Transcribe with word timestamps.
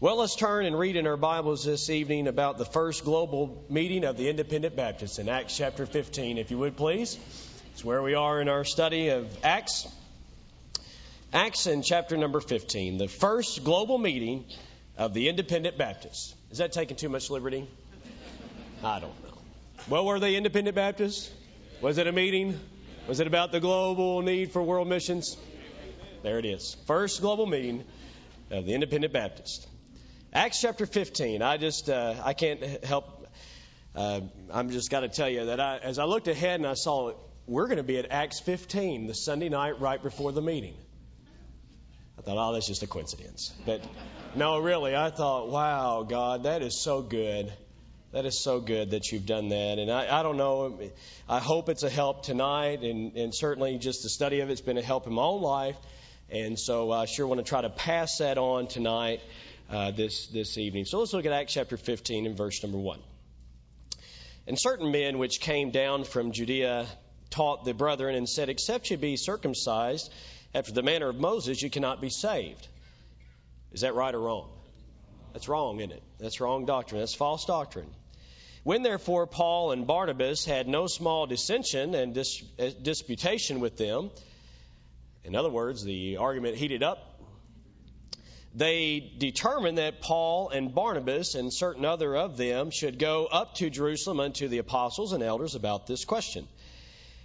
Well, 0.00 0.18
let's 0.18 0.36
turn 0.36 0.64
and 0.64 0.78
read 0.78 0.94
in 0.94 1.08
our 1.08 1.16
Bibles 1.16 1.64
this 1.64 1.90
evening 1.90 2.28
about 2.28 2.56
the 2.56 2.64
first 2.64 3.04
global 3.04 3.64
meeting 3.68 4.04
of 4.04 4.16
the 4.16 4.28
Independent 4.28 4.76
Baptists 4.76 5.18
in 5.18 5.28
Acts 5.28 5.56
chapter 5.56 5.86
15, 5.86 6.38
if 6.38 6.52
you 6.52 6.58
would 6.58 6.76
please. 6.76 7.18
It's 7.72 7.84
where 7.84 8.00
we 8.00 8.14
are 8.14 8.40
in 8.40 8.48
our 8.48 8.62
study 8.62 9.08
of 9.08 9.26
Acts. 9.42 9.88
Acts 11.32 11.66
in 11.66 11.82
chapter 11.82 12.16
number 12.16 12.38
15, 12.38 12.98
the 12.98 13.08
first 13.08 13.64
global 13.64 13.98
meeting 13.98 14.44
of 14.96 15.14
the 15.14 15.28
Independent 15.28 15.76
Baptists. 15.76 16.32
Is 16.52 16.58
that 16.58 16.70
taking 16.70 16.96
too 16.96 17.08
much 17.08 17.28
liberty? 17.28 17.66
I 18.84 19.00
don't 19.00 19.24
know. 19.24 19.36
Well, 19.88 20.06
were 20.06 20.20
they 20.20 20.36
Independent 20.36 20.76
Baptists? 20.76 21.28
Was 21.80 21.98
it 21.98 22.06
a 22.06 22.12
meeting? 22.12 22.56
Was 23.08 23.18
it 23.18 23.26
about 23.26 23.50
the 23.50 23.58
global 23.58 24.22
need 24.22 24.52
for 24.52 24.62
world 24.62 24.86
missions? 24.86 25.36
There 26.22 26.38
it 26.38 26.44
is. 26.44 26.76
First 26.86 27.20
global 27.20 27.46
meeting 27.46 27.82
of 28.52 28.64
the 28.64 28.74
Independent 28.74 29.12
Baptist. 29.12 29.66
Acts 30.32 30.60
chapter 30.60 30.84
15. 30.84 31.40
I 31.40 31.56
just 31.56 31.88
uh, 31.88 32.14
I 32.22 32.34
can't 32.34 32.84
help. 32.84 33.26
Uh, 33.94 34.20
I'm 34.52 34.70
just 34.70 34.90
got 34.90 35.00
to 35.00 35.08
tell 35.08 35.28
you 35.28 35.46
that 35.46 35.58
I, 35.58 35.78
as 35.78 35.98
I 35.98 36.04
looked 36.04 36.28
ahead 36.28 36.60
and 36.60 36.66
I 36.66 36.74
saw 36.74 37.14
we're 37.46 37.66
going 37.66 37.78
to 37.78 37.82
be 37.82 37.96
at 37.96 38.10
Acts 38.10 38.38
15 38.40 39.06
the 39.06 39.14
Sunday 39.14 39.48
night 39.48 39.80
right 39.80 40.02
before 40.02 40.32
the 40.32 40.42
meeting. 40.42 40.74
I 42.18 42.20
thought, 42.20 42.36
oh, 42.36 42.52
that's 42.52 42.66
just 42.66 42.82
a 42.82 42.86
coincidence. 42.86 43.54
But 43.64 43.82
no, 44.36 44.58
really, 44.58 44.94
I 44.94 45.08
thought, 45.08 45.48
wow, 45.48 46.02
God, 46.02 46.42
that 46.42 46.60
is 46.60 46.78
so 46.78 47.00
good. 47.00 47.50
That 48.12 48.26
is 48.26 48.38
so 48.38 48.60
good 48.60 48.90
that 48.90 49.10
you've 49.10 49.24
done 49.24 49.48
that. 49.48 49.78
And 49.78 49.90
I, 49.90 50.20
I 50.20 50.22
don't 50.22 50.36
know, 50.36 50.78
I 51.26 51.38
hope 51.38 51.70
it's 51.70 51.84
a 51.84 51.90
help 51.90 52.22
tonight, 52.22 52.82
and, 52.82 53.16
and 53.16 53.34
certainly 53.34 53.78
just 53.78 54.02
the 54.02 54.10
study 54.10 54.40
of 54.40 54.50
it's 54.50 54.60
been 54.60 54.78
a 54.78 54.82
help 54.82 55.06
in 55.06 55.14
my 55.14 55.22
own 55.22 55.40
life. 55.40 55.76
And 56.30 56.58
so 56.58 56.92
I 56.92 57.06
sure 57.06 57.26
want 57.26 57.38
to 57.38 57.48
try 57.48 57.62
to 57.62 57.70
pass 57.70 58.18
that 58.18 58.36
on 58.36 58.66
tonight, 58.66 59.22
uh, 59.68 59.90
this, 59.90 60.26
this 60.28 60.58
evening. 60.58 60.84
So 60.84 60.98
let's 60.98 61.12
look 61.12 61.26
at 61.26 61.32
Acts 61.32 61.52
chapter 61.52 61.76
15 61.76 62.26
and 62.26 62.36
verse 62.36 62.62
number 62.62 62.78
1. 62.78 63.00
And 64.46 64.58
certain 64.58 64.90
men 64.90 65.18
which 65.18 65.40
came 65.40 65.70
down 65.70 66.04
from 66.04 66.32
Judea 66.32 66.86
taught 67.30 67.64
the 67.64 67.74
brethren 67.74 68.14
and 68.14 68.28
said, 68.28 68.48
Except 68.48 68.90
you 68.90 68.96
be 68.96 69.16
circumcised 69.16 70.10
after 70.54 70.72
the 70.72 70.82
manner 70.82 71.08
of 71.08 71.16
Moses, 71.16 71.60
you 71.60 71.68
cannot 71.68 72.00
be 72.00 72.08
saved. 72.08 72.66
Is 73.72 73.82
that 73.82 73.94
right 73.94 74.14
or 74.14 74.20
wrong? 74.20 74.48
That's 75.34 75.48
wrong, 75.48 75.78
isn't 75.80 75.92
it? 75.92 76.02
That's 76.18 76.40
wrong 76.40 76.64
doctrine. 76.64 77.00
That's 77.00 77.14
false 77.14 77.44
doctrine. 77.44 77.90
When 78.64 78.82
therefore 78.82 79.26
Paul 79.26 79.72
and 79.72 79.86
Barnabas 79.86 80.44
had 80.44 80.66
no 80.66 80.86
small 80.86 81.26
dissension 81.26 81.94
and 81.94 82.14
dis- 82.14 82.42
uh, 82.58 82.70
disputation 82.82 83.60
with 83.60 83.76
them, 83.76 84.10
in 85.24 85.36
other 85.36 85.50
words, 85.50 85.84
the 85.84 86.16
argument 86.16 86.56
heated 86.56 86.82
up, 86.82 87.07
they 88.54 89.12
determined 89.18 89.78
that 89.78 90.00
Paul 90.00 90.48
and 90.48 90.74
Barnabas 90.74 91.34
and 91.34 91.52
certain 91.52 91.84
other 91.84 92.16
of 92.16 92.36
them 92.36 92.70
should 92.70 92.98
go 92.98 93.26
up 93.26 93.54
to 93.56 93.70
Jerusalem 93.70 94.20
unto 94.20 94.48
the 94.48 94.58
apostles 94.58 95.12
and 95.12 95.22
elders 95.22 95.54
about 95.54 95.86
this 95.86 96.04
question. 96.04 96.48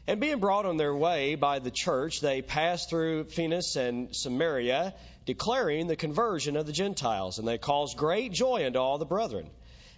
And 0.05 0.19
being 0.19 0.39
brought 0.39 0.65
on 0.65 0.75
their 0.75 0.93
way 0.93 1.35
by 1.35 1.59
the 1.59 1.71
church, 1.71 2.19
they 2.19 2.41
passed 2.41 2.89
through 2.89 3.25
Phoenix 3.25 3.77
and 3.77 4.13
Samaria, 4.13 4.93
declaring 5.25 5.87
the 5.87 5.95
conversion 5.95 6.57
of 6.57 6.65
the 6.65 6.73
Gentiles. 6.73 7.39
And 7.39 7.47
they 7.47 7.57
caused 7.57 7.95
great 7.95 8.33
joy 8.33 8.65
unto 8.65 8.79
all 8.79 8.97
the 8.97 9.05
brethren. 9.05 9.49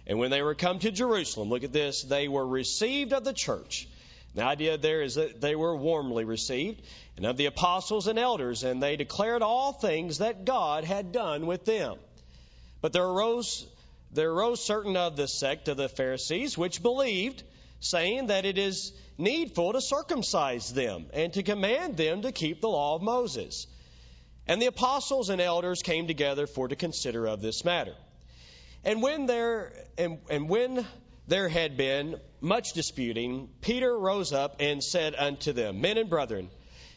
And 0.06 0.20
when 0.20 0.30
they 0.30 0.42
were 0.42 0.54
come 0.54 0.78
to 0.78 0.92
Jerusalem, 0.92 1.48
look 1.48 1.64
at 1.64 1.72
this, 1.72 2.02
they 2.02 2.28
were 2.28 2.46
received 2.46 3.12
of 3.12 3.24
the 3.24 3.32
church. 3.32 3.88
The 4.36 4.44
idea 4.44 4.76
there 4.76 5.00
is 5.00 5.14
that 5.14 5.40
they 5.40 5.56
were 5.56 5.74
warmly 5.74 6.24
received, 6.24 6.82
and 7.16 7.24
of 7.24 7.38
the 7.38 7.46
apostles 7.46 8.06
and 8.06 8.18
elders, 8.18 8.64
and 8.64 8.82
they 8.82 8.96
declared 8.96 9.40
all 9.40 9.72
things 9.72 10.18
that 10.18 10.44
God 10.44 10.84
had 10.84 11.10
done 11.10 11.46
with 11.46 11.64
them. 11.64 11.96
But 12.82 12.92
there 12.92 13.06
arose 13.06 13.66
there 14.12 14.30
arose 14.30 14.62
certain 14.62 14.94
of 14.94 15.16
the 15.16 15.26
sect 15.26 15.68
of 15.68 15.78
the 15.78 15.88
Pharisees 15.88 16.56
which 16.56 16.82
believed, 16.82 17.42
saying 17.80 18.26
that 18.26 18.44
it 18.44 18.58
is 18.58 18.92
needful 19.16 19.72
to 19.72 19.80
circumcise 19.80 20.70
them 20.72 21.06
and 21.14 21.32
to 21.32 21.42
command 21.42 21.96
them 21.96 22.20
to 22.22 22.30
keep 22.30 22.60
the 22.60 22.68
law 22.68 22.94
of 22.94 23.02
Moses. 23.02 23.66
And 24.46 24.60
the 24.60 24.66
apostles 24.66 25.30
and 25.30 25.40
elders 25.40 25.82
came 25.82 26.06
together 26.06 26.46
for 26.46 26.68
to 26.68 26.76
consider 26.76 27.26
of 27.26 27.40
this 27.40 27.64
matter. 27.64 27.94
And 28.84 29.02
when 29.02 29.24
there 29.24 29.72
and, 29.96 30.18
and 30.28 30.48
when 30.48 30.86
there 31.26 31.48
had 31.48 31.76
been 31.76 32.20
much 32.40 32.72
disputing, 32.72 33.48
Peter 33.60 33.96
rose 33.96 34.32
up 34.32 34.56
and 34.60 34.82
said 34.82 35.14
unto 35.16 35.52
them, 35.52 35.80
Men 35.80 35.98
and 35.98 36.10
brethren, 36.10 36.50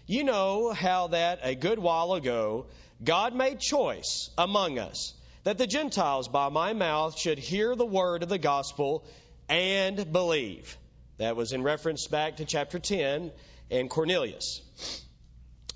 you 0.05 0.23
know 0.23 0.71
how 0.71 1.07
that 1.07 1.39
a 1.43 1.55
good 1.55 1.79
while 1.79 2.13
ago 2.13 2.67
God 3.03 3.33
made 3.33 3.59
choice 3.59 4.29
among 4.37 4.77
us 4.77 5.13
that 5.43 5.57
the 5.57 5.67
Gentiles 5.67 6.27
by 6.27 6.49
my 6.49 6.73
mouth 6.73 7.17
should 7.17 7.39
hear 7.39 7.75
the 7.75 7.85
word 7.85 8.23
of 8.23 8.29
the 8.29 8.37
gospel 8.37 9.05
and 9.47 10.11
believe. 10.11 10.77
That 11.17 11.35
was 11.35 11.53
in 11.53 11.63
reference 11.63 12.07
back 12.07 12.37
to 12.37 12.45
chapter 12.45 12.77
10 12.77 13.31
and 13.71 13.89
Cornelius. 13.89 14.61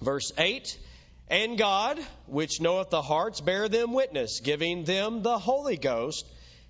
Verse 0.01 0.31
8 0.37 0.77
And 1.29 1.57
God, 1.57 1.99
which 2.27 2.59
knoweth 2.59 2.89
the 2.89 3.01
hearts, 3.01 3.41
bear 3.41 3.69
them 3.69 3.93
witness, 3.93 4.41
giving 4.41 4.83
them 4.83 5.23
the 5.23 5.39
Holy 5.39 5.77
Ghost, 5.77 6.25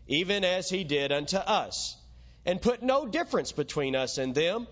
even 0.08 0.44
as 0.44 0.70
he 0.70 0.84
did 0.84 1.12
unto 1.12 1.38
us, 1.38 1.96
and 2.46 2.62
put 2.62 2.84
no 2.84 3.06
difference 3.06 3.52
between 3.52 3.96
us 3.96 4.18
and 4.18 4.36
them, 4.36 4.68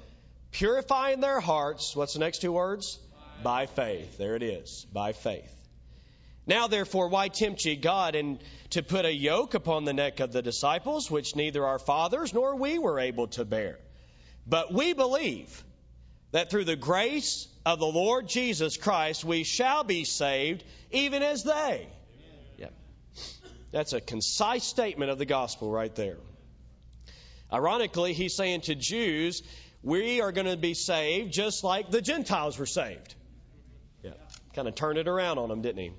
purifying 0.51 1.21
their 1.21 1.39
hearts. 1.39 1.95
What's 1.95 2.13
the 2.13 2.19
next 2.19 2.39
two 2.39 2.51
words? 2.51 2.99
By 3.43 3.65
faith. 3.65 4.17
There 4.17 4.35
it 4.35 4.43
is. 4.43 4.85
By 4.91 5.13
faith. 5.13 5.55
Now, 6.45 6.67
therefore, 6.67 7.07
why 7.07 7.27
tempt 7.29 7.63
ye 7.65 7.75
God 7.75 8.15
and 8.15 8.39
to 8.71 8.83
put 8.83 9.05
a 9.05 9.13
yoke 9.13 9.53
upon 9.53 9.85
the 9.85 9.93
neck 9.93 10.19
of 10.19 10.31
the 10.31 10.41
disciples, 10.41 11.09
which 11.09 11.35
neither 11.35 11.65
our 11.65 11.79
fathers 11.79 12.33
nor 12.33 12.55
we 12.55 12.79
were 12.79 12.99
able 12.99 13.27
to 13.29 13.45
bear? 13.45 13.79
But 14.45 14.73
we 14.73 14.93
believe 14.93 15.63
that 16.31 16.49
through 16.49 16.65
the 16.65 16.75
grace 16.75 17.47
of 17.65 17.79
the 17.79 17.85
Lord 17.85 18.27
Jesus 18.27 18.77
Christ 18.77 19.23
we 19.23 19.43
shall 19.43 19.83
be 19.83 20.03
saved, 20.03 20.63
even 20.91 21.21
as 21.21 21.43
they. 21.43 21.87
That's 23.71 23.93
a 23.93 24.01
concise 24.01 24.63
statement 24.63 25.11
of 25.11 25.17
the 25.17 25.25
gospel 25.25 25.71
right 25.71 25.93
there. 25.95 26.17
Ironically, 27.51 28.13
he's 28.13 28.35
saying 28.35 28.61
to 28.61 28.75
Jews, 28.75 29.43
we 29.83 30.21
are 30.21 30.31
going 30.31 30.47
to 30.47 30.57
be 30.57 30.73
saved 30.73 31.33
just 31.33 31.63
like 31.63 31.89
the 31.89 32.01
Gentiles 32.01 32.57
were 32.57 32.65
saved. 32.65 33.15
Yeah. 34.03 34.11
Kind 34.53 34.67
of 34.67 34.75
turned 34.75 34.97
it 34.97 35.07
around 35.07 35.37
on 35.37 35.49
them, 35.49 35.61
didn't 35.61 35.81
he? 35.81 35.91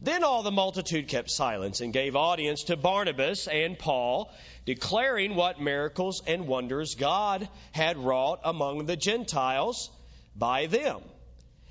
Then 0.00 0.24
all 0.24 0.42
the 0.42 0.50
multitude 0.50 1.08
kept 1.08 1.30
silence 1.30 1.80
and 1.80 1.92
gave 1.92 2.16
audience 2.16 2.64
to 2.64 2.76
Barnabas 2.76 3.46
and 3.46 3.78
Paul, 3.78 4.30
declaring 4.66 5.34
what 5.34 5.60
miracles 5.60 6.22
and 6.26 6.46
wonders 6.46 6.94
God 6.94 7.48
had 7.72 7.96
wrought 7.96 8.40
among 8.44 8.86
the 8.86 8.96
Gentiles 8.96 9.90
by 10.36 10.66
them. 10.66 11.00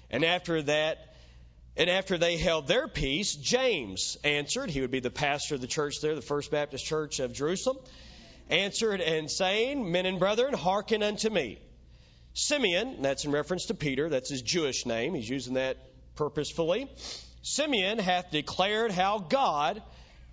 And 0.09 0.23
after 0.23 0.61
that, 0.63 1.12
and 1.75 1.89
after 1.89 2.17
they 2.17 2.37
held 2.37 2.67
their 2.67 2.87
peace, 2.87 3.35
James 3.35 4.17
answered. 4.23 4.69
He 4.69 4.81
would 4.81 4.91
be 4.91 4.99
the 4.99 5.09
pastor 5.09 5.55
of 5.55 5.61
the 5.61 5.67
church 5.67 6.01
there, 6.01 6.15
the 6.15 6.21
First 6.21 6.51
Baptist 6.51 6.85
Church 6.85 7.19
of 7.19 7.33
Jerusalem. 7.33 7.77
Answered 8.49 9.01
and 9.01 9.31
saying, 9.31 9.91
Men 9.91 10.05
and 10.05 10.19
brethren, 10.19 10.53
hearken 10.53 11.01
unto 11.01 11.29
me. 11.29 11.59
Simeon, 12.33 13.01
that's 13.01 13.25
in 13.25 13.31
reference 13.31 13.65
to 13.67 13.73
Peter, 13.73 14.09
that's 14.09 14.29
his 14.29 14.41
Jewish 14.41 14.85
name. 14.85 15.13
He's 15.13 15.29
using 15.29 15.53
that 15.53 15.77
purposefully. 16.15 16.89
Simeon 17.41 17.99
hath 17.99 18.31
declared 18.31 18.91
how 18.91 19.19
God 19.19 19.81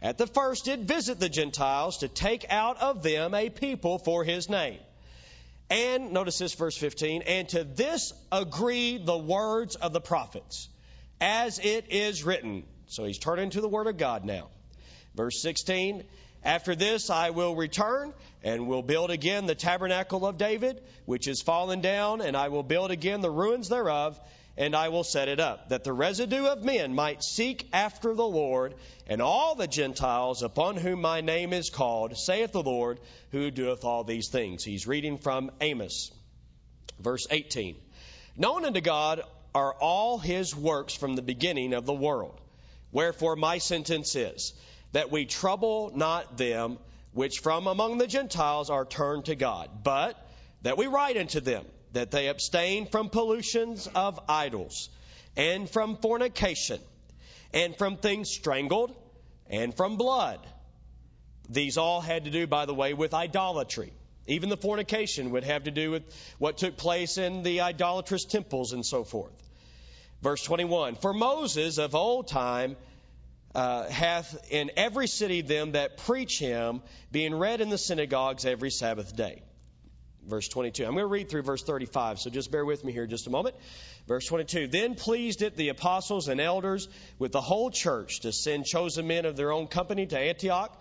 at 0.00 0.18
the 0.18 0.26
first 0.26 0.64
did 0.64 0.88
visit 0.88 1.20
the 1.20 1.28
Gentiles 1.28 1.98
to 1.98 2.08
take 2.08 2.46
out 2.50 2.80
of 2.80 3.02
them 3.02 3.34
a 3.34 3.50
people 3.50 3.98
for 3.98 4.24
his 4.24 4.48
name. 4.48 4.78
And 5.68 6.12
notice 6.12 6.38
this, 6.38 6.54
verse 6.54 6.76
15, 6.76 7.22
and 7.22 7.48
to 7.50 7.64
this 7.64 8.12
agree 8.32 8.98
the 8.98 9.16
words 9.16 9.76
of 9.76 9.92
the 9.92 10.00
prophets, 10.00 10.68
as 11.20 11.58
it 11.58 11.86
is 11.90 12.24
written. 12.24 12.64
So 12.86 13.04
he's 13.04 13.18
turning 13.18 13.50
to 13.50 13.60
the 13.60 13.68
word 13.68 13.86
of 13.86 13.96
God 13.96 14.24
now. 14.24 14.48
Verse 15.14 15.40
16, 15.42 16.04
after 16.42 16.74
this 16.74 17.10
I 17.10 17.30
will 17.30 17.54
return 17.54 18.14
and 18.42 18.66
will 18.66 18.82
build 18.82 19.10
again 19.10 19.46
the 19.46 19.54
tabernacle 19.54 20.26
of 20.26 20.38
David, 20.38 20.82
which 21.04 21.28
is 21.28 21.42
fallen 21.42 21.80
down, 21.80 22.20
and 22.20 22.36
I 22.36 22.48
will 22.48 22.62
build 22.62 22.90
again 22.90 23.20
the 23.20 23.30
ruins 23.30 23.68
thereof 23.68 24.18
and 24.56 24.74
I 24.76 24.88
will 24.88 25.04
set 25.04 25.28
it 25.28 25.40
up, 25.40 25.70
that 25.70 25.84
the 25.84 25.92
residue 25.92 26.44
of 26.46 26.62
men 26.62 26.94
might 26.94 27.22
seek 27.22 27.66
after 27.72 28.14
the 28.14 28.26
Lord, 28.26 28.74
and 29.06 29.22
all 29.22 29.54
the 29.54 29.66
Gentiles 29.66 30.42
upon 30.42 30.76
whom 30.76 31.00
my 31.00 31.22
name 31.22 31.54
is 31.54 31.70
called, 31.70 32.18
saith 32.18 32.52
the 32.52 32.62
Lord, 32.62 33.00
who 33.30 33.50
doeth 33.50 33.84
all 33.84 34.04
these 34.04 34.28
things. 34.28 34.62
He's 34.62 34.86
reading 34.86 35.16
from 35.16 35.50
Amos, 35.62 36.10
verse 36.98 37.26
18. 37.30 37.76
Known 38.36 38.66
unto 38.66 38.82
God 38.82 39.22
are 39.54 39.74
all 39.74 40.18
his 40.18 40.54
works 40.54 40.94
from 40.94 41.16
the 41.16 41.22
beginning 41.22 41.72
of 41.72 41.86
the 41.86 41.92
world. 41.92 42.40
Wherefore 42.92 43.36
my 43.36 43.58
sentence 43.58 44.14
is, 44.16 44.52
that 44.92 45.10
we 45.10 45.26
trouble 45.26 45.92
not 45.94 46.36
them 46.36 46.78
which 47.12 47.40
from 47.40 47.66
among 47.66 47.98
the 47.98 48.06
Gentiles 48.06 48.70
are 48.70 48.84
turned 48.84 49.26
to 49.26 49.34
God, 49.34 49.82
but 49.82 50.16
that 50.62 50.76
we 50.76 50.86
write 50.86 51.16
unto 51.16 51.40
them 51.40 51.64
that 51.92 52.10
they 52.10 52.28
abstain 52.28 52.86
from 52.86 53.08
pollutions 53.08 53.88
of 53.94 54.20
idols, 54.28 54.88
and 55.36 55.68
from 55.68 55.96
fornication, 55.96 56.80
and 57.52 57.76
from 57.76 57.96
things 57.96 58.30
strangled, 58.30 58.94
and 59.48 59.76
from 59.76 59.96
blood. 59.96 60.38
These 61.48 61.78
all 61.78 62.00
had 62.00 62.24
to 62.24 62.30
do, 62.30 62.46
by 62.46 62.66
the 62.66 62.74
way, 62.74 62.94
with 62.94 63.12
idolatry. 63.12 63.92
Even 64.26 64.48
the 64.48 64.56
fornication 64.56 65.30
would 65.30 65.44
have 65.44 65.64
to 65.64 65.70
do 65.70 65.90
with 65.90 66.02
what 66.38 66.58
took 66.58 66.76
place 66.76 67.18
in 67.18 67.42
the 67.42 67.62
idolatrous 67.62 68.24
temples 68.24 68.72
and 68.72 68.84
so 68.84 69.04
forth. 69.04 69.32
Verse 70.22 70.42
21 70.44 70.96
For 70.96 71.12
Moses 71.12 71.78
of 71.78 71.94
old 71.94 72.28
time 72.28 72.76
uh, 73.54 73.88
hath 73.88 74.50
in 74.50 74.70
every 74.76 75.06
city 75.06 75.40
them 75.40 75.72
that 75.72 75.96
preach 75.96 76.38
him, 76.38 76.82
being 77.10 77.34
read 77.34 77.60
in 77.60 77.70
the 77.70 77.78
synagogues 77.78 78.44
every 78.44 78.70
Sabbath 78.70 79.16
day. 79.16 79.42
Verse 80.26 80.48
22. 80.48 80.84
I'm 80.84 80.92
going 80.92 81.02
to 81.02 81.06
read 81.06 81.30
through 81.30 81.42
verse 81.42 81.62
35, 81.62 82.20
so 82.20 82.30
just 82.30 82.52
bear 82.52 82.64
with 82.64 82.84
me 82.84 82.92
here 82.92 83.06
just 83.06 83.26
a 83.26 83.30
moment. 83.30 83.56
Verse 84.06 84.26
22. 84.26 84.68
Then 84.68 84.94
pleased 84.94 85.42
it 85.42 85.56
the 85.56 85.70
apostles 85.70 86.28
and 86.28 86.40
elders 86.40 86.88
with 87.18 87.32
the 87.32 87.40
whole 87.40 87.70
church 87.70 88.20
to 88.20 88.32
send 88.32 88.66
chosen 88.66 89.06
men 89.06 89.24
of 89.24 89.36
their 89.36 89.50
own 89.50 89.66
company 89.66 90.06
to 90.06 90.18
Antioch 90.18 90.78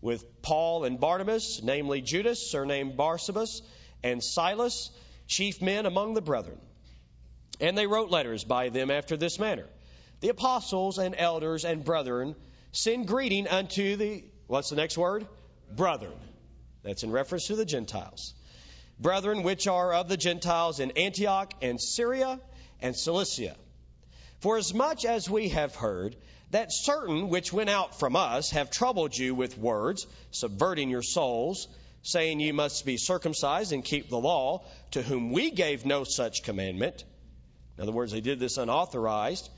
with 0.00 0.42
Paul 0.42 0.84
and 0.84 0.98
Barnabas, 0.98 1.60
namely 1.62 2.00
Judas, 2.00 2.50
surnamed 2.50 2.96
Barsabas, 2.96 3.62
and 4.02 4.22
Silas, 4.22 4.90
chief 5.26 5.60
men 5.60 5.86
among 5.86 6.14
the 6.14 6.22
brethren. 6.22 6.58
And 7.60 7.76
they 7.76 7.86
wrote 7.86 8.10
letters 8.10 8.44
by 8.44 8.70
them 8.70 8.90
after 8.90 9.16
this 9.16 9.38
manner 9.38 9.66
The 10.20 10.30
apostles 10.30 10.98
and 10.98 11.14
elders 11.16 11.64
and 11.64 11.84
brethren 11.84 12.34
send 12.72 13.06
greeting 13.06 13.48
unto 13.48 13.96
the, 13.96 14.24
what's 14.46 14.70
the 14.70 14.76
next 14.76 14.96
word? 14.96 15.26
Brethren. 15.74 16.18
That's 16.82 17.02
in 17.02 17.10
reference 17.10 17.48
to 17.48 17.56
the 17.56 17.64
Gentiles. 17.64 18.34
Brethren, 18.98 19.42
which 19.42 19.66
are 19.66 19.92
of 19.92 20.08
the 20.08 20.16
Gentiles 20.16 20.80
in 20.80 20.92
Antioch 20.92 21.52
and 21.62 21.80
Syria 21.80 22.40
and 22.80 22.96
Cilicia. 22.96 23.56
For 24.40 24.56
as 24.56 24.72
much 24.72 25.04
as 25.04 25.28
we 25.28 25.50
have 25.50 25.74
heard 25.74 26.16
that 26.50 26.72
certain 26.72 27.28
which 27.28 27.52
went 27.52 27.70
out 27.70 27.98
from 27.98 28.16
us 28.16 28.50
have 28.50 28.70
troubled 28.70 29.16
you 29.16 29.34
with 29.34 29.56
words, 29.56 30.06
subverting 30.30 30.90
your 30.90 31.02
souls, 31.02 31.68
saying 32.02 32.40
you 32.40 32.52
must 32.52 32.84
be 32.84 32.96
circumcised 32.96 33.72
and 33.72 33.84
keep 33.84 34.08
the 34.08 34.18
law, 34.18 34.64
to 34.92 35.02
whom 35.02 35.30
we 35.30 35.50
gave 35.50 35.84
no 35.84 36.04
such 36.04 36.42
commandment. 36.42 37.04
In 37.76 37.82
other 37.82 37.92
words, 37.92 38.12
they 38.12 38.20
did 38.20 38.40
this 38.40 38.58
unauthorized. 38.58 39.48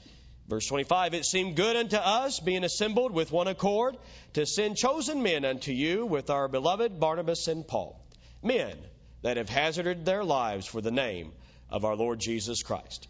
Verse 0.48 0.66
25, 0.66 1.14
it 1.14 1.24
seemed 1.24 1.56
good 1.56 1.76
unto 1.76 1.96
us, 1.96 2.40
being 2.40 2.64
assembled 2.64 3.12
with 3.12 3.32
one 3.32 3.48
accord, 3.48 3.96
to 4.34 4.44
send 4.44 4.76
chosen 4.76 5.22
men 5.22 5.44
unto 5.44 5.72
you 5.72 6.04
with 6.04 6.30
our 6.30 6.48
beloved 6.48 6.98
Barnabas 6.98 7.48
and 7.48 7.66
Paul, 7.66 8.04
men 8.42 8.76
that 9.22 9.36
have 9.36 9.48
hazarded 9.48 10.04
their 10.04 10.24
lives 10.24 10.66
for 10.66 10.80
the 10.80 10.90
name 10.90 11.32
of 11.70 11.84
our 11.84 11.96
Lord 11.96 12.18
Jesus 12.18 12.62
Christ. 12.62 13.06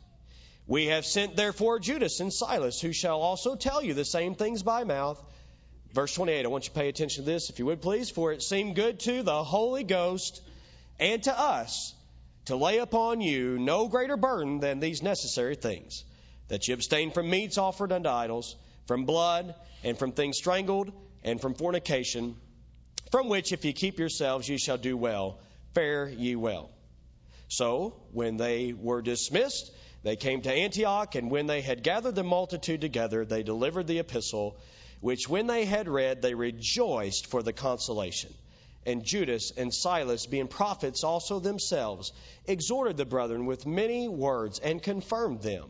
We 0.66 0.86
have 0.86 1.04
sent 1.04 1.36
therefore 1.36 1.80
Judas 1.80 2.20
and 2.20 2.32
Silas, 2.32 2.80
who 2.80 2.92
shall 2.92 3.20
also 3.20 3.56
tell 3.56 3.82
you 3.82 3.94
the 3.94 4.04
same 4.04 4.34
things 4.34 4.62
by 4.62 4.84
mouth. 4.84 5.22
Verse 5.92 6.14
28, 6.14 6.44
I 6.44 6.48
want 6.48 6.64
you 6.64 6.68
to 6.68 6.78
pay 6.78 6.88
attention 6.88 7.24
to 7.24 7.30
this, 7.30 7.50
if 7.50 7.58
you 7.58 7.66
would 7.66 7.82
please. 7.82 8.10
For 8.10 8.32
it 8.32 8.42
seemed 8.42 8.76
good 8.76 9.00
to 9.00 9.22
the 9.22 9.44
Holy 9.44 9.84
Ghost 9.84 10.40
and 10.98 11.22
to 11.24 11.38
us 11.38 11.94
to 12.46 12.56
lay 12.56 12.78
upon 12.78 13.20
you 13.20 13.58
no 13.58 13.88
greater 13.88 14.16
burden 14.16 14.60
than 14.60 14.80
these 14.80 15.02
necessary 15.02 15.54
things 15.54 16.04
that 16.48 16.68
you 16.68 16.74
abstain 16.74 17.10
from 17.10 17.28
meats 17.28 17.58
offered 17.58 17.92
unto 17.92 18.08
idols, 18.08 18.56
from 18.86 19.04
blood, 19.04 19.54
and 19.84 19.98
from 19.98 20.12
things 20.12 20.36
strangled, 20.36 20.92
and 21.24 21.40
from 21.40 21.54
fornication, 21.54 22.36
from 23.10 23.28
which 23.28 23.52
if 23.52 23.64
ye 23.64 23.72
keep 23.72 23.98
yourselves, 23.98 24.48
ye 24.48 24.58
shall 24.58 24.78
do 24.78 24.96
well. 24.96 25.38
Fare 25.74 26.08
ye 26.08 26.36
well. 26.36 26.70
So, 27.48 28.02
when 28.12 28.36
they 28.36 28.72
were 28.72 29.02
dismissed, 29.02 29.70
they 30.02 30.16
came 30.16 30.42
to 30.42 30.52
Antioch, 30.52 31.14
and 31.14 31.30
when 31.30 31.46
they 31.46 31.60
had 31.60 31.82
gathered 31.82 32.14
the 32.14 32.24
multitude 32.24 32.80
together, 32.80 33.24
they 33.24 33.42
delivered 33.42 33.86
the 33.86 34.00
epistle, 34.00 34.56
which 35.00 35.28
when 35.28 35.46
they 35.46 35.64
had 35.64 35.88
read, 35.88 36.22
they 36.22 36.34
rejoiced 36.34 37.26
for 37.26 37.42
the 37.42 37.52
consolation. 37.52 38.32
And 38.84 39.04
Judas 39.04 39.52
and 39.56 39.72
Silas, 39.72 40.26
being 40.26 40.48
prophets 40.48 41.04
also 41.04 41.38
themselves, 41.38 42.12
exhorted 42.46 42.96
the 42.96 43.04
brethren 43.04 43.46
with 43.46 43.64
many 43.64 44.08
words 44.08 44.58
and 44.58 44.82
confirmed 44.82 45.40
them. 45.42 45.68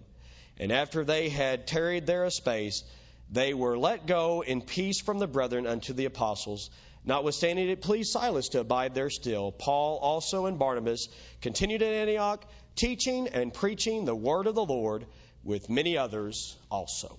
And 0.58 0.73
after 0.73 1.05
they 1.05 1.29
had 1.29 1.67
tarried 1.67 2.06
there 2.06 2.25
a 2.25 2.31
space, 2.31 2.84
they 3.31 3.52
were 3.52 3.76
let 3.76 4.06
go 4.06 4.43
in 4.43 4.62
peace 4.62 5.00
from 5.00 5.19
the 5.19 5.26
brethren 5.26 5.67
unto 5.67 5.93
the 5.93 6.06
apostles. 6.06 6.70
Notwithstanding, 7.05 7.69
it 7.69 7.82
pleased 7.82 8.12
Silas 8.12 8.50
to 8.50 8.61
abide 8.61 8.94
there 8.94 9.11
still. 9.11 9.52
Paul 9.52 9.99
also 9.99 10.46
and 10.46 10.58
Barnabas 10.58 11.08
continued 11.40 11.82
at 11.82 11.93
Antioch 11.93 12.44
teaching 12.76 13.28
and 13.28 13.52
preaching 13.52 14.04
the 14.04 14.14
word 14.14 14.46
of 14.46 14.54
the 14.54 14.64
Lord 14.64 15.06
with 15.44 15.69
many 15.69 15.96
others 15.96 16.56
also. 16.70 17.19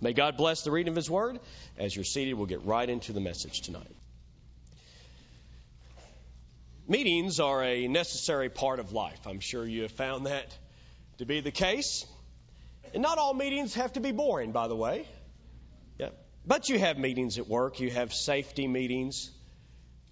May 0.00 0.12
God 0.12 0.36
bless 0.36 0.62
the 0.62 0.70
reading 0.70 0.90
of 0.90 0.96
His 0.96 1.10
word. 1.10 1.40
As 1.76 1.94
you're 1.94 2.04
seated, 2.04 2.34
we'll 2.34 2.46
get 2.46 2.64
right 2.64 2.88
into 2.88 3.12
the 3.12 3.20
message 3.20 3.62
tonight. 3.62 3.94
Meetings 6.86 7.40
are 7.40 7.62
a 7.62 7.86
necessary 7.88 8.48
part 8.48 8.78
of 8.78 8.92
life. 8.92 9.26
I'm 9.26 9.40
sure 9.40 9.66
you 9.66 9.82
have 9.82 9.92
found 9.92 10.26
that 10.26 10.56
to 11.18 11.26
be 11.26 11.40
the 11.40 11.50
case. 11.50 12.06
And 12.94 13.02
not 13.02 13.18
all 13.18 13.34
meetings 13.34 13.74
have 13.74 13.92
to 13.94 14.00
be 14.00 14.12
boring, 14.12 14.52
by 14.52 14.68
the 14.68 14.76
way. 14.76 15.06
Yeah. 15.98 16.10
But 16.46 16.70
you 16.70 16.78
have 16.78 16.96
meetings 16.96 17.36
at 17.36 17.46
work, 17.46 17.80
you 17.80 17.90
have 17.90 18.14
safety 18.14 18.66
meetings, 18.66 19.30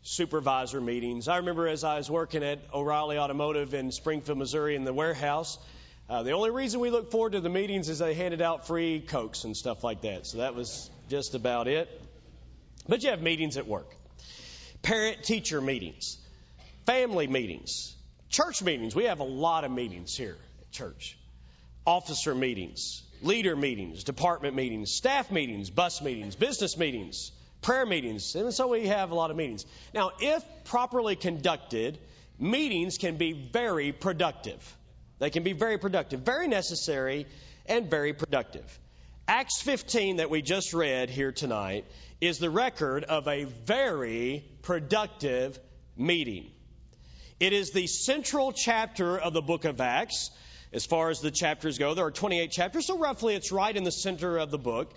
supervisor 0.03 0.81
meetings. 0.81 1.29
I 1.29 1.39
remember 1.39 1.67
as 1.67 1.85
I 1.85 1.97
was 1.97 2.11
working 2.11 2.43
at 2.43 2.61
O'Reilly 2.73 3.19
Automotive 3.19 3.75
in 3.75 3.91
Springfield, 3.93 4.39
Missouri, 4.39 4.77
in 4.77 4.85
the 4.85 4.93
warehouse, 4.93 5.59
uh, 6.09 6.23
the 6.23 6.33
only 6.33 6.51
reason 6.51 6.81
we 6.81 6.91
looked 6.91 7.11
forward 7.11 7.33
to 7.33 7.41
the 7.41 7.49
meetings 7.49 7.89
is 7.89 7.99
they 7.99 8.15
handed 8.15 8.41
out 8.41 8.67
free 8.67 9.01
Cokes 9.01 9.45
and 9.45 9.57
stuff 9.57 9.83
like 9.83 10.03
that. 10.03 10.27
So 10.27 10.39
that 10.39 10.55
was 10.55 10.89
just 11.09 11.35
about 11.35 11.67
it. 11.67 11.89
But 12.89 13.03
you 13.03 13.11
have 13.11 13.21
meetings 13.21 13.57
at 13.57 13.67
work, 13.67 13.93
parent 14.83 15.25
teacher 15.25 15.61
meetings, 15.61 16.19
family 16.85 17.27
meetings, 17.27 17.97
church 18.29 18.63
meetings. 18.63 18.95
We 18.95 19.05
have 19.05 19.19
a 19.19 19.25
lot 19.25 19.65
of 19.65 19.73
meetings 19.73 20.17
here 20.17 20.37
at 20.61 20.71
church, 20.71 21.19
officer 21.85 22.35
meetings, 22.35 23.03
leader 23.23 23.57
meetings, 23.57 24.05
department 24.05 24.55
meetings, 24.55 24.93
staff 24.93 25.33
meetings, 25.33 25.71
bus 25.71 26.01
meetings, 26.01 26.37
business 26.37 26.79
meetings 26.79 27.33
prayer 27.67 27.85
meetings. 27.85 28.37
And 28.37 28.55
so 28.55 28.69
we 28.69 28.87
have 28.87 29.11
a 29.11 29.15
lot 29.17 29.33
of 29.33 29.37
meetings. 29.37 29.67
Now, 29.93 30.13
if 30.21 30.45
properly 30.67 31.17
conducted, 31.17 31.99
meetings 32.39 32.97
can 32.97 33.17
be 33.17 33.33
very 33.33 33.91
productive. 33.91 34.77
They 35.19 35.31
can 35.31 35.43
be 35.43 35.53
very 35.53 35.77
productive, 35.77 36.21
very 36.21 36.47
necessary, 36.47 37.27
and 37.67 37.91
very 37.91 38.13
productive. 38.13 38.79
Acts 39.27 39.61
15 39.63 40.19
that 40.19 40.31
we 40.31 40.43
just 40.43 40.75
read 40.75 41.11
here 41.11 41.33
tonight 41.33 41.87
is 42.21 42.39
the 42.39 42.51
record 42.51 43.03
of 43.03 43.27
a 43.27 43.43
very 43.43 44.45
productive 44.63 45.59
meeting. 45.97 46.47
It 47.41 47.53
is 47.53 47.73
the 47.73 47.89
central 47.89 48.53
chapter 48.53 49.19
of 49.19 49.33
the 49.33 49.43
book 49.43 49.65
of 49.65 49.81
Acts. 49.81 50.31
As 50.73 50.87
far 50.87 51.11
as 51.11 51.21
the 51.21 51.33
chapters 51.33 51.79
go, 51.79 51.95
there 51.95 52.05
are 52.05 52.13
28 52.13 52.51
chapters, 52.53 52.87
so 52.87 52.99
roughly 52.99 53.35
it's 53.35 53.51
right 53.51 53.77
in 53.77 53.83
the 53.83 53.91
center 53.91 54.37
of 54.37 54.53
the 54.53 54.59
book. 54.59 54.93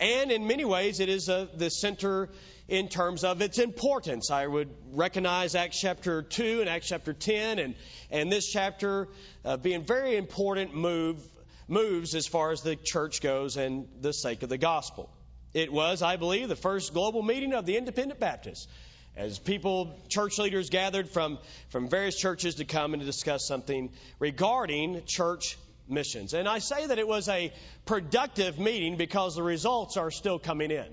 And 0.00 0.32
in 0.32 0.46
many 0.46 0.64
ways, 0.64 1.00
it 1.00 1.08
is 1.08 1.28
a, 1.28 1.48
the 1.54 1.70
center 1.70 2.28
in 2.68 2.88
terms 2.88 3.24
of 3.24 3.42
its 3.42 3.58
importance. 3.58 4.30
I 4.30 4.46
would 4.46 4.70
recognize 4.92 5.54
Acts 5.54 5.80
chapter 5.80 6.22
2 6.22 6.60
and 6.60 6.68
Acts 6.68 6.88
chapter 6.88 7.12
10 7.12 7.58
and, 7.58 7.74
and 8.10 8.32
this 8.32 8.50
chapter 8.50 9.08
uh, 9.44 9.56
being 9.56 9.84
very 9.84 10.16
important 10.16 10.74
move, 10.74 11.22
moves 11.68 12.14
as 12.14 12.26
far 12.26 12.50
as 12.50 12.62
the 12.62 12.76
church 12.76 13.20
goes 13.20 13.56
and 13.56 13.88
the 14.00 14.12
sake 14.12 14.42
of 14.42 14.48
the 14.48 14.58
gospel. 14.58 15.10
It 15.54 15.72
was, 15.72 16.02
I 16.02 16.16
believe, 16.16 16.48
the 16.48 16.56
first 16.56 16.94
global 16.94 17.22
meeting 17.22 17.52
of 17.52 17.66
the 17.66 17.76
independent 17.76 18.18
Baptists. 18.18 18.68
As 19.14 19.38
people, 19.38 19.94
church 20.08 20.38
leaders 20.38 20.70
gathered 20.70 21.10
from, 21.10 21.38
from 21.68 21.90
various 21.90 22.16
churches 22.16 22.54
to 22.54 22.64
come 22.64 22.94
and 22.94 23.02
to 23.02 23.06
discuss 23.06 23.46
something 23.46 23.90
regarding 24.18 25.02
church 25.04 25.58
missions. 25.92 26.34
And 26.34 26.48
I 26.48 26.58
say 26.58 26.86
that 26.86 26.98
it 26.98 27.06
was 27.06 27.28
a 27.28 27.52
productive 27.84 28.58
meeting 28.58 28.96
because 28.96 29.36
the 29.36 29.42
results 29.42 29.96
are 29.96 30.10
still 30.10 30.38
coming 30.38 30.70
in. 30.70 30.86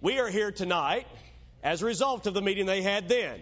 We 0.00 0.18
are 0.18 0.28
here 0.28 0.50
tonight 0.50 1.06
as 1.62 1.82
a 1.82 1.86
result 1.86 2.26
of 2.26 2.34
the 2.34 2.42
meeting 2.42 2.66
they 2.66 2.82
had 2.82 3.08
then. 3.08 3.40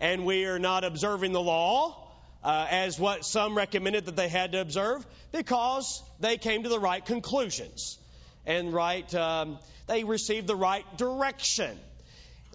And 0.00 0.24
we 0.24 0.44
are 0.44 0.58
not 0.58 0.84
observing 0.84 1.32
the 1.32 1.40
law 1.40 2.08
uh, 2.44 2.66
as 2.70 2.98
what 2.98 3.24
some 3.24 3.56
recommended 3.56 4.06
that 4.06 4.16
they 4.16 4.28
had 4.28 4.52
to 4.52 4.60
observe 4.60 5.06
because 5.32 6.02
they 6.20 6.36
came 6.36 6.62
to 6.62 6.68
the 6.68 6.78
right 6.78 7.04
conclusions 7.04 7.98
and 8.46 8.72
right, 8.72 9.12
um, 9.14 9.58
they 9.86 10.04
received 10.04 10.46
the 10.46 10.56
right 10.56 10.84
direction. 10.96 11.76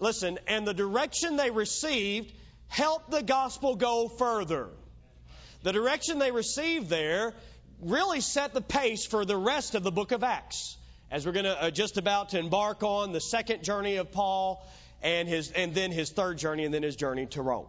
Listen, 0.00 0.38
and 0.48 0.66
the 0.66 0.74
direction 0.74 1.36
they 1.36 1.50
received 1.50 2.32
helped 2.68 3.10
the 3.10 3.22
gospel 3.22 3.76
go 3.76 4.08
further 4.08 4.68
the 5.62 5.72
direction 5.72 6.18
they 6.18 6.30
received 6.30 6.88
there 6.88 7.34
really 7.80 8.20
set 8.20 8.54
the 8.54 8.60
pace 8.60 9.04
for 9.04 9.24
the 9.24 9.36
rest 9.36 9.74
of 9.74 9.82
the 9.82 9.92
book 9.92 10.12
of 10.12 10.22
Acts. 10.22 10.76
As 11.10 11.26
we're 11.26 11.32
going 11.32 11.44
to 11.44 11.64
uh, 11.64 11.70
just 11.70 11.98
about 11.98 12.30
to 12.30 12.38
embark 12.38 12.82
on 12.82 13.12
the 13.12 13.20
second 13.20 13.62
journey 13.62 13.96
of 13.96 14.12
Paul 14.12 14.66
and 15.02 15.28
his 15.28 15.50
and 15.50 15.74
then 15.74 15.92
his 15.92 16.10
third 16.10 16.38
journey 16.38 16.64
and 16.64 16.72
then 16.72 16.82
his 16.82 16.96
journey 16.96 17.26
to 17.26 17.42
Rome. 17.42 17.66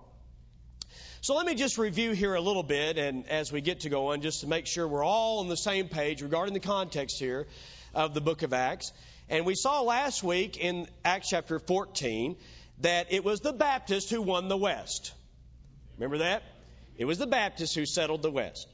So 1.22 1.36
let 1.36 1.46
me 1.46 1.56
just 1.56 1.78
review 1.78 2.12
here 2.12 2.36
a 2.36 2.42
little 2.42 2.64
bit 2.64 2.98
and 2.98 3.28
as 3.30 3.52
we 3.52 3.62
get 3.62 3.82
to 3.82 3.90
go 3.90 4.12
on 4.12 4.22
just 4.22 4.42
to 4.42 4.48
make 4.48 4.68
sure 4.68 4.88
we're 4.88 5.04
all 5.04 5.40
on 5.40 5.50
the 5.50 5.58
same 5.58 5.88
page 5.88 6.22
regarding 6.22 6.54
the 6.54 6.60
context 6.60 7.20
here 7.20 7.48
of 7.94 8.14
the 8.14 8.22
book 8.22 8.44
of 8.44 8.54
Acts. 8.54 8.92
And 9.30 9.46
we 9.46 9.56
saw 9.56 9.82
last 9.82 10.24
week 10.24 10.58
in 10.58 10.88
Acts 11.06 11.30
chapter 11.30 11.60
14 11.60 12.36
that 12.82 13.12
it 13.12 13.24
was 13.24 13.40
the 13.40 13.54
Baptist 13.54 14.10
who 14.10 14.22
won 14.22 14.48
the 14.48 14.58
West. 14.58 15.14
Remember 15.98 16.20
that? 16.20 16.44
It 16.98 17.06
was 17.06 17.18
the 17.18 17.28
Baptists 17.28 17.74
who 17.74 17.86
settled 17.86 18.22
the 18.22 18.30
West. 18.30 18.68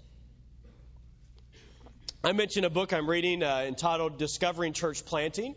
I 2.22 2.34
mentioned 2.34 2.66
a 2.66 2.70
book 2.70 2.92
I'm 2.92 3.10
reading 3.10 3.44
uh, 3.44 3.64
entitled 3.66 4.18
Discovering 4.18 4.74
Church 4.74 5.06
Planting 5.06 5.56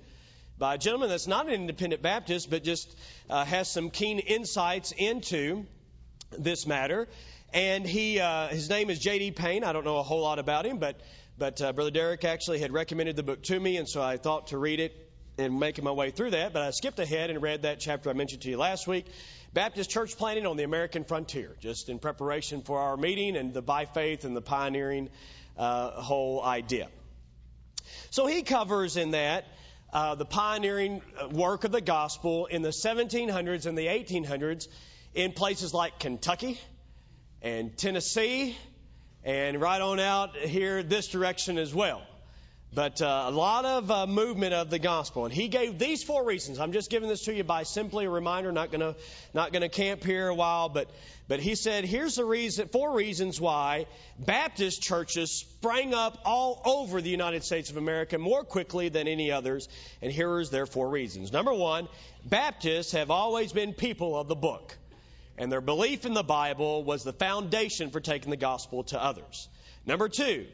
by 0.59 0.75
a 0.75 0.78
gentleman 0.78 1.09
that's 1.09 1.26
not 1.26 1.49
an 1.49 1.54
independent 1.54 2.02
Baptist, 2.02 2.50
but 2.50 2.62
just 2.62 2.88
uh, 3.28 3.45
has 3.45 3.69
some 3.69 3.90
keen 3.90 4.21
insights 4.21 4.92
into 4.92 5.66
this 6.38 6.64
matter. 6.64 7.09
And 7.52 7.85
he, 7.85 8.21
uh, 8.21 8.47
his 8.47 8.71
name 8.71 8.90
is 8.90 9.00
J.D. 9.00 9.33
Payne. 9.33 9.64
I 9.64 9.73
don't 9.73 9.85
know 9.85 9.99
a 9.99 10.04
whole 10.04 10.23
lot 10.23 10.38
about 10.38 10.64
him, 10.64 10.78
but 10.78 11.00
but 11.38 11.61
uh, 11.61 11.73
Brother 11.73 11.90
Derek 11.90 12.25
actually 12.25 12.61
had 12.61 12.73
recommended 12.73 13.16
the 13.16 13.23
book 13.25 13.42
to 13.45 13.59
me, 13.59 13.76
and 13.78 13.88
so 13.88 14.00
I 14.00 14.19
thought 14.19 14.49
to 14.49 14.59
read 14.59 14.78
it 14.78 14.95
and 15.38 15.59
making 15.59 15.85
my 15.85 15.90
way 15.90 16.11
through 16.11 16.31
that. 16.31 16.52
But 16.52 16.62
I 16.62 16.71
skipped 16.71 16.99
ahead 17.00 17.31
and 17.31 17.42
read 17.42 17.62
that 17.62 17.81
chapter 17.81 18.11
I 18.11 18.12
mentioned 18.12 18.42
to 18.42 18.50
you 18.50 18.59
last 18.59 18.87
week, 18.87 19.07
Baptist 19.52 19.90
church 19.90 20.16
planting 20.16 20.47
on 20.47 20.56
the 20.56 20.62
American 20.62 21.04
frontier, 21.04 21.54
just 21.61 21.90
in 21.90 21.99
preparation 21.99 22.62
for 22.62 22.78
our 22.78 22.97
meeting 22.97 23.37
and 23.37 23.52
the 23.52 23.61
by 23.61 23.85
faith 23.85 24.25
and 24.25 24.35
the 24.35 24.40
pioneering 24.40 25.11
uh, 25.59 25.90
whole 25.90 26.42
idea. 26.42 26.88
So 28.11 28.26
he 28.26 28.42
covers 28.42 28.97
in 28.97 29.11
that 29.11 29.44
uh, 29.92 30.14
the 30.14 30.25
pioneering 30.25 31.02
work 31.32 31.64
of 31.64 31.73
the 31.73 31.82
gospel 31.82 32.47
in 32.47 32.62
the 32.62 32.71
1700s 32.71 33.66
and 33.66 33.76
the 33.76 33.87
1800s 33.88 34.68
in 35.14 35.32
places 35.32 35.75
like 35.75 35.99
Kentucky 35.99 36.59
and 37.42 37.76
Tennessee 37.76 38.56
and 39.23 39.61
right 39.61 39.82
on 39.82 40.00
out 40.00 40.35
here 40.35 40.82
this 40.82 41.09
direction 41.09 41.59
as 41.59 41.75
well. 41.75 42.02
But 42.75 43.02
uh, 43.02 43.25
a 43.26 43.31
lot 43.31 43.67
of 43.67 43.91
uh, 43.91 44.07
movement 44.07 44.55
of 44.55 44.71
the 44.71 44.79
gospel, 44.79 45.26
and 45.26 45.35
he 45.35 45.49
gave 45.49 45.79
these 45.79 46.02
four 46.02 46.25
reasons. 46.25 46.59
I'm 46.59 46.73
just 46.73 46.91
giving 46.91 47.11
this 47.11 47.25
to 47.25 47.35
you 47.35 47.45
by 47.45 47.64
simply 47.64 48.07
a 48.07 48.11
reminder. 48.11 48.50
Not 48.50 48.73
gonna 48.73 48.95
not 49.35 49.52
gonna 49.52 49.69
camp 49.69 50.02
here 50.02 50.29
a 50.29 50.35
while, 50.35 50.71
but 50.71 50.91
but 51.29 51.41
he 51.41 51.55
said 51.55 51.85
here's 51.85 52.17
the 52.17 52.25
reason 52.25 52.69
four 52.69 52.95
reasons 52.95 53.38
why 53.38 53.87
Baptist 54.19 54.81
churches 54.81 55.31
sprang 55.33 55.93
up 55.93 56.23
all 56.25 56.62
over 56.64 57.02
the 57.02 57.11
United 57.11 57.45
States 57.45 57.69
of 57.69 57.76
America 57.76 58.17
more 58.17 58.43
quickly 58.43 58.88
than 58.88 59.07
any 59.07 59.31
others. 59.31 59.69
And 60.00 60.11
here 60.11 60.41
is 60.41 60.49
their 60.49 60.64
four 60.64 60.88
reasons. 60.88 61.31
Number 61.31 61.52
one, 61.52 61.88
Baptists 62.25 62.93
have 62.93 63.11
always 63.11 63.52
been 63.52 63.75
people 63.75 64.19
of 64.19 64.29
the 64.29 64.37
book 64.37 64.79
and 65.38 65.50
their 65.50 65.61
belief 65.61 66.05
in 66.05 66.14
the 66.14 66.23
Bible 66.23 66.85
was 66.85 67.05
the 67.05 67.12
foundation 67.12 67.91
for 67.91 68.00
taking 68.00 68.31
the 68.31 68.37
gospel 68.37 68.85
to 68.85 69.02
others. 69.02 69.49
Number 69.87 70.09
two, 70.09 70.47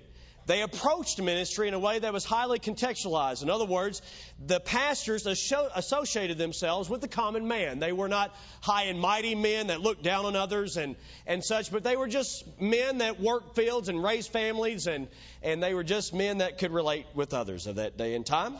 they 0.49 0.63
approached 0.63 1.23
ministry 1.23 1.69
in 1.69 1.75
a 1.75 1.79
way 1.79 2.01
that 2.01 2.13
was 2.13 2.25
highly 2.25 2.59
contextualized. 2.59 3.45
In 3.45 3.51
other 3.51 3.67
words, 3.67 4.03
the 4.45 4.59
pastors 4.59 5.27
associated 5.27 6.39
themselves 6.39 6.91
with 6.91 7.01
the 7.01 7.09
common 7.09 7.47
man. 7.47 7.79
They 7.79 7.93
were 7.93 8.09
not 8.09 8.35
high 8.61 8.85
and 8.85 8.99
mighty 8.99 9.37
men 9.37 9.69
that 9.69 9.81
looked 9.81 10.03
down 10.03 10.25
on 10.25 10.35
others 10.35 10.77
and, 10.77 10.97
and 11.27 11.45
such, 11.45 11.71
but 11.71 11.85
they 11.85 11.97
were 11.97 12.09
just 12.09 12.45
men 12.61 12.99
that 12.99 13.21
worked 13.21 13.55
fields 13.55 13.89
and 13.89 14.03
raised 14.03 14.33
families, 14.33 14.89
and, 14.89 15.07
and 15.43 15.63
they 15.63 15.75
were 15.75 15.85
just 15.85 16.13
men 16.13 16.39
that 16.39 16.59
could 16.59 16.73
relate 16.73 17.07
with 17.15 17.33
others 17.35 17.69
of 17.69 17.77
that 17.77 17.97
day 17.97 18.15
and 18.15 18.27
time. 18.27 18.57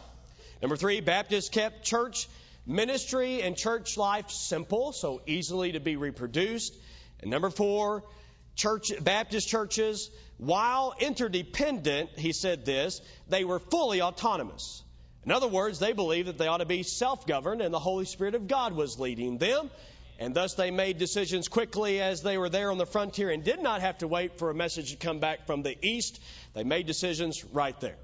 Number 0.63 0.77
three, 0.77 1.01
Baptists 1.01 1.49
kept 1.49 1.85
church 1.85 2.29
Ministry 2.69 3.41
and 3.41 3.57
church 3.57 3.97
life 3.97 4.31
simple, 4.31 4.93
so 4.93 5.23
easily 5.27 5.73
to 5.73 5.81
be 5.81 5.97
reproduced. 5.97 6.77
And 7.23 7.31
number 7.31 7.49
four, 7.49 8.05
church, 8.57 8.93
Baptist 9.03 9.49
churches, 9.49 10.11
while 10.39 10.95
interdependent, 10.99 12.11
he 12.17 12.33
said 12.33 12.65
this, 12.65 13.01
they 13.29 13.45
were 13.45 13.59
fully 13.59 14.01
autonomous. 14.01 14.83
In 15.25 15.33
other 15.33 15.49
words, 15.49 15.81
they 15.81 15.93
believed 15.93 16.29
that 16.29 16.39
they 16.39 16.47
ought 16.47 16.59
to 16.59 16.65
be 16.65 16.85
self 16.85 17.27
governed 17.27 17.61
and 17.61 17.75
the 17.75 17.81
Holy 17.81 18.05
Spirit 18.05 18.35
of 18.35 18.47
God 18.47 18.73
was 18.73 18.99
leading 18.99 19.39
them. 19.39 19.71
And 20.21 20.35
thus 20.35 20.55
they 20.55 20.71
made 20.71 20.99
decisions 20.99 21.49
quickly 21.49 22.01
as 22.01 22.23
they 22.23 22.39
were 22.39 22.49
there 22.49 22.71
on 22.71 22.79
the 22.79 22.87
frontier 22.87 23.31
and 23.31 23.45
did 23.45 23.61
not 23.61 23.83
have 23.83 23.99
to 23.99 24.09
wait 24.09 24.39
for 24.39 24.51
a 24.51 24.55
message 24.55 24.91
to 24.91 24.97
come 24.97 25.21
back 25.21 25.47
from 25.47 25.63
the 25.63 25.77
east. 25.83 26.21
They 26.55 26.65
made 26.65 26.87
decisions 26.87 27.45
right 27.45 27.79
there. 27.81 27.97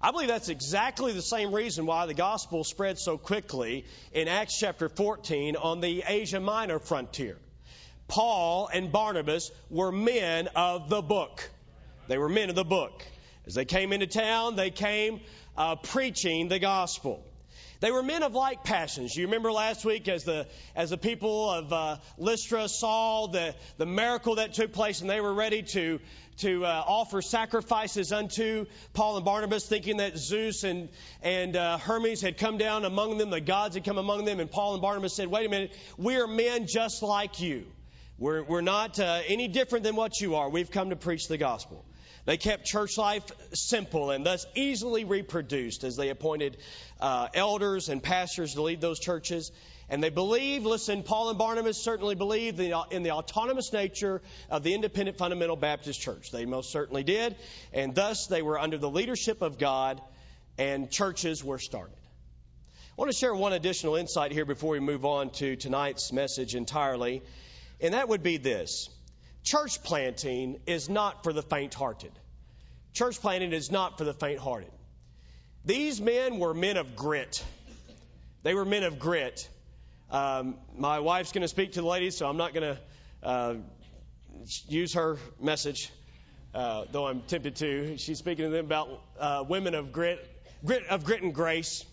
I 0.00 0.10
believe 0.10 0.28
that's 0.28 0.50
exactly 0.50 1.12
the 1.12 1.22
same 1.22 1.54
reason 1.54 1.86
why 1.86 2.04
the 2.04 2.12
gospel 2.12 2.64
spread 2.64 2.98
so 2.98 3.16
quickly 3.16 3.86
in 4.12 4.28
Acts 4.28 4.58
chapter 4.58 4.90
14 4.90 5.56
on 5.56 5.80
the 5.80 6.04
Asia 6.06 6.40
Minor 6.40 6.78
frontier. 6.78 7.38
Paul 8.08 8.68
and 8.72 8.92
Barnabas 8.92 9.50
were 9.70 9.92
men 9.92 10.48
of 10.54 10.88
the 10.88 11.02
book. 11.02 11.48
They 12.08 12.18
were 12.18 12.28
men 12.28 12.50
of 12.50 12.54
the 12.54 12.64
book. 12.64 13.04
As 13.46 13.54
they 13.54 13.64
came 13.64 13.92
into 13.92 14.06
town, 14.06 14.56
they 14.56 14.70
came 14.70 15.20
uh, 15.56 15.76
preaching 15.76 16.48
the 16.48 16.58
gospel. 16.58 17.24
They 17.80 17.90
were 17.90 18.02
men 18.02 18.22
of 18.22 18.34
like 18.34 18.64
passions. 18.64 19.14
You 19.14 19.26
remember 19.26 19.52
last 19.52 19.84
week 19.84 20.08
as 20.08 20.24
the 20.24 20.46
as 20.74 20.88
the 20.88 20.96
people 20.96 21.50
of 21.50 21.72
uh, 21.72 21.96
Lystra 22.16 22.66
saw 22.68 23.26
the 23.26 23.54
the 23.76 23.84
miracle 23.84 24.36
that 24.36 24.54
took 24.54 24.72
place, 24.72 25.02
and 25.02 25.10
they 25.10 25.20
were 25.20 25.34
ready 25.34 25.62
to 25.62 26.00
to 26.38 26.64
uh, 26.64 26.84
offer 26.86 27.20
sacrifices 27.20 28.10
unto 28.10 28.64
Paul 28.94 29.16
and 29.16 29.24
Barnabas, 29.24 29.66
thinking 29.66 29.98
that 29.98 30.16
Zeus 30.16 30.64
and 30.64 30.88
and 31.20 31.56
uh, 31.56 31.76
Hermes 31.76 32.22
had 32.22 32.38
come 32.38 32.56
down 32.56 32.86
among 32.86 33.18
them, 33.18 33.28
the 33.28 33.42
gods 33.42 33.74
had 33.74 33.84
come 33.84 33.98
among 33.98 34.24
them, 34.24 34.40
and 34.40 34.50
Paul 34.50 34.72
and 34.72 34.80
Barnabas 34.80 35.14
said, 35.14 35.28
"Wait 35.28 35.44
a 35.44 35.50
minute, 35.50 35.76
we 35.98 36.16
are 36.16 36.26
men 36.26 36.66
just 36.66 37.02
like 37.02 37.40
you. 37.40 37.66
We're 38.18 38.42
we're 38.42 38.60
not 38.60 38.98
uh, 38.98 39.20
any 39.26 39.48
different 39.48 39.84
than 39.84 39.96
what 39.96 40.20
you 40.20 40.36
are. 40.36 40.48
We've 40.48 40.70
come 40.70 40.90
to 40.90 40.96
preach 40.96 41.28
the 41.28 41.38
gospel." 41.38 41.84
They 42.26 42.38
kept 42.38 42.64
church 42.64 42.96
life 42.96 43.24
simple 43.52 44.10
and 44.10 44.24
thus 44.24 44.46
easily 44.54 45.04
reproduced 45.04 45.84
as 45.84 45.96
they 45.96 46.08
appointed 46.08 46.56
uh, 47.00 47.28
elders 47.34 47.90
and 47.90 48.02
pastors 48.02 48.54
to 48.54 48.62
lead 48.62 48.80
those 48.80 48.98
churches. 48.98 49.52
And 49.90 50.02
they 50.02 50.08
believed, 50.08 50.64
listen, 50.64 51.02
Paul 51.02 51.28
and 51.28 51.38
Barnabas 51.38 51.76
certainly 51.76 52.14
believed 52.14 52.58
in 52.58 53.02
the 53.02 53.10
autonomous 53.10 53.70
nature 53.74 54.22
of 54.48 54.62
the 54.62 54.72
independent 54.72 55.18
fundamental 55.18 55.56
Baptist 55.56 56.00
church. 56.00 56.30
They 56.30 56.46
most 56.46 56.72
certainly 56.72 57.04
did. 57.04 57.36
And 57.74 57.94
thus 57.94 58.26
they 58.26 58.40
were 58.40 58.58
under 58.58 58.78
the 58.78 58.88
leadership 58.88 59.42
of 59.42 59.58
God 59.58 60.00
and 60.56 60.90
churches 60.90 61.44
were 61.44 61.58
started. 61.58 61.96
I 61.96 62.94
want 62.96 63.10
to 63.10 63.18
share 63.18 63.34
one 63.34 63.52
additional 63.52 63.96
insight 63.96 64.32
here 64.32 64.46
before 64.46 64.70
we 64.70 64.80
move 64.80 65.04
on 65.04 65.30
to 65.32 65.56
tonight's 65.56 66.12
message 66.12 66.54
entirely. 66.54 67.22
And 67.84 67.92
that 67.92 68.08
would 68.08 68.22
be 68.22 68.38
this. 68.38 68.88
Church 69.42 69.82
planting 69.82 70.58
is 70.66 70.88
not 70.88 71.22
for 71.22 71.34
the 71.34 71.42
faint 71.42 71.74
hearted. 71.74 72.12
Church 72.94 73.20
planting 73.20 73.52
is 73.52 73.70
not 73.70 73.98
for 73.98 74.04
the 74.04 74.14
faint 74.14 74.38
hearted. 74.38 74.70
These 75.66 76.00
men 76.00 76.38
were 76.38 76.54
men 76.54 76.78
of 76.78 76.96
grit. 76.96 77.44
They 78.42 78.54
were 78.54 78.64
men 78.64 78.84
of 78.84 78.98
grit. 78.98 79.46
Um, 80.10 80.54
my 80.78 81.00
wife's 81.00 81.32
going 81.32 81.42
to 81.42 81.48
speak 81.48 81.72
to 81.72 81.82
the 81.82 81.86
ladies, 81.86 82.16
so 82.16 82.26
I'm 82.26 82.38
not 82.38 82.54
going 82.54 82.74
to 82.74 82.80
uh, 83.22 83.54
use 84.66 84.94
her 84.94 85.18
message, 85.38 85.90
uh, 86.54 86.86
though 86.90 87.06
I'm 87.06 87.20
tempted 87.20 87.56
to. 87.56 87.98
She's 87.98 88.18
speaking 88.18 88.46
to 88.46 88.50
them 88.50 88.64
about 88.64 89.02
uh, 89.20 89.44
women 89.46 89.74
of 89.74 89.92
grit, 89.92 90.26
grit 90.64 90.86
of 90.86 91.04
grit 91.04 91.20
and 91.20 91.34
grace. 91.34 91.84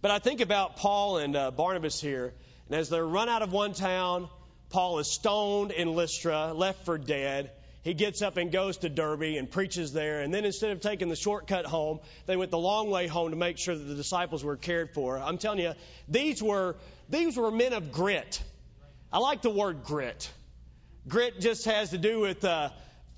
But 0.00 0.12
I 0.12 0.18
think 0.18 0.40
about 0.40 0.76
Paul 0.76 1.18
and 1.18 1.36
uh, 1.36 1.50
Barnabas 1.50 2.00
here, 2.00 2.32
and 2.70 2.78
as 2.78 2.88
they're 2.88 3.06
run 3.06 3.28
out 3.28 3.42
of 3.42 3.52
one 3.52 3.74
town, 3.74 4.30
Paul 4.70 4.98
is 4.98 5.06
stoned 5.06 5.70
in 5.70 5.94
Lystra, 5.94 6.52
left 6.52 6.84
for 6.84 6.98
dead. 6.98 7.50
He 7.82 7.94
gets 7.94 8.20
up 8.20 8.36
and 8.36 8.52
goes 8.52 8.78
to 8.78 8.90
Derbe 8.90 9.38
and 9.38 9.50
preaches 9.50 9.92
there. 9.92 10.20
And 10.20 10.34
then 10.34 10.44
instead 10.44 10.72
of 10.72 10.80
taking 10.80 11.08
the 11.08 11.16
shortcut 11.16 11.64
home, 11.64 12.00
they 12.26 12.36
went 12.36 12.50
the 12.50 12.58
long 12.58 12.90
way 12.90 13.06
home 13.06 13.30
to 13.30 13.36
make 13.36 13.56
sure 13.56 13.74
that 13.74 13.84
the 13.84 13.94
disciples 13.94 14.44
were 14.44 14.56
cared 14.56 14.92
for. 14.92 15.18
I'm 15.18 15.38
telling 15.38 15.60
you, 15.60 15.72
these 16.06 16.42
were, 16.42 16.76
these 17.08 17.36
were 17.36 17.50
men 17.50 17.72
of 17.72 17.92
grit. 17.92 18.42
I 19.10 19.18
like 19.20 19.40
the 19.40 19.50
word 19.50 19.84
grit. 19.84 20.30
Grit 21.06 21.40
just 21.40 21.64
has 21.64 21.90
to 21.90 21.98
do 21.98 22.20
with 22.20 22.44
uh, 22.44 22.70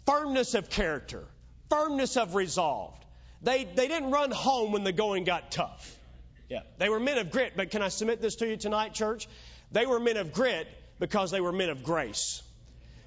firmness 0.06 0.54
of 0.54 0.70
character, 0.70 1.24
firmness 1.68 2.16
of 2.16 2.36
resolve. 2.36 2.94
They, 3.42 3.64
they 3.64 3.88
didn't 3.88 4.12
run 4.12 4.30
home 4.30 4.70
when 4.70 4.84
the 4.84 4.92
going 4.92 5.24
got 5.24 5.50
tough. 5.50 5.96
Yeah, 6.48 6.60
they 6.78 6.88
were 6.88 7.00
men 7.00 7.18
of 7.18 7.32
grit. 7.32 7.54
But 7.56 7.70
can 7.70 7.82
I 7.82 7.88
submit 7.88 8.20
this 8.20 8.36
to 8.36 8.46
you 8.46 8.56
tonight, 8.56 8.94
church? 8.94 9.26
They 9.72 9.86
were 9.86 9.98
men 9.98 10.16
of 10.16 10.32
grit 10.32 10.68
because 11.00 11.32
they 11.32 11.40
were 11.40 11.50
men 11.50 11.70
of 11.70 11.82
grace. 11.82 12.42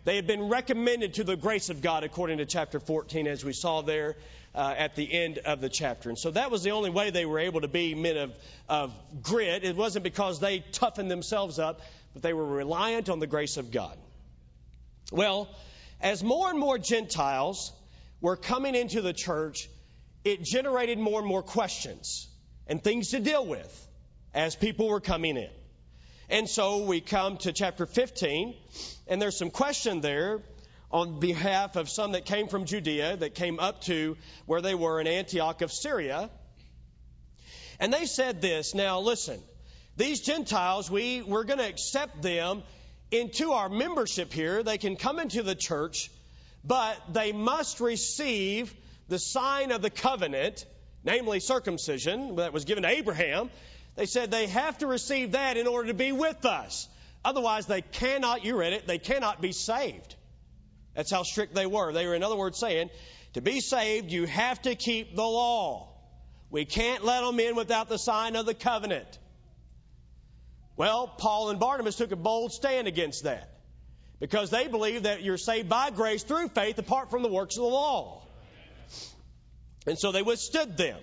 They 0.03 0.17
had 0.17 0.27
been 0.27 0.49
recommended 0.49 1.13
to 1.15 1.23
the 1.23 1.37
grace 1.37 1.69
of 1.69 1.81
God 1.81 2.03
according 2.03 2.39
to 2.39 2.45
chapter 2.45 2.81
14, 2.81 3.27
as 3.27 3.45
we 3.45 3.53
saw 3.53 3.81
there 3.81 4.17
uh, 4.53 4.75
at 4.77 4.95
the 4.95 5.11
end 5.13 5.37
of 5.37 5.61
the 5.61 5.69
chapter. 5.69 6.09
And 6.09 6.17
so 6.17 6.31
that 6.31 6.51
was 6.51 6.63
the 6.63 6.71
only 6.71 6.89
way 6.89 7.09
they 7.11 7.25
were 7.25 7.39
able 7.39 7.61
to 7.61 7.69
be 7.69 7.95
men 7.95 8.17
of, 8.17 8.33
of 8.67 8.93
grit. 9.21 9.63
It 9.63 9.77
wasn't 9.77 10.03
because 10.03 10.41
they 10.41 10.59
toughened 10.59 11.09
themselves 11.09 11.57
up, 11.57 11.79
but 12.13 12.21
they 12.21 12.33
were 12.33 12.45
reliant 12.45 13.07
on 13.07 13.19
the 13.19 13.27
grace 13.27 13.55
of 13.55 13.71
God. 13.71 13.97
Well, 15.11 15.47
as 16.01 16.21
more 16.21 16.49
and 16.49 16.59
more 16.59 16.77
Gentiles 16.77 17.71
were 18.19 18.35
coming 18.35 18.75
into 18.75 19.01
the 19.01 19.13
church, 19.13 19.69
it 20.25 20.43
generated 20.43 20.97
more 20.97 21.19
and 21.19 21.27
more 21.27 21.43
questions 21.43 22.27
and 22.67 22.83
things 22.83 23.09
to 23.11 23.19
deal 23.19 23.45
with 23.45 23.87
as 24.33 24.55
people 24.55 24.89
were 24.89 24.99
coming 25.01 25.37
in. 25.37 25.49
And 26.29 26.47
so 26.49 26.85
we 26.85 27.01
come 27.01 27.37
to 27.37 27.51
chapter 27.51 27.85
15, 27.85 28.55
and 29.07 29.21
there's 29.21 29.37
some 29.37 29.51
question 29.51 30.01
there 30.01 30.41
on 30.89 31.19
behalf 31.19 31.75
of 31.75 31.89
some 31.89 32.13
that 32.13 32.25
came 32.25 32.47
from 32.47 32.65
Judea, 32.65 33.17
that 33.17 33.35
came 33.35 33.59
up 33.59 33.81
to 33.81 34.15
where 34.45 34.61
they 34.61 34.75
were 34.75 35.01
in 35.01 35.07
Antioch 35.07 35.61
of 35.61 35.71
Syria. 35.71 36.29
And 37.79 37.91
they 37.91 38.05
said 38.05 38.41
this 38.41 38.73
Now, 38.73 38.99
listen, 39.01 39.41
these 39.97 40.21
Gentiles, 40.21 40.89
we, 40.89 41.21
we're 41.21 41.43
going 41.43 41.59
to 41.59 41.67
accept 41.67 42.21
them 42.21 42.63
into 43.11 43.51
our 43.51 43.69
membership 43.69 44.31
here. 44.31 44.63
They 44.63 44.77
can 44.77 44.95
come 44.95 45.19
into 45.19 45.43
the 45.43 45.55
church, 45.55 46.09
but 46.63 46.97
they 47.11 47.31
must 47.31 47.79
receive 47.79 48.73
the 49.09 49.19
sign 49.19 49.71
of 49.71 49.81
the 49.81 49.89
covenant, 49.89 50.65
namely 51.03 51.39
circumcision, 51.41 52.37
that 52.37 52.53
was 52.53 52.65
given 52.65 52.83
to 52.83 52.89
Abraham. 52.89 53.49
They 53.95 54.05
said 54.05 54.31
they 54.31 54.47
have 54.47 54.77
to 54.79 54.87
receive 54.87 55.33
that 55.33 55.57
in 55.57 55.67
order 55.67 55.89
to 55.89 55.93
be 55.93 56.11
with 56.11 56.45
us. 56.45 56.87
Otherwise, 57.23 57.67
they 57.67 57.81
cannot, 57.81 58.43
you 58.43 58.57
read 58.57 58.73
it, 58.73 58.87
they 58.87 58.97
cannot 58.97 59.41
be 59.41 59.51
saved. 59.51 60.15
That's 60.95 61.11
how 61.11 61.23
strict 61.23 61.55
they 61.55 61.65
were. 61.65 61.93
They 61.93 62.05
were, 62.05 62.15
in 62.15 62.23
other 62.23 62.35
words, 62.35 62.59
saying, 62.59 62.89
to 63.33 63.41
be 63.41 63.61
saved, 63.61 64.11
you 64.11 64.25
have 64.25 64.61
to 64.63 64.75
keep 64.75 65.15
the 65.15 65.23
law. 65.23 65.89
We 66.49 66.65
can't 66.65 67.03
let 67.03 67.21
them 67.21 67.39
in 67.39 67.55
without 67.55 67.89
the 67.89 67.97
sign 67.97 68.35
of 68.35 68.45
the 68.45 68.53
covenant. 68.53 69.19
Well, 70.75 71.07
Paul 71.07 71.49
and 71.49 71.59
Barnabas 71.59 71.95
took 71.95 72.11
a 72.11 72.15
bold 72.15 72.51
stand 72.51 72.87
against 72.87 73.23
that 73.23 73.49
because 74.19 74.49
they 74.49 74.67
believed 74.67 75.05
that 75.05 75.21
you're 75.23 75.37
saved 75.37 75.69
by 75.69 75.89
grace 75.91 76.23
through 76.23 76.49
faith 76.49 76.77
apart 76.77 77.09
from 77.09 77.23
the 77.23 77.29
works 77.29 77.57
of 77.57 77.63
the 77.63 77.69
law. 77.69 78.23
And 79.85 79.97
so 79.97 80.11
they 80.11 80.21
withstood 80.21 80.77
them. 80.77 80.99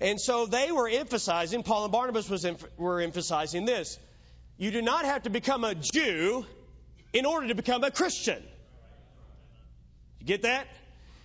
And 0.00 0.20
so 0.20 0.46
they 0.46 0.72
were 0.72 0.88
emphasizing, 0.88 1.62
Paul 1.62 1.84
and 1.84 1.92
Barnabas 1.92 2.28
was, 2.28 2.46
were 2.76 3.00
emphasizing 3.00 3.64
this. 3.64 3.98
You 4.56 4.70
do 4.70 4.82
not 4.82 5.04
have 5.04 5.22
to 5.24 5.30
become 5.30 5.64
a 5.64 5.74
Jew 5.74 6.44
in 7.12 7.26
order 7.26 7.48
to 7.48 7.54
become 7.54 7.84
a 7.84 7.90
Christian. 7.90 8.42
You 10.20 10.26
get 10.26 10.42
that? 10.42 10.66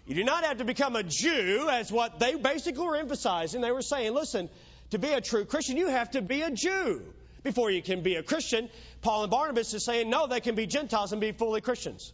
You 0.05 0.15
do 0.15 0.23
not 0.23 0.43
have 0.43 0.57
to 0.57 0.65
become 0.65 0.95
a 0.95 1.03
Jew, 1.03 1.67
as 1.69 1.91
what 1.91 2.19
they 2.19 2.35
basically 2.35 2.85
were 2.85 2.95
emphasizing. 2.95 3.61
They 3.61 3.71
were 3.71 3.83
saying, 3.83 4.13
listen, 4.13 4.49
to 4.91 4.97
be 4.97 5.09
a 5.09 5.21
true 5.21 5.45
Christian, 5.45 5.77
you 5.77 5.87
have 5.87 6.11
to 6.11 6.21
be 6.21 6.41
a 6.41 6.51
Jew 6.51 7.03
before 7.43 7.69
you 7.69 7.81
can 7.81 8.01
be 8.01 8.15
a 8.15 8.23
Christian. 8.23 8.69
Paul 9.01 9.23
and 9.23 9.31
Barnabas 9.31 9.73
is 9.73 9.85
saying, 9.85 10.09
no, 10.09 10.27
they 10.27 10.39
can 10.39 10.55
be 10.55 10.65
Gentiles 10.65 11.11
and 11.11 11.21
be 11.21 11.31
fully 11.31 11.61
Christians. 11.61 12.11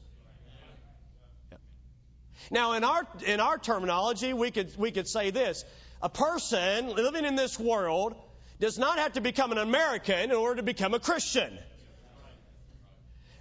Now, 2.52 2.74
in 2.74 2.84
our, 2.84 3.08
in 3.26 3.40
our 3.40 3.58
terminology, 3.58 4.34
we 4.34 4.52
could, 4.52 4.78
we 4.78 4.92
could 4.92 5.08
say 5.08 5.32
this. 5.32 5.64
A 6.02 6.10
person 6.10 6.96
living 6.96 7.26
in 7.26 7.36
this 7.36 7.60
world 7.60 8.16
does 8.60 8.78
not 8.78 9.00
have 9.00 9.14
to 9.14 9.22
become 9.22 9.52
an 9.52 9.58
American 9.58 10.32
in 10.32 10.32
order 10.32 10.58
to 10.58 10.64
become 10.64 10.94
a 10.94 11.00
Christian. 11.00 11.58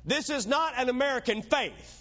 This 0.04 0.30
is 0.30 0.46
not 0.46 0.74
an 0.76 0.88
American 0.88 1.42
faith. 1.42 2.00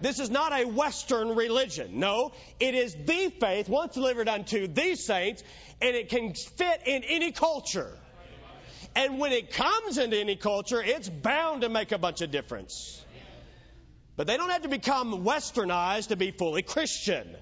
This 0.00 0.20
is 0.20 0.30
not 0.30 0.52
a 0.52 0.64
Western 0.64 1.34
religion. 1.34 1.98
No, 1.98 2.32
it 2.60 2.74
is 2.74 2.94
the 2.94 3.32
faith 3.40 3.68
once 3.68 3.94
delivered 3.94 4.28
unto 4.28 4.68
these 4.68 5.04
saints, 5.04 5.42
and 5.80 5.96
it 5.96 6.08
can 6.08 6.34
fit 6.34 6.82
in 6.86 7.02
any 7.04 7.32
culture. 7.32 7.90
And 8.94 9.18
when 9.18 9.32
it 9.32 9.52
comes 9.52 9.98
into 9.98 10.16
any 10.16 10.36
culture, 10.36 10.82
it's 10.82 11.08
bound 11.08 11.62
to 11.62 11.68
make 11.68 11.92
a 11.92 11.98
bunch 11.98 12.20
of 12.20 12.30
difference. 12.30 13.04
But 14.18 14.26
they 14.26 14.36
don't 14.36 14.50
have 14.50 14.62
to 14.62 14.68
become 14.68 15.24
westernized 15.24 16.08
to 16.08 16.16
be 16.16 16.32
fully 16.32 16.62
Christian. 16.62 17.36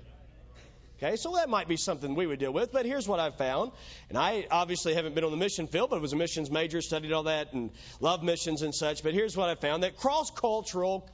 Okay, 0.99 1.16
so 1.16 1.37
that 1.37 1.49
might 1.49 1.68
be 1.68 1.78
something 1.78 2.14
we 2.14 2.26
would 2.26 2.38
deal 2.38 2.52
with, 2.52 2.71
but 2.71 2.85
here's 2.85 3.09
what 3.09 3.18
I've 3.18 3.38
found. 3.38 3.73
And 4.11 4.18
I 4.18 4.47
obviously 4.50 4.92
haven't 4.92 5.14
been 5.14 5.25
on 5.25 5.30
the 5.30 5.38
mission 5.38 5.68
field, 5.68 5.88
but 5.88 5.97
I 5.97 6.00
was 6.00 6.12
a 6.12 6.16
missions 6.16 6.50
major, 6.50 6.83
studied 6.83 7.12
all 7.12 7.23
that, 7.23 7.54
and 7.54 7.71
love 8.00 8.23
missions 8.23 8.61
and 8.61 8.75
such. 8.75 9.02
But 9.02 9.14
here's 9.14 9.35
what 9.35 9.49
I 9.49 9.54
found 9.54 9.85
that 9.85 9.97
cross 9.97 10.30
cultural 10.30 11.11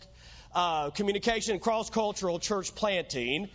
uh, 0.53 0.91
communication, 0.91 1.61
cross 1.61 1.91
cultural 1.91 2.41
church 2.41 2.75
planting 2.75 3.49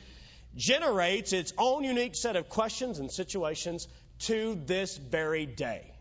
generates 0.56 1.34
its 1.34 1.52
own 1.58 1.84
unique 1.84 2.16
set 2.16 2.38
of 2.38 2.48
questions 2.48 3.00
and 3.00 3.12
situations 3.12 3.86
to 4.20 4.58
this 4.66 4.96
very 4.96 5.46
day. 5.46 5.92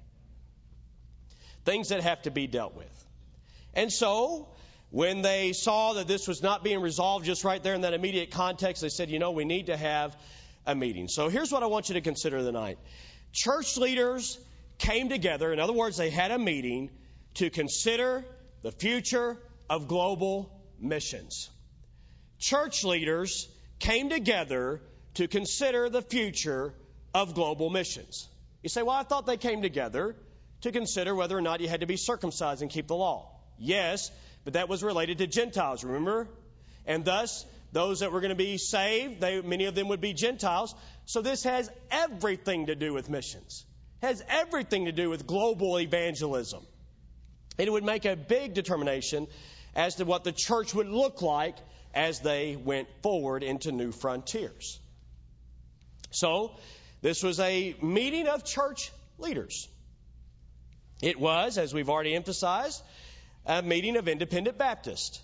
Things 1.64 1.88
that 1.88 2.04
have 2.04 2.22
to 2.22 2.30
be 2.30 2.46
dealt 2.46 2.76
with. 2.76 3.06
And 3.74 3.92
so, 3.92 4.48
when 4.96 5.20
they 5.20 5.52
saw 5.52 5.92
that 5.92 6.08
this 6.08 6.26
was 6.26 6.42
not 6.42 6.64
being 6.64 6.80
resolved 6.80 7.26
just 7.26 7.44
right 7.44 7.62
there 7.62 7.74
in 7.74 7.82
that 7.82 7.92
immediate 7.92 8.30
context, 8.30 8.80
they 8.80 8.88
said, 8.88 9.10
you 9.10 9.18
know, 9.18 9.30
we 9.30 9.44
need 9.44 9.66
to 9.66 9.76
have 9.76 10.16
a 10.64 10.74
meeting. 10.74 11.06
So 11.06 11.28
here's 11.28 11.52
what 11.52 11.62
I 11.62 11.66
want 11.66 11.90
you 11.90 11.96
to 11.96 12.00
consider 12.00 12.38
tonight. 12.38 12.78
Church 13.30 13.76
leaders 13.76 14.38
came 14.78 15.10
together, 15.10 15.52
in 15.52 15.60
other 15.60 15.74
words, 15.74 15.98
they 15.98 16.08
had 16.08 16.30
a 16.30 16.38
meeting 16.38 16.88
to 17.34 17.50
consider 17.50 18.24
the 18.62 18.72
future 18.72 19.36
of 19.68 19.86
global 19.86 20.50
missions. 20.80 21.50
Church 22.38 22.82
leaders 22.82 23.50
came 23.78 24.08
together 24.08 24.80
to 25.16 25.28
consider 25.28 25.90
the 25.90 26.00
future 26.00 26.72
of 27.12 27.34
global 27.34 27.68
missions. 27.68 28.30
You 28.62 28.70
say, 28.70 28.82
well, 28.82 28.96
I 28.96 29.02
thought 29.02 29.26
they 29.26 29.36
came 29.36 29.60
together 29.60 30.16
to 30.62 30.72
consider 30.72 31.14
whether 31.14 31.36
or 31.36 31.42
not 31.42 31.60
you 31.60 31.68
had 31.68 31.80
to 31.80 31.86
be 31.86 31.98
circumcised 31.98 32.62
and 32.62 32.70
keep 32.70 32.86
the 32.86 32.96
law. 32.96 33.35
Yes, 33.58 34.10
but 34.44 34.54
that 34.54 34.68
was 34.68 34.82
related 34.82 35.18
to 35.18 35.26
Gentiles, 35.26 35.84
remember? 35.84 36.28
And 36.86 37.04
thus, 37.04 37.44
those 37.72 38.00
that 38.00 38.12
were 38.12 38.20
going 38.20 38.30
to 38.30 38.36
be 38.36 38.58
saved, 38.58 39.20
they, 39.20 39.40
many 39.40 39.66
of 39.66 39.74
them 39.74 39.88
would 39.88 40.00
be 40.00 40.12
Gentiles. 40.12 40.74
So 41.04 41.22
this 41.22 41.44
has 41.44 41.70
everything 41.90 42.66
to 42.66 42.74
do 42.74 42.92
with 42.92 43.10
missions. 43.10 43.64
Has 44.02 44.22
everything 44.28 44.84
to 44.84 44.92
do 44.92 45.10
with 45.10 45.26
global 45.26 45.78
evangelism. 45.78 46.64
It 47.58 47.72
would 47.72 47.84
make 47.84 48.04
a 48.04 48.16
big 48.16 48.54
determination 48.54 49.26
as 49.74 49.96
to 49.96 50.04
what 50.04 50.24
the 50.24 50.32
church 50.32 50.74
would 50.74 50.88
look 50.88 51.22
like 51.22 51.56
as 51.94 52.20
they 52.20 52.56
went 52.56 52.88
forward 53.02 53.42
into 53.42 53.72
new 53.72 53.90
frontiers. 53.90 54.78
So, 56.10 56.52
this 57.02 57.22
was 57.22 57.40
a 57.40 57.74
meeting 57.82 58.26
of 58.26 58.44
church 58.44 58.90
leaders. 59.18 59.68
It 61.02 61.18
was, 61.18 61.58
as 61.58 61.74
we've 61.74 61.90
already 61.90 62.14
emphasized, 62.14 62.82
a 63.46 63.62
meeting 63.62 63.96
of 63.96 64.08
independent 64.08 64.58
Baptists. 64.58 65.20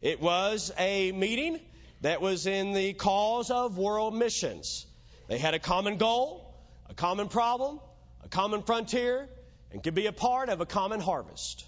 It 0.00 0.20
was 0.20 0.72
a 0.78 1.12
meeting 1.12 1.60
that 2.00 2.22
was 2.22 2.46
in 2.46 2.72
the 2.72 2.94
cause 2.94 3.50
of 3.50 3.76
world 3.76 4.14
missions. 4.14 4.86
They 5.28 5.38
had 5.38 5.52
a 5.52 5.58
common 5.58 5.98
goal, 5.98 6.54
a 6.88 6.94
common 6.94 7.28
problem, 7.28 7.78
a 8.24 8.28
common 8.28 8.62
frontier, 8.62 9.28
and 9.70 9.82
could 9.82 9.94
be 9.94 10.06
a 10.06 10.12
part 10.12 10.48
of 10.48 10.60
a 10.60 10.66
common 10.66 11.00
harvest. 11.00 11.66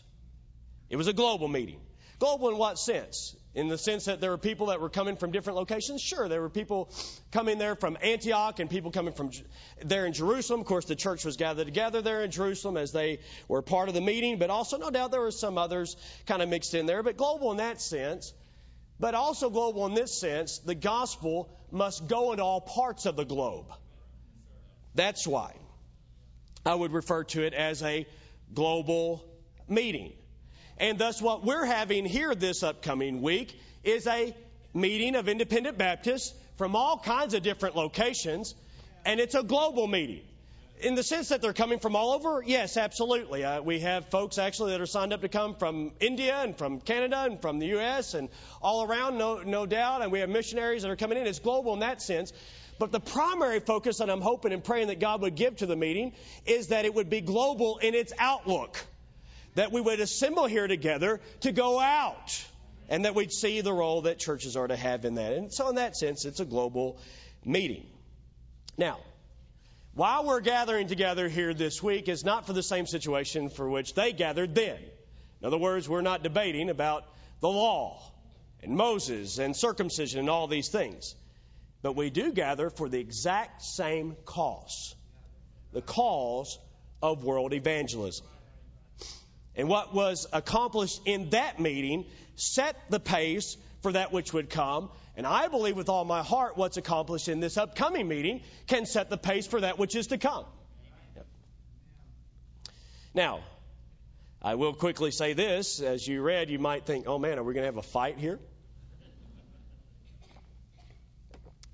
It 0.88 0.96
was 0.96 1.08
a 1.08 1.12
global 1.12 1.46
meeting. 1.46 1.80
Global 2.18 2.48
in 2.48 2.58
what 2.58 2.78
sense? 2.78 3.36
In 3.54 3.68
the 3.68 3.76
sense 3.76 4.06
that 4.06 4.20
there 4.20 4.30
were 4.30 4.38
people 4.38 4.66
that 4.66 4.80
were 4.80 4.88
coming 4.88 5.16
from 5.16 5.30
different 5.30 5.58
locations? 5.58 6.00
Sure, 6.00 6.26
there 6.26 6.40
were 6.40 6.48
people 6.48 6.90
coming 7.32 7.58
there 7.58 7.74
from 7.74 7.98
Antioch 8.00 8.60
and 8.60 8.70
people 8.70 8.90
coming 8.90 9.12
from 9.12 9.30
there 9.84 10.06
in 10.06 10.14
Jerusalem. 10.14 10.60
Of 10.60 10.66
course, 10.66 10.86
the 10.86 10.96
church 10.96 11.26
was 11.26 11.36
gathered 11.36 11.66
together 11.66 12.00
there 12.00 12.22
in 12.22 12.30
Jerusalem 12.30 12.78
as 12.78 12.92
they 12.92 13.18
were 13.48 13.60
part 13.60 13.88
of 13.88 13.94
the 13.94 14.00
meeting, 14.00 14.38
but 14.38 14.48
also, 14.48 14.78
no 14.78 14.90
doubt, 14.90 15.10
there 15.10 15.20
were 15.20 15.30
some 15.30 15.58
others 15.58 15.96
kind 16.26 16.40
of 16.40 16.48
mixed 16.48 16.72
in 16.72 16.86
there. 16.86 17.02
But 17.02 17.18
global 17.18 17.50
in 17.50 17.58
that 17.58 17.78
sense, 17.82 18.32
but 18.98 19.14
also 19.14 19.50
global 19.50 19.84
in 19.84 19.92
this 19.92 20.14
sense, 20.14 20.58
the 20.58 20.74
gospel 20.74 21.54
must 21.70 22.06
go 22.08 22.32
into 22.32 22.42
all 22.42 22.62
parts 22.62 23.04
of 23.04 23.16
the 23.16 23.24
globe. 23.24 23.66
That's 24.94 25.26
why 25.26 25.54
I 26.64 26.74
would 26.74 26.92
refer 26.92 27.24
to 27.24 27.42
it 27.42 27.52
as 27.52 27.82
a 27.82 28.06
global 28.54 29.22
meeting. 29.68 30.14
And 30.78 30.98
thus, 30.98 31.20
what 31.20 31.44
we're 31.44 31.64
having 31.64 32.04
here 32.04 32.34
this 32.34 32.62
upcoming 32.62 33.22
week 33.22 33.58
is 33.84 34.06
a 34.06 34.34
meeting 34.74 35.16
of 35.16 35.28
independent 35.28 35.78
Baptists 35.78 36.34
from 36.56 36.76
all 36.76 36.98
kinds 36.98 37.34
of 37.34 37.42
different 37.42 37.76
locations, 37.76 38.54
and 39.04 39.20
it's 39.20 39.34
a 39.34 39.42
global 39.42 39.86
meeting. 39.86 40.22
In 40.80 40.96
the 40.96 41.02
sense 41.02 41.28
that 41.28 41.40
they're 41.40 41.52
coming 41.52 41.78
from 41.78 41.94
all 41.94 42.12
over, 42.12 42.42
yes, 42.44 42.76
absolutely. 42.76 43.44
Uh, 43.44 43.62
we 43.62 43.80
have 43.80 44.08
folks 44.08 44.38
actually 44.38 44.72
that 44.72 44.80
are 44.80 44.86
signed 44.86 45.12
up 45.12 45.20
to 45.20 45.28
come 45.28 45.54
from 45.54 45.92
India 46.00 46.34
and 46.36 46.58
from 46.58 46.80
Canada 46.80 47.22
and 47.22 47.40
from 47.40 47.60
the 47.60 47.66
U.S. 47.66 48.14
and 48.14 48.28
all 48.60 48.82
around, 48.82 49.16
no, 49.16 49.42
no 49.42 49.64
doubt. 49.64 50.02
And 50.02 50.10
we 50.10 50.20
have 50.20 50.28
missionaries 50.28 50.82
that 50.82 50.90
are 50.90 50.96
coming 50.96 51.18
in. 51.18 51.26
It's 51.26 51.38
global 51.38 51.74
in 51.74 51.80
that 51.80 52.02
sense. 52.02 52.32
But 52.80 52.90
the 52.90 52.98
primary 52.98 53.60
focus 53.60 53.98
that 53.98 54.10
I'm 54.10 54.20
hoping 54.20 54.52
and 54.52 54.64
praying 54.64 54.88
that 54.88 54.98
God 54.98 55.20
would 55.22 55.36
give 55.36 55.56
to 55.58 55.66
the 55.66 55.76
meeting 55.76 56.14
is 56.46 56.68
that 56.68 56.84
it 56.84 56.92
would 56.92 57.08
be 57.08 57.20
global 57.20 57.78
in 57.78 57.94
its 57.94 58.12
outlook 58.18 58.84
that 59.54 59.72
we 59.72 59.80
would 59.80 60.00
assemble 60.00 60.46
here 60.46 60.66
together 60.66 61.20
to 61.40 61.52
go 61.52 61.78
out 61.78 62.44
and 62.88 63.04
that 63.04 63.14
we'd 63.14 63.32
see 63.32 63.60
the 63.60 63.72
role 63.72 64.02
that 64.02 64.18
churches 64.18 64.56
are 64.56 64.66
to 64.66 64.76
have 64.76 65.04
in 65.04 65.14
that. 65.14 65.32
And 65.32 65.52
so, 65.52 65.68
in 65.68 65.76
that 65.76 65.96
sense, 65.96 66.24
it's 66.24 66.40
a 66.40 66.44
global 66.44 66.98
meeting. 67.44 67.86
Now, 68.76 68.98
while 69.94 70.24
we're 70.24 70.40
gathering 70.40 70.88
together 70.88 71.28
here 71.28 71.52
this 71.52 71.82
week 71.82 72.08
is 72.08 72.24
not 72.24 72.46
for 72.46 72.54
the 72.54 72.62
same 72.62 72.86
situation 72.86 73.50
for 73.50 73.68
which 73.68 73.94
they 73.94 74.12
gathered 74.12 74.54
then. 74.54 74.78
In 75.40 75.46
other 75.46 75.58
words, 75.58 75.88
we're 75.88 76.00
not 76.00 76.22
debating 76.22 76.70
about 76.70 77.04
the 77.40 77.48
law 77.48 78.00
and 78.62 78.76
Moses 78.76 79.38
and 79.38 79.54
circumcision 79.54 80.20
and 80.20 80.30
all 80.30 80.46
these 80.46 80.68
things. 80.68 81.14
But 81.82 81.96
we 81.96 82.10
do 82.10 82.32
gather 82.32 82.70
for 82.70 82.88
the 82.88 83.00
exact 83.00 83.62
same 83.62 84.16
cause 84.24 84.94
the 85.72 85.82
cause 85.82 86.58
of 87.02 87.24
world 87.24 87.54
evangelism. 87.54 88.26
And 89.56 89.68
what 89.68 89.94
was 89.94 90.26
accomplished 90.32 91.02
in 91.04 91.30
that 91.30 91.60
meeting 91.60 92.06
set 92.36 92.76
the 92.88 93.00
pace 93.00 93.56
for 93.82 93.92
that 93.92 94.12
which 94.12 94.32
would 94.32 94.48
come. 94.48 94.88
And 95.16 95.26
I 95.26 95.48
believe 95.48 95.76
with 95.76 95.88
all 95.88 96.04
my 96.04 96.22
heart 96.22 96.56
what's 96.56 96.78
accomplished 96.78 97.28
in 97.28 97.40
this 97.40 97.58
upcoming 97.58 98.08
meeting 98.08 98.42
can 98.66 98.86
set 98.86 99.10
the 99.10 99.18
pace 99.18 99.46
for 99.46 99.60
that 99.60 99.78
which 99.78 99.94
is 99.94 100.08
to 100.08 100.18
come. 100.18 100.46
Yep. 101.16 101.26
Now, 103.14 103.40
I 104.40 104.54
will 104.54 104.72
quickly 104.72 105.10
say 105.10 105.34
this. 105.34 105.80
As 105.80 106.06
you 106.06 106.22
read, 106.22 106.48
you 106.48 106.58
might 106.58 106.86
think, 106.86 107.06
oh 107.06 107.18
man, 107.18 107.38
are 107.38 107.42
we 107.42 107.52
going 107.52 107.62
to 107.62 107.66
have 107.66 107.76
a 107.76 107.82
fight 107.82 108.18
here? 108.18 108.38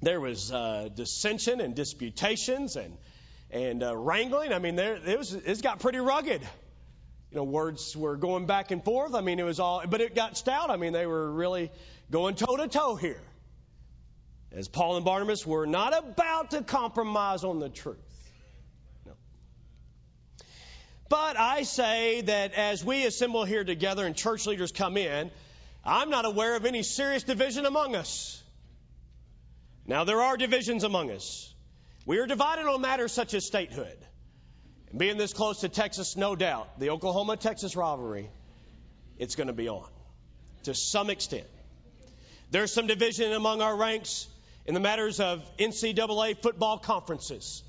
There 0.02 0.20
was 0.20 0.52
uh, 0.52 0.88
dissension 0.94 1.60
and 1.60 1.74
disputations 1.74 2.76
and, 2.76 2.96
and 3.50 3.82
uh, 3.82 3.96
wrangling. 3.96 4.52
I 4.52 4.58
mean, 4.58 4.76
there, 4.76 4.94
it, 4.94 5.18
was, 5.18 5.32
it 5.32 5.62
got 5.62 5.80
pretty 5.80 5.98
rugged 5.98 6.40
you 7.30 7.36
know, 7.36 7.44
words 7.44 7.96
were 7.96 8.16
going 8.16 8.46
back 8.46 8.70
and 8.70 8.82
forth. 8.82 9.14
I 9.14 9.20
mean, 9.20 9.38
it 9.38 9.44
was 9.44 9.60
all, 9.60 9.82
but 9.86 10.00
it 10.00 10.14
got 10.14 10.36
stout. 10.36 10.70
I 10.70 10.76
mean, 10.76 10.92
they 10.92 11.06
were 11.06 11.30
really 11.30 11.70
going 12.10 12.34
toe 12.34 12.56
to 12.56 12.68
toe 12.68 12.96
here. 12.96 13.20
As 14.50 14.66
Paul 14.66 14.96
and 14.96 15.04
Barnabas 15.04 15.46
were 15.46 15.66
not 15.66 15.96
about 15.96 16.52
to 16.52 16.62
compromise 16.62 17.44
on 17.44 17.58
the 17.58 17.68
truth. 17.68 17.98
No. 19.04 19.12
But 21.10 21.38
I 21.38 21.64
say 21.64 22.22
that 22.22 22.54
as 22.54 22.82
we 22.82 23.04
assemble 23.04 23.44
here 23.44 23.64
together 23.64 24.06
and 24.06 24.16
church 24.16 24.46
leaders 24.46 24.72
come 24.72 24.96
in, 24.96 25.30
I'm 25.84 26.08
not 26.08 26.24
aware 26.24 26.56
of 26.56 26.64
any 26.64 26.82
serious 26.82 27.24
division 27.24 27.66
among 27.66 27.94
us. 27.94 28.42
Now, 29.86 30.04
there 30.04 30.22
are 30.22 30.38
divisions 30.38 30.82
among 30.82 31.10
us. 31.10 31.52
We 32.06 32.18
are 32.18 32.26
divided 32.26 32.66
on 32.66 32.80
matters 32.80 33.12
such 33.12 33.34
as 33.34 33.44
statehood. 33.44 33.98
And 34.90 34.98
being 34.98 35.16
this 35.16 35.32
close 35.32 35.60
to 35.60 35.68
Texas, 35.68 36.16
no 36.16 36.34
doubt, 36.36 36.78
the 36.78 36.90
Oklahoma 36.90 37.36
Texas 37.36 37.76
rivalry, 37.76 38.30
it's 39.18 39.34
going 39.36 39.48
to 39.48 39.52
be 39.52 39.68
on 39.68 39.88
to 40.64 40.74
some 40.74 41.10
extent. 41.10 41.46
There's 42.50 42.72
some 42.72 42.86
division 42.86 43.32
among 43.32 43.60
our 43.60 43.76
ranks 43.76 44.26
in 44.66 44.74
the 44.74 44.80
matters 44.80 45.20
of 45.20 45.44
NCAA 45.58 46.40
football 46.42 46.78
conferences, 46.78 47.62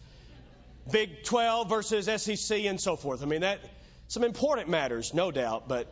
Big 0.91 1.23
12 1.23 1.69
versus 1.69 2.23
SEC, 2.23 2.65
and 2.65 2.79
so 2.79 2.95
forth. 2.95 3.21
I 3.21 3.25
mean, 3.25 3.41
that 3.41 3.59
some 4.07 4.23
important 4.23 4.69
matters, 4.69 5.13
no 5.13 5.31
doubt, 5.31 5.67
but 5.67 5.87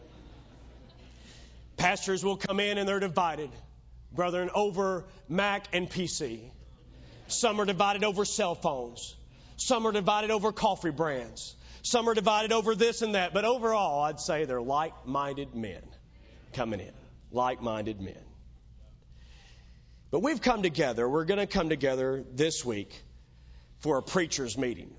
pastors 1.76 2.24
will 2.24 2.38
come 2.38 2.60
in 2.60 2.78
and 2.78 2.88
they're 2.88 3.00
divided, 3.00 3.50
brethren, 4.12 4.50
over 4.56 5.06
Mac 5.30 5.68
and 5.74 5.90
PC. 5.90 6.40
Some 7.28 7.60
are 7.60 7.66
divided 7.66 8.04
over 8.06 8.24
cell 8.24 8.56
phones. 8.56 9.16
Some 9.58 9.86
are 9.88 9.92
divided 9.92 10.32
over 10.32 10.52
coffee 10.52 10.92
brands. 10.92 11.56
Some 11.82 12.08
are 12.10 12.14
divided 12.14 12.52
over 12.52 12.76
this 12.76 13.02
and 13.02 13.16
that. 13.16 13.34
But 13.34 13.46
overall, 13.46 14.04
I'd 14.04 14.20
say 14.20 14.46
they're 14.46 14.62
like 14.62 15.06
minded 15.06 15.56
men 15.56 15.82
coming 16.54 16.80
in. 16.80 16.94
Like 17.32 17.62
minded 17.62 18.00
men. 18.00 18.16
But 20.10 20.22
we've 20.22 20.42
come 20.42 20.64
together. 20.64 21.08
We're 21.10 21.26
going 21.26 21.40
to 21.40 21.48
come 21.48 21.70
together 21.70 22.24
this 22.34 22.64
week 22.64 22.94
for 23.80 23.98
a 23.98 24.04
preacher's 24.04 24.58
meeting. 24.58 24.94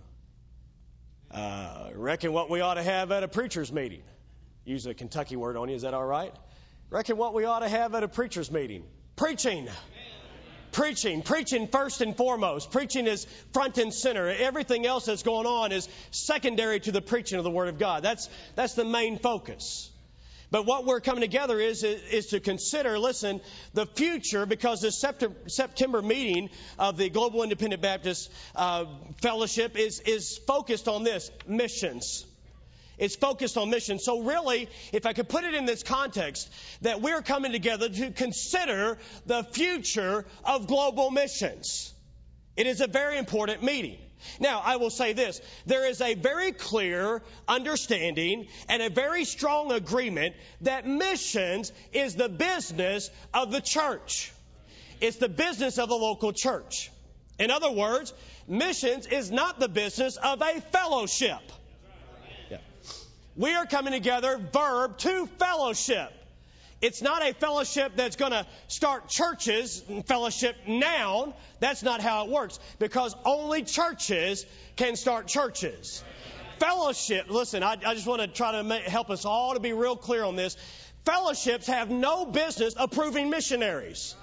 Uh, 1.30 1.90
reckon 1.94 2.32
what 2.32 2.50
we 2.50 2.60
ought 2.60 2.74
to 2.74 2.82
have 2.82 3.12
at 3.12 3.22
a 3.22 3.28
preacher's 3.28 3.72
meeting. 3.72 4.02
Use 4.64 4.86
a 4.86 4.94
Kentucky 4.94 5.36
word 5.36 5.56
on 5.56 5.68
you. 5.68 5.76
Is 5.76 5.82
that 5.82 5.94
all 5.94 6.04
right? 6.04 6.34
Reckon 6.90 7.16
what 7.16 7.32
we 7.32 7.44
ought 7.44 7.60
to 7.60 7.68
have 7.68 7.94
at 7.94 8.02
a 8.02 8.08
preacher's 8.08 8.50
meeting. 8.50 8.84
Preaching. 9.16 9.68
Preaching, 10.72 11.22
preaching 11.22 11.68
first 11.68 12.00
and 12.00 12.16
foremost. 12.16 12.70
Preaching 12.70 13.06
is 13.06 13.26
front 13.52 13.78
and 13.78 13.92
center. 13.92 14.28
Everything 14.28 14.86
else 14.86 15.06
that's 15.06 15.22
going 15.22 15.46
on 15.46 15.72
is 15.72 15.88
secondary 16.10 16.80
to 16.80 16.92
the 16.92 17.02
preaching 17.02 17.38
of 17.38 17.44
the 17.44 17.50
Word 17.50 17.68
of 17.68 17.78
God. 17.78 18.02
That's, 18.02 18.28
that's 18.54 18.74
the 18.74 18.84
main 18.84 19.18
focus. 19.18 19.90
But 20.50 20.64
what 20.64 20.86
we're 20.86 21.00
coming 21.00 21.20
together 21.20 21.60
is, 21.60 21.82
is 21.82 22.28
to 22.28 22.40
consider, 22.40 22.98
listen, 22.98 23.40
the 23.74 23.84
future, 23.84 24.46
because 24.46 24.80
the 24.80 24.90
September 24.90 26.00
meeting 26.00 26.48
of 26.78 26.96
the 26.96 27.10
Global 27.10 27.42
Independent 27.42 27.82
Baptist 27.82 28.30
uh, 28.54 28.86
Fellowship 29.20 29.76
is, 29.76 30.00
is 30.00 30.38
focused 30.46 30.88
on 30.88 31.04
this 31.04 31.30
missions. 31.46 32.24
It's 32.98 33.16
focused 33.16 33.56
on 33.56 33.70
mission. 33.70 33.98
So, 33.98 34.22
really, 34.22 34.68
if 34.92 35.06
I 35.06 35.12
could 35.12 35.28
put 35.28 35.44
it 35.44 35.54
in 35.54 35.64
this 35.64 35.82
context, 35.82 36.50
that 36.82 37.00
we're 37.00 37.22
coming 37.22 37.52
together 37.52 37.88
to 37.88 38.10
consider 38.10 38.98
the 39.26 39.44
future 39.44 40.24
of 40.44 40.66
global 40.66 41.10
missions. 41.10 41.92
It 42.56 42.66
is 42.66 42.80
a 42.80 42.88
very 42.88 43.18
important 43.18 43.62
meeting. 43.62 43.98
Now, 44.40 44.60
I 44.64 44.76
will 44.76 44.90
say 44.90 45.12
this 45.12 45.40
there 45.66 45.86
is 45.86 46.00
a 46.00 46.14
very 46.14 46.52
clear 46.52 47.22
understanding 47.46 48.48
and 48.68 48.82
a 48.82 48.90
very 48.90 49.24
strong 49.24 49.72
agreement 49.72 50.34
that 50.62 50.86
missions 50.86 51.72
is 51.92 52.16
the 52.16 52.28
business 52.28 53.10
of 53.32 53.52
the 53.52 53.60
church, 53.60 54.32
it's 55.00 55.18
the 55.18 55.28
business 55.28 55.78
of 55.78 55.88
the 55.88 55.94
local 55.94 56.32
church. 56.32 56.90
In 57.38 57.52
other 57.52 57.70
words, 57.70 58.12
missions 58.48 59.06
is 59.06 59.30
not 59.30 59.60
the 59.60 59.68
business 59.68 60.16
of 60.16 60.42
a 60.42 60.60
fellowship. 60.72 61.40
We 63.38 63.54
are 63.54 63.66
coming 63.66 63.92
together, 63.92 64.36
verb, 64.52 64.98
to 64.98 65.26
fellowship. 65.38 66.12
It's 66.80 67.00
not 67.02 67.22
a 67.22 67.32
fellowship 67.32 67.92
that's 67.94 68.16
going 68.16 68.32
to 68.32 68.44
start 68.66 69.08
churches, 69.08 69.80
fellowship 70.06 70.56
noun. 70.66 71.32
That's 71.60 71.84
not 71.84 72.00
how 72.00 72.24
it 72.24 72.30
works 72.32 72.58
because 72.80 73.14
only 73.24 73.62
churches 73.62 74.44
can 74.74 74.96
start 74.96 75.28
churches. 75.28 76.02
Fellowship, 76.58 77.30
listen, 77.30 77.62
I, 77.62 77.76
I 77.86 77.94
just 77.94 78.08
want 78.08 78.22
to 78.22 78.26
try 78.26 78.52
to 78.52 78.64
make, 78.64 78.82
help 78.82 79.08
us 79.08 79.24
all 79.24 79.54
to 79.54 79.60
be 79.60 79.72
real 79.72 79.96
clear 79.96 80.24
on 80.24 80.34
this. 80.34 80.56
Fellowships 81.04 81.68
have 81.68 81.90
no 81.90 82.26
business 82.26 82.74
approving 82.76 83.30
missionaries. 83.30 84.16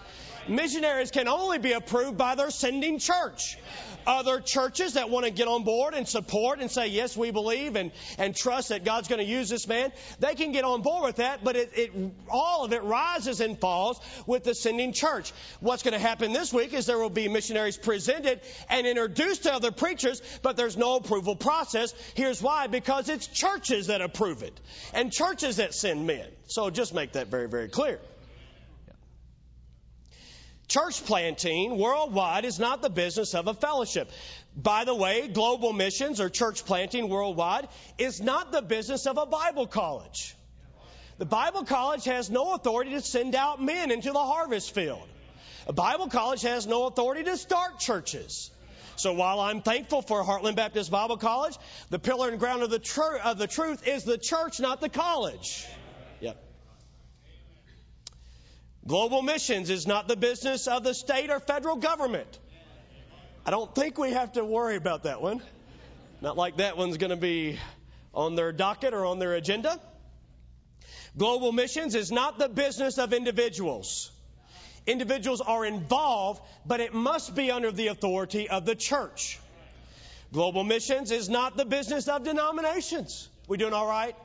Missionaries 0.47 1.11
can 1.11 1.27
only 1.27 1.57
be 1.57 1.71
approved 1.71 2.17
by 2.17 2.35
their 2.35 2.51
sending 2.51 2.99
church 2.99 3.57
other 4.07 4.39
churches 4.39 4.93
that 4.93 5.09
want 5.09 5.25
to 5.25 5.31
get 5.31 5.47
on 5.47 5.63
board 5.63 5.93
and 5.93 6.07
support 6.07 6.59
and 6.59 6.69
say, 6.69 6.87
yes, 6.87 7.17
we 7.17 7.31
believe 7.31 7.75
and, 7.75 7.91
and 8.17 8.35
trust 8.35 8.69
that 8.69 8.83
God's 8.83 9.07
going 9.07 9.19
to 9.19 9.25
use 9.25 9.49
this 9.49 9.67
man, 9.67 9.91
they 10.19 10.35
can 10.35 10.51
get 10.51 10.63
on 10.63 10.81
board 10.81 11.05
with 11.05 11.15
that, 11.17 11.43
but 11.43 11.55
it, 11.55 11.71
it, 11.75 11.91
all 12.29 12.65
of 12.65 12.73
it 12.73 12.83
rises 12.83 13.41
and 13.41 13.59
falls 13.59 13.99
with 14.25 14.43
the 14.43 14.53
sending 14.53 14.93
church. 14.93 15.33
What's 15.59 15.83
going 15.83 15.93
to 15.93 15.99
happen 15.99 16.33
this 16.33 16.53
week 16.53 16.73
is 16.73 16.85
there 16.85 16.97
will 16.97 17.09
be 17.09 17.27
missionaries 17.27 17.77
presented 17.77 18.41
and 18.69 18.85
introduced 18.85 19.43
to 19.43 19.53
other 19.53 19.71
preachers, 19.71 20.21
but 20.41 20.57
there's 20.57 20.77
no 20.77 20.97
approval 20.97 21.35
process. 21.35 21.93
Here's 22.13 22.41
why 22.41 22.67
because 22.67 23.09
it's 23.09 23.27
churches 23.27 23.87
that 23.87 24.01
approve 24.01 24.43
it 24.43 24.59
and 24.93 25.11
churches 25.11 25.57
that 25.57 25.73
send 25.73 26.05
men. 26.05 26.27
So 26.47 26.69
just 26.69 26.93
make 26.93 27.13
that 27.13 27.27
very, 27.27 27.47
very 27.47 27.69
clear. 27.69 27.99
Church 30.67 31.05
planting 31.05 31.77
worldwide 31.77 32.45
is 32.45 32.59
not 32.59 32.81
the 32.81 32.89
business 32.89 33.35
of 33.35 33.47
a 33.47 33.53
fellowship. 33.53 34.09
By 34.55 34.85
the 34.85 34.95
way, 34.95 35.27
global 35.27 35.73
missions 35.73 36.19
or 36.19 36.29
church 36.29 36.65
planting 36.65 37.09
worldwide 37.09 37.67
is 37.97 38.21
not 38.21 38.51
the 38.51 38.61
business 38.61 39.05
of 39.05 39.17
a 39.17 39.25
Bible 39.25 39.67
college. 39.67 40.35
The 41.17 41.25
Bible 41.25 41.63
college 41.63 42.05
has 42.05 42.29
no 42.29 42.53
authority 42.53 42.91
to 42.91 43.01
send 43.01 43.35
out 43.35 43.61
men 43.61 43.91
into 43.91 44.11
the 44.11 44.19
harvest 44.19 44.73
field. 44.73 45.07
A 45.67 45.73
Bible 45.73 46.07
college 46.07 46.41
has 46.41 46.67
no 46.67 46.87
authority 46.87 47.23
to 47.23 47.37
start 47.37 47.79
churches. 47.79 48.51
So 48.97 49.13
while 49.13 49.39
I'm 49.39 49.61
thankful 49.61 50.01
for 50.01 50.23
Heartland 50.23 50.55
Baptist 50.55 50.89
Bible 50.89 51.17
College, 51.17 51.57
the 51.89 51.99
pillar 51.99 52.29
and 52.29 52.39
ground 52.39 52.63
of 52.63 52.69
the, 52.69 52.79
tr- 52.79 53.17
of 53.23 53.37
the 53.37 53.47
truth 53.47 53.87
is 53.87 54.03
the 54.03 54.17
church, 54.17 54.59
not 54.59 54.79
the 54.79 54.89
college. 54.89 55.65
Yep. 56.21 56.41
Global 58.87 59.23
missions 59.23 59.69
is 59.71 59.87
not 59.87 60.07
the 60.07 60.15
business 60.15 60.67
of 60.67 60.83
the 60.83 60.93
state 60.93 61.31
or 61.31 61.39
federal 61.39 61.75
government. 61.75 62.39
I 63.45 63.51
don't 63.51 63.73
think 63.73 63.97
we 63.97 64.11
have 64.11 64.33
to 64.33 64.45
worry 64.45 64.75
about 64.75 65.03
that 65.03 65.21
one. 65.21 65.41
Not 66.21 66.37
like 66.37 66.57
that 66.57 66.77
one's 66.77 66.97
going 66.97 67.09
to 67.09 67.15
be 67.15 67.59
on 68.13 68.35
their 68.35 68.51
docket 68.51 68.93
or 68.93 69.05
on 69.05 69.17
their 69.19 69.33
agenda. 69.33 69.79
Global 71.17 71.51
missions 71.51 71.95
is 71.95 72.11
not 72.11 72.37
the 72.37 72.49
business 72.49 72.97
of 72.97 73.13
individuals. 73.13 74.11
Individuals 74.85 75.41
are 75.41 75.65
involved, 75.65 76.41
but 76.65 76.79
it 76.79 76.93
must 76.93 77.35
be 77.35 77.49
under 77.49 77.71
the 77.71 77.87
authority 77.87 78.49
of 78.49 78.65
the 78.65 78.75
church. 78.75 79.39
Global 80.31 80.63
missions 80.63 81.11
is 81.11 81.27
not 81.27 81.57
the 81.57 81.65
business 81.65 82.07
of 82.07 82.23
denominations. 82.23 83.29
We 83.47 83.57
doing 83.57 83.73
all 83.73 83.87
right? 83.87 84.15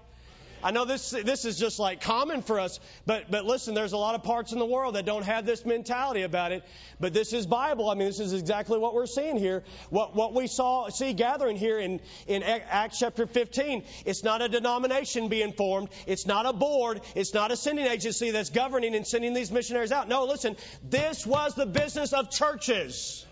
I 0.63 0.73
know 0.73 0.85
this 0.85 1.11
this 1.11 1.45
is 1.45 1.59
just 1.59 1.79
like 1.79 2.01
common 2.01 2.43
for 2.43 2.61
us, 2.61 2.81
but 3.07 3.31
but 3.31 3.45
listen, 3.45 3.75
there's 3.75 3.93
a 3.93 3.97
lot 3.97 4.15
of 4.15 4.23
parts 4.23 4.53
in 4.53 4.59
the 4.59 4.67
world 4.67 4.95
that 4.95 5.07
don't 5.07 5.25
have 5.25 5.47
this 5.47 5.65
mentality 5.65 6.23
about 6.23 6.53
it. 6.53 6.63
But 6.99 7.15
this 7.15 7.33
is 7.33 7.47
Bible. 7.47 7.89
I 7.89 7.95
mean, 7.95 8.09
this 8.09 8.21
is 8.21 8.35
exactly 8.35 8.79
what 8.79 8.95
we're 8.95 9.07
seeing 9.07 9.37
here. 9.37 9.65
What 9.89 10.15
what 10.15 10.35
we 10.35 10.47
saw 10.47 10.89
see 10.91 11.15
gathering 11.15 11.57
here 11.57 11.79
in 11.79 12.01
in 12.27 12.43
Acts 12.43 12.99
chapter 12.99 13.27
15. 13.27 13.85
It's 14.05 14.23
not 14.23 14.43
a 14.43 14.49
denomination 14.49 15.29
being 15.29 15.53
formed. 15.53 15.89
It's 16.07 16.27
not 16.27 16.45
a 16.47 16.53
board. 16.53 17.01
It's 17.15 17.33
not 17.33 17.51
a 17.51 17.57
sending 17.57 17.87
agency 17.87 18.31
that's 18.31 18.51
governing 18.51 18.95
and 18.95 19.07
sending 19.07 19.33
these 19.33 19.51
missionaries 19.51 19.93
out. 19.93 20.09
No, 20.09 20.27
listen, 20.27 20.57
this 20.89 21.27
was 21.27 21.55
the 21.55 21.67
business 21.67 22.13
of 22.13 22.31
churches. 22.31 23.25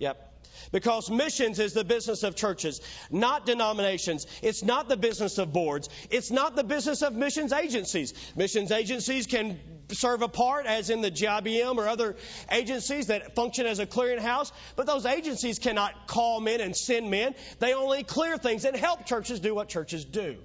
Yep. 0.00 0.33
Because 0.74 1.08
missions 1.08 1.60
is 1.60 1.72
the 1.72 1.84
business 1.84 2.24
of 2.24 2.34
churches, 2.34 2.80
not 3.08 3.46
denominations. 3.46 4.26
It's 4.42 4.64
not 4.64 4.88
the 4.88 4.96
business 4.96 5.38
of 5.38 5.52
boards. 5.52 5.88
It's 6.10 6.32
not 6.32 6.56
the 6.56 6.64
business 6.64 7.02
of 7.02 7.14
missions 7.14 7.52
agencies. 7.52 8.12
Missions 8.34 8.72
agencies 8.72 9.28
can 9.28 9.60
serve 9.92 10.22
a 10.22 10.28
part, 10.28 10.66
as 10.66 10.90
in 10.90 11.00
the 11.00 11.12
GIBM 11.12 11.76
or 11.76 11.86
other 11.86 12.16
agencies 12.50 13.06
that 13.06 13.36
function 13.36 13.66
as 13.66 13.78
a 13.78 13.86
clearinghouse, 13.86 14.50
but 14.74 14.86
those 14.86 15.06
agencies 15.06 15.60
cannot 15.60 16.08
call 16.08 16.40
men 16.40 16.60
and 16.60 16.74
send 16.76 17.08
men. 17.08 17.36
They 17.60 17.72
only 17.72 18.02
clear 18.02 18.36
things 18.36 18.64
and 18.64 18.76
help 18.76 19.06
churches 19.06 19.38
do 19.38 19.54
what 19.54 19.68
churches 19.68 20.04
do. 20.04 20.38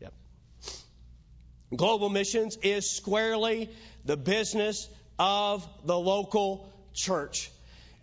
Yep. 0.00 0.12
Global 1.74 2.10
missions 2.10 2.58
is 2.62 2.90
squarely 2.90 3.70
the 4.04 4.18
business 4.18 4.86
of 5.18 5.66
the 5.86 5.98
local 5.98 6.70
church. 6.92 7.50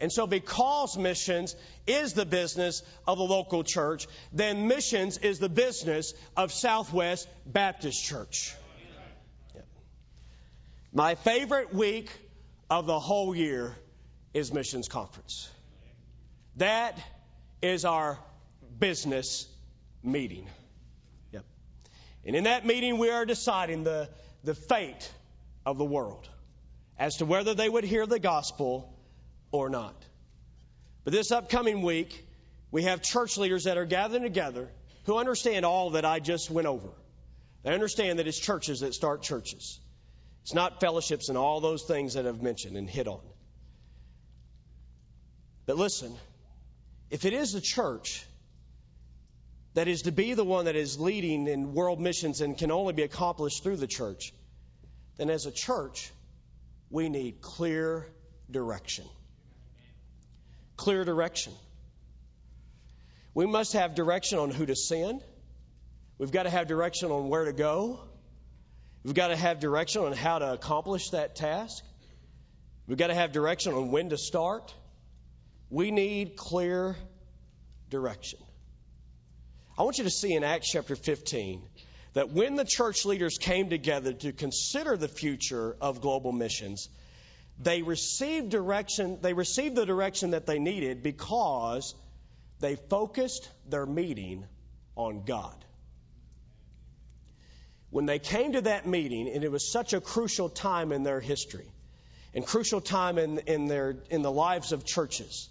And 0.04 0.12
so, 0.12 0.28
because 0.28 0.98
missions 0.98 1.56
is 1.88 2.12
the 2.12 2.26
business 2.26 2.84
of 3.08 3.18
the 3.18 3.24
local 3.24 3.64
church, 3.64 4.06
then 4.34 4.68
missions 4.68 5.18
is 5.18 5.40
the 5.40 5.48
business 5.48 6.14
of 6.36 6.52
Southwest 6.52 7.30
Baptist 7.46 8.04
Church. 8.04 8.54
My 10.92 11.16
favorite 11.16 11.74
week 11.74 12.12
of 12.70 12.86
the 12.86 13.00
whole 13.00 13.34
year 13.34 13.78
is 14.34 14.52
missions 14.52 14.90
conference. 14.90 15.50
That 16.58 17.00
is 17.62 17.86
our 17.86 18.20
business 18.78 19.48
meeting. 20.04 20.50
Yep. 21.32 21.46
And 22.26 22.36
in 22.36 22.44
that 22.44 22.66
meeting, 22.66 22.98
we 22.98 23.10
are 23.10 23.26
deciding 23.26 23.86
the, 23.86 24.10
the 24.44 24.54
fate 24.54 25.10
of 25.66 25.78
the 25.78 25.86
world 25.86 26.28
as 27.00 27.16
to 27.20 27.26
whether 27.26 27.54
they 27.54 27.70
would 27.70 27.86
hear 27.86 28.06
the 28.06 28.20
gospel 28.20 28.93
or 29.54 29.70
not. 29.70 29.96
But 31.06 31.14
this 31.14 31.32
upcoming 31.32 31.84
week, 31.84 32.26
we 32.72 32.84
have 32.84 33.02
church 33.02 33.38
leaders 33.38 33.66
that 33.66 33.78
are 33.78 33.86
gathering 33.86 34.24
together 34.24 34.68
who 35.06 35.18
understand 35.18 35.64
all 35.64 35.92
that 35.92 36.04
I 36.04 36.20
just 36.20 36.50
went 36.50 36.68
over. 36.68 36.90
They 37.62 37.74
understand 37.74 38.20
that 38.20 38.28
it's 38.28 38.40
churches 38.40 38.82
that 38.82 38.94
start 38.94 39.22
churches. 39.22 39.80
It's 40.42 40.54
not 40.54 40.82
fellowships 40.82 41.30
and 41.30 41.38
all 41.38 41.62
those 41.62 41.84
things 41.84 42.16
that 42.16 42.26
I've 42.26 42.42
mentioned 42.42 42.76
and 42.76 42.90
hit 42.90 43.08
on. 43.08 43.22
But 45.66 45.78
listen, 45.78 46.14
if 47.10 47.24
it 47.24 47.34
is 47.34 47.54
the 47.54 47.62
church 47.62 48.26
that 49.76 49.88
is 49.88 50.04
to 50.04 50.12
be 50.12 50.34
the 50.34 50.44
one 50.44 50.66
that 50.66 50.76
is 50.76 51.00
leading 51.00 51.48
in 51.48 51.74
world 51.74 52.02
missions 52.02 52.42
and 52.42 52.58
can 52.58 52.72
only 52.72 52.94
be 52.94 53.04
accomplished 53.04 53.64
through 53.64 53.78
the 53.78 53.88
church, 53.88 54.34
then 55.18 55.30
as 55.30 55.46
a 55.46 55.52
church, 55.52 56.12
we 56.90 57.08
need 57.08 57.40
clear 57.42 58.08
direction. 58.50 59.06
Clear 60.76 61.06
direction. 61.06 61.54
We 63.34 63.46
must 63.46 63.74
have 63.74 63.96
direction 63.96 64.38
on 64.40 64.52
who 64.52 64.66
to 64.66 64.76
send. 64.76 65.22
We've 66.18 66.32
got 66.32 66.44
to 66.44 66.50
have 66.50 66.68
direction 66.68 67.12
on 67.12 67.30
where 67.30 67.46
to 67.46 67.54
go. 67.54 68.00
We've 69.04 69.16
got 69.16 69.28
to 69.28 69.36
have 69.36 69.60
direction 69.60 70.04
on 70.04 70.14
how 70.14 70.40
to 70.40 70.54
accomplish 70.54 71.10
that 71.10 71.36
task. 71.36 71.84
We've 72.88 72.98
got 72.98 73.08
to 73.08 73.16
have 73.16 73.32
direction 73.32 73.74
on 73.74 73.92
when 73.92 74.10
to 74.10 74.18
start. 74.18 74.74
We 75.70 75.92
need 75.92 76.36
clear 76.36 76.96
direction. 77.90 78.40
I 79.78 79.84
want 79.84 79.98
you 79.98 80.04
to 80.04 80.12
see 80.12 80.34
in 80.34 80.44
Acts 80.44 80.70
chapter 80.70 80.96
15 80.96 81.64
that 82.14 82.30
when 82.30 82.56
the 82.56 82.66
church 82.66 83.06
leaders 83.06 83.38
came 83.40 83.70
together 83.70 84.14
to 84.14 84.32
consider 84.32 84.96
the 84.96 85.08
future 85.08 85.76
of 85.82 86.00
global 86.00 86.32
missions, 86.32 86.90
they 87.60 87.82
received 87.82 88.50
direction, 88.50 89.20
they 89.22 89.34
received 89.34 89.76
the 89.76 89.86
direction 89.86 90.32
that 90.32 90.46
they 90.46 90.60
needed 90.60 91.04
because 91.04 91.94
they 92.60 92.76
focused 92.76 93.50
their 93.70 93.86
meeting 93.86 94.46
on 94.96 95.24
God. 95.26 95.56
When 97.90 98.06
they 98.06 98.20
came 98.20 98.54
to 98.54 98.62
that 98.62 98.88
meeting, 98.88 99.30
and 99.30 99.44
it 99.44 99.52
was 99.52 99.72
such 99.72 99.94
a 99.94 100.02
crucial 100.02 100.50
time 100.50 100.92
in 100.92 101.04
their 101.04 101.20
history, 101.20 101.68
and 102.34 102.46
crucial 102.46 102.82
time 102.82 103.20
in, 103.20 103.38
in, 103.40 103.68
their, 103.68 103.98
in 104.10 104.24
the 104.24 104.32
lives 104.32 104.72
of 104.72 104.84
churches, 104.84 105.48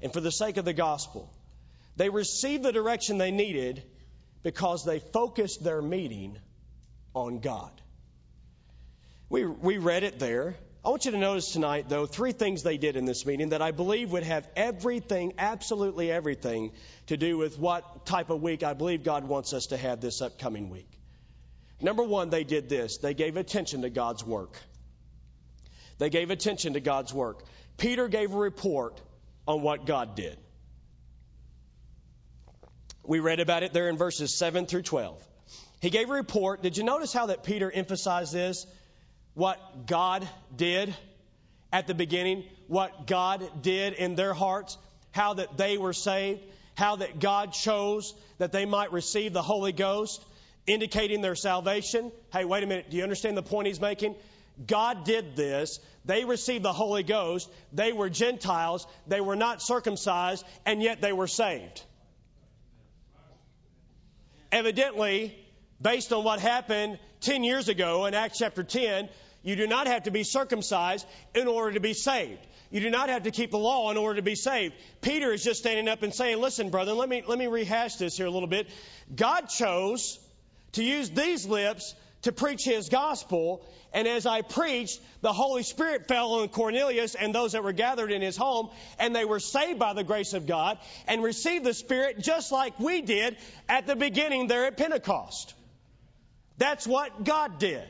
and 0.00 0.12
for 0.12 0.20
the 0.20 0.32
sake 0.32 0.56
of 0.56 0.64
the 0.64 0.72
gospel, 0.72 1.30
they 1.96 2.08
received 2.08 2.62
the 2.62 2.72
direction 2.72 3.18
they 3.18 3.30
needed 3.30 3.82
because 4.42 4.84
they 4.84 4.98
focused 4.98 5.62
their 5.62 5.82
meeting 5.82 6.38
on 7.14 7.40
God. 7.40 7.70
We, 9.28 9.44
we 9.44 9.78
read 9.78 10.04
it 10.04 10.18
there. 10.18 10.56
I 10.84 10.90
want 10.90 11.06
you 11.06 11.12
to 11.12 11.18
notice 11.18 11.50
tonight, 11.50 11.88
though, 11.88 12.04
three 12.04 12.32
things 12.32 12.62
they 12.62 12.76
did 12.76 12.96
in 12.96 13.06
this 13.06 13.24
meeting 13.24 13.50
that 13.50 13.62
I 13.62 13.70
believe 13.70 14.12
would 14.12 14.22
have 14.22 14.46
everything, 14.54 15.32
absolutely 15.38 16.12
everything, 16.12 16.72
to 17.06 17.16
do 17.16 17.38
with 17.38 17.58
what 17.58 18.04
type 18.04 18.28
of 18.28 18.42
week 18.42 18.62
I 18.62 18.74
believe 18.74 19.02
God 19.02 19.26
wants 19.26 19.54
us 19.54 19.68
to 19.68 19.78
have 19.78 20.02
this 20.02 20.20
upcoming 20.20 20.68
week. 20.68 20.90
Number 21.80 22.02
one, 22.02 22.28
they 22.28 22.44
did 22.44 22.68
this 22.68 22.98
they 22.98 23.14
gave 23.14 23.38
attention 23.38 23.82
to 23.82 23.90
God's 23.90 24.24
work. 24.24 24.58
They 25.96 26.10
gave 26.10 26.30
attention 26.30 26.74
to 26.74 26.80
God's 26.80 27.14
work. 27.14 27.44
Peter 27.78 28.06
gave 28.06 28.34
a 28.34 28.38
report 28.38 29.00
on 29.48 29.62
what 29.62 29.86
God 29.86 30.14
did. 30.16 30.36
We 33.04 33.20
read 33.20 33.40
about 33.40 33.62
it 33.62 33.72
there 33.72 33.88
in 33.88 33.96
verses 33.96 34.34
7 34.34 34.66
through 34.66 34.82
12. 34.82 35.22
He 35.80 35.88
gave 35.88 36.10
a 36.10 36.12
report. 36.12 36.62
Did 36.62 36.76
you 36.76 36.84
notice 36.84 37.12
how 37.12 37.26
that 37.26 37.42
Peter 37.42 37.70
emphasized 37.70 38.34
this? 38.34 38.66
What 39.34 39.86
God 39.86 40.28
did 40.56 40.94
at 41.72 41.86
the 41.86 41.94
beginning, 41.94 42.44
what 42.68 43.06
God 43.06 43.62
did 43.62 43.94
in 43.94 44.14
their 44.14 44.32
hearts, 44.32 44.78
how 45.10 45.34
that 45.34 45.56
they 45.56 45.76
were 45.76 45.92
saved, 45.92 46.40
how 46.76 46.96
that 46.96 47.18
God 47.18 47.52
chose 47.52 48.14
that 48.38 48.52
they 48.52 48.64
might 48.64 48.92
receive 48.92 49.32
the 49.32 49.42
Holy 49.42 49.72
Ghost, 49.72 50.24
indicating 50.66 51.20
their 51.20 51.34
salvation. 51.34 52.10
Hey, 52.32 52.44
wait 52.44 52.62
a 52.62 52.66
minute. 52.66 52.90
Do 52.90 52.96
you 52.96 53.02
understand 53.02 53.36
the 53.36 53.42
point 53.42 53.66
he's 53.66 53.80
making? 53.80 54.14
God 54.66 55.04
did 55.04 55.36
this. 55.36 55.80
They 56.04 56.24
received 56.24 56.64
the 56.64 56.72
Holy 56.72 57.02
Ghost. 57.02 57.50
They 57.72 57.92
were 57.92 58.08
Gentiles. 58.08 58.86
They 59.06 59.20
were 59.20 59.36
not 59.36 59.62
circumcised, 59.62 60.44
and 60.64 60.82
yet 60.82 61.00
they 61.00 61.12
were 61.12 61.26
saved. 61.26 61.82
Evidently, 64.52 65.36
based 65.80 66.12
on 66.12 66.22
what 66.22 66.38
happened 66.38 66.98
10 67.20 67.42
years 67.42 67.68
ago 67.68 68.06
in 68.06 68.14
Acts 68.14 68.38
chapter 68.38 68.62
10, 68.62 69.08
you 69.44 69.56
do 69.56 69.66
not 69.66 69.86
have 69.86 70.04
to 70.04 70.10
be 70.10 70.24
circumcised 70.24 71.06
in 71.34 71.46
order 71.46 71.72
to 71.72 71.80
be 71.80 71.92
saved. 71.92 72.40
You 72.70 72.80
do 72.80 72.90
not 72.90 73.10
have 73.10 73.24
to 73.24 73.30
keep 73.30 73.50
the 73.50 73.58
law 73.58 73.90
in 73.90 73.96
order 73.96 74.16
to 74.16 74.22
be 74.22 74.34
saved. 74.34 74.74
Peter 75.02 75.32
is 75.32 75.44
just 75.44 75.60
standing 75.60 75.86
up 75.86 76.02
and 76.02 76.12
saying, 76.12 76.40
listen, 76.40 76.70
brother, 76.70 76.92
let 76.92 77.08
me, 77.08 77.22
let 77.26 77.38
me 77.38 77.46
rehash 77.46 77.96
this 77.96 78.16
here 78.16 78.26
a 78.26 78.30
little 78.30 78.48
bit. 78.48 78.68
God 79.14 79.48
chose 79.50 80.18
to 80.72 80.82
use 80.82 81.10
these 81.10 81.46
lips 81.46 81.94
to 82.22 82.32
preach 82.32 82.64
his 82.64 82.88
gospel. 82.88 83.64
And 83.92 84.08
as 84.08 84.24
I 84.24 84.40
preached, 84.40 84.98
the 85.20 85.32
Holy 85.32 85.62
Spirit 85.62 86.08
fell 86.08 86.32
on 86.32 86.48
Cornelius 86.48 87.14
and 87.14 87.34
those 87.34 87.52
that 87.52 87.62
were 87.62 87.72
gathered 87.72 88.10
in 88.10 88.22
his 88.22 88.36
home, 88.36 88.70
and 88.98 89.14
they 89.14 89.26
were 89.26 89.40
saved 89.40 89.78
by 89.78 89.92
the 89.92 90.04
grace 90.04 90.32
of 90.32 90.46
God 90.46 90.78
and 91.06 91.22
received 91.22 91.64
the 91.64 91.74
Spirit 91.74 92.18
just 92.18 92.50
like 92.50 92.80
we 92.80 93.02
did 93.02 93.36
at 93.68 93.86
the 93.86 93.94
beginning 93.94 94.46
there 94.46 94.64
at 94.64 94.78
Pentecost. 94.78 95.54
That's 96.56 96.86
what 96.86 97.24
God 97.24 97.58
did. 97.58 97.86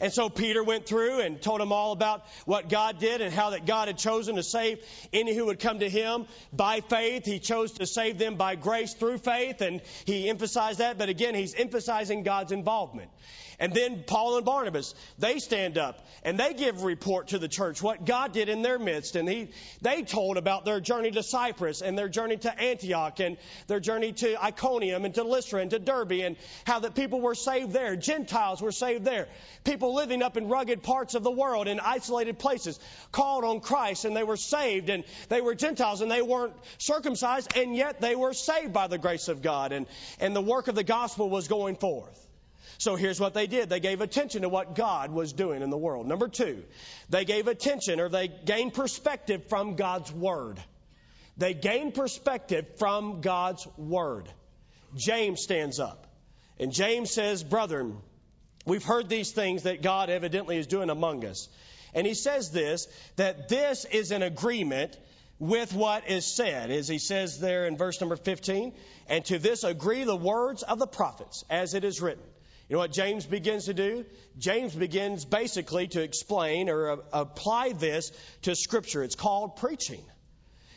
And 0.00 0.12
so 0.12 0.28
Peter 0.28 0.62
went 0.62 0.86
through 0.86 1.20
and 1.20 1.40
told 1.40 1.60
them 1.60 1.72
all 1.72 1.92
about 1.92 2.24
what 2.44 2.68
God 2.68 2.98
did 2.98 3.20
and 3.20 3.32
how 3.32 3.50
that 3.50 3.66
God 3.66 3.88
had 3.88 3.98
chosen 3.98 4.36
to 4.36 4.42
save 4.42 4.78
any 5.12 5.34
who 5.34 5.46
would 5.46 5.60
come 5.60 5.78
to 5.78 5.88
him 5.88 6.26
by 6.52 6.80
faith. 6.80 7.24
He 7.24 7.38
chose 7.38 7.72
to 7.72 7.86
save 7.86 8.18
them 8.18 8.36
by 8.36 8.56
grace 8.56 8.94
through 8.94 9.18
faith, 9.18 9.60
and 9.60 9.80
he 10.04 10.28
emphasized 10.28 10.80
that. 10.80 10.98
But 10.98 11.08
again, 11.08 11.34
he's 11.34 11.54
emphasizing 11.54 12.22
God's 12.22 12.52
involvement. 12.52 13.10
And 13.58 13.72
then 13.72 14.04
Paul 14.06 14.36
and 14.36 14.44
Barnabas, 14.44 14.94
they 15.18 15.38
stand 15.38 15.78
up 15.78 16.06
and 16.22 16.38
they 16.38 16.52
give 16.52 16.82
report 16.82 17.28
to 17.28 17.38
the 17.38 17.48
church 17.48 17.82
what 17.82 18.04
God 18.04 18.32
did 18.32 18.48
in 18.48 18.62
their 18.62 18.78
midst. 18.78 19.16
And 19.16 19.28
he, 19.28 19.48
they 19.80 20.02
told 20.02 20.36
about 20.36 20.64
their 20.64 20.80
journey 20.80 21.10
to 21.12 21.22
Cyprus 21.22 21.80
and 21.80 21.96
their 21.96 22.08
journey 22.08 22.36
to 22.38 22.60
Antioch 22.60 23.18
and 23.20 23.38
their 23.66 23.80
journey 23.80 24.12
to 24.12 24.42
Iconium 24.42 25.04
and 25.04 25.14
to 25.14 25.24
Lystra 25.24 25.60
and 25.60 25.70
to 25.70 25.78
Derbe 25.78 26.12
and 26.12 26.36
how 26.66 26.80
that 26.80 26.94
people 26.94 27.20
were 27.20 27.34
saved 27.34 27.72
there. 27.72 27.96
Gentiles 27.96 28.60
were 28.60 28.72
saved 28.72 29.04
there. 29.04 29.28
People 29.64 29.85
living 29.94 30.22
up 30.22 30.36
in 30.36 30.48
rugged 30.48 30.82
parts 30.82 31.14
of 31.14 31.22
the 31.22 31.30
world 31.30 31.68
in 31.68 31.80
isolated 31.80 32.38
places 32.38 32.78
called 33.12 33.44
on 33.44 33.60
Christ 33.60 34.04
and 34.04 34.16
they 34.16 34.24
were 34.24 34.36
saved 34.36 34.90
and 34.90 35.04
they 35.28 35.40
were 35.40 35.54
Gentiles 35.54 36.00
and 36.00 36.10
they 36.10 36.22
weren't 36.22 36.54
circumcised 36.78 37.56
and 37.56 37.74
yet 37.74 38.00
they 38.00 38.16
were 38.16 38.32
saved 38.32 38.72
by 38.72 38.86
the 38.86 38.98
grace 38.98 39.28
of 39.28 39.42
God 39.42 39.72
and, 39.72 39.86
and 40.20 40.34
the 40.34 40.40
work 40.40 40.68
of 40.68 40.74
the 40.74 40.84
gospel 40.84 41.30
was 41.30 41.48
going 41.48 41.76
forth. 41.76 42.22
So 42.78 42.96
here's 42.96 43.18
what 43.18 43.32
they 43.32 43.46
did. 43.46 43.68
They 43.68 43.80
gave 43.80 44.00
attention 44.00 44.42
to 44.42 44.48
what 44.48 44.74
God 44.74 45.10
was 45.10 45.32
doing 45.32 45.62
in 45.62 45.70
the 45.70 45.78
world. 45.78 46.06
Number 46.06 46.28
two, 46.28 46.62
they 47.08 47.24
gave 47.24 47.48
attention 47.48 48.00
or 48.00 48.08
they 48.08 48.28
gained 48.28 48.74
perspective 48.74 49.48
from 49.48 49.76
God's 49.76 50.12
Word. 50.12 50.62
They 51.38 51.54
gained 51.54 51.94
perspective 51.94 52.66
from 52.78 53.20
God's 53.20 53.66
Word. 53.78 54.28
James 54.94 55.42
stands 55.42 55.80
up 55.80 56.06
and 56.58 56.72
James 56.72 57.10
says, 57.10 57.42
Brethren, 57.42 57.98
we've 58.66 58.84
heard 58.84 59.08
these 59.08 59.30
things 59.30 59.62
that 59.62 59.80
God 59.80 60.10
evidently 60.10 60.58
is 60.58 60.66
doing 60.66 60.90
among 60.90 61.24
us. 61.24 61.48
And 61.94 62.06
he 62.06 62.14
says 62.14 62.50
this, 62.50 62.86
that 63.16 63.48
this 63.48 63.86
is 63.86 64.10
an 64.10 64.22
agreement 64.22 64.96
with 65.38 65.72
what 65.72 66.08
is 66.08 66.26
said, 66.26 66.70
as 66.70 66.88
he 66.88 66.98
says 66.98 67.40
there 67.40 67.66
in 67.66 67.76
verse 67.76 68.00
number 68.00 68.16
15, 68.16 68.74
and 69.08 69.24
to 69.26 69.38
this 69.38 69.64
agree 69.64 70.04
the 70.04 70.16
words 70.16 70.62
of 70.62 70.78
the 70.78 70.86
prophets, 70.86 71.44
as 71.48 71.74
it 71.74 71.84
is 71.84 72.00
written. 72.00 72.24
You 72.68 72.74
know 72.74 72.80
what 72.80 72.92
James 72.92 73.24
begins 73.24 73.66
to 73.66 73.74
do? 73.74 74.04
James 74.38 74.74
begins 74.74 75.24
basically 75.24 75.86
to 75.88 76.02
explain 76.02 76.68
or 76.68 76.90
uh, 76.90 76.96
apply 77.12 77.72
this 77.72 78.12
to 78.42 78.56
Scripture. 78.56 79.04
It's 79.04 79.14
called 79.14 79.56
preaching. 79.56 80.02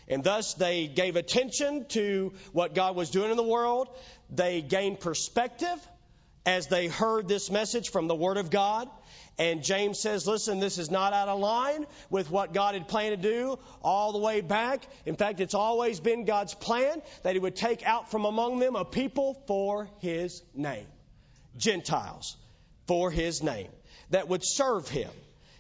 And 0.08 0.24
thus 0.24 0.54
they 0.54 0.88
gave 0.88 1.16
attention 1.16 1.86
to 1.90 2.34
what 2.52 2.76
God 2.76 2.96
was 2.96 3.10
doing 3.10 3.32
in 3.32 3.38
the 3.38 3.44
world. 3.44 3.88
They 4.30 4.62
gained 4.62 5.00
perspective 5.00 5.80
as 6.46 6.68
they 6.68 6.88
heard 6.88 7.28
this 7.28 7.50
message 7.50 7.90
from 7.90 8.08
the 8.08 8.16
Word 8.16 8.38
of 8.38 8.50
God. 8.50 8.90
And 9.38 9.64
James 9.64 10.00
says, 10.00 10.28
listen, 10.28 10.60
this 10.60 10.78
is 10.78 10.92
not 10.92 11.14
out 11.14 11.30
of 11.30 11.40
line 11.40 11.86
with 12.10 12.30
what 12.30 12.54
God 12.54 12.74
had 12.74 12.88
planned 12.88 13.22
to 13.22 13.30
do 13.30 13.58
all 13.82 14.12
the 14.12 14.20
way 14.20 14.42
back. 14.42 14.86
In 15.06 15.16
fact, 15.16 15.40
it's 15.40 15.54
always 15.54 16.00
been 16.02 16.26
God's 16.26 16.54
plan 16.54 17.02
that 17.24 17.34
He 17.34 17.40
would 17.40 17.56
take 17.56 17.86
out 17.88 18.12
from 18.12 18.26
among 18.26 18.60
them 18.60 18.76
a 18.76 18.84
people 18.84 19.42
for 19.48 19.90
His 20.00 20.42
name. 20.54 20.88
Gentiles 21.58 22.36
for 22.86 23.12
His 23.12 23.42
name 23.42 23.70
that 24.10 24.28
would 24.28 24.44
serve 24.44 24.90
Him. 24.90 25.12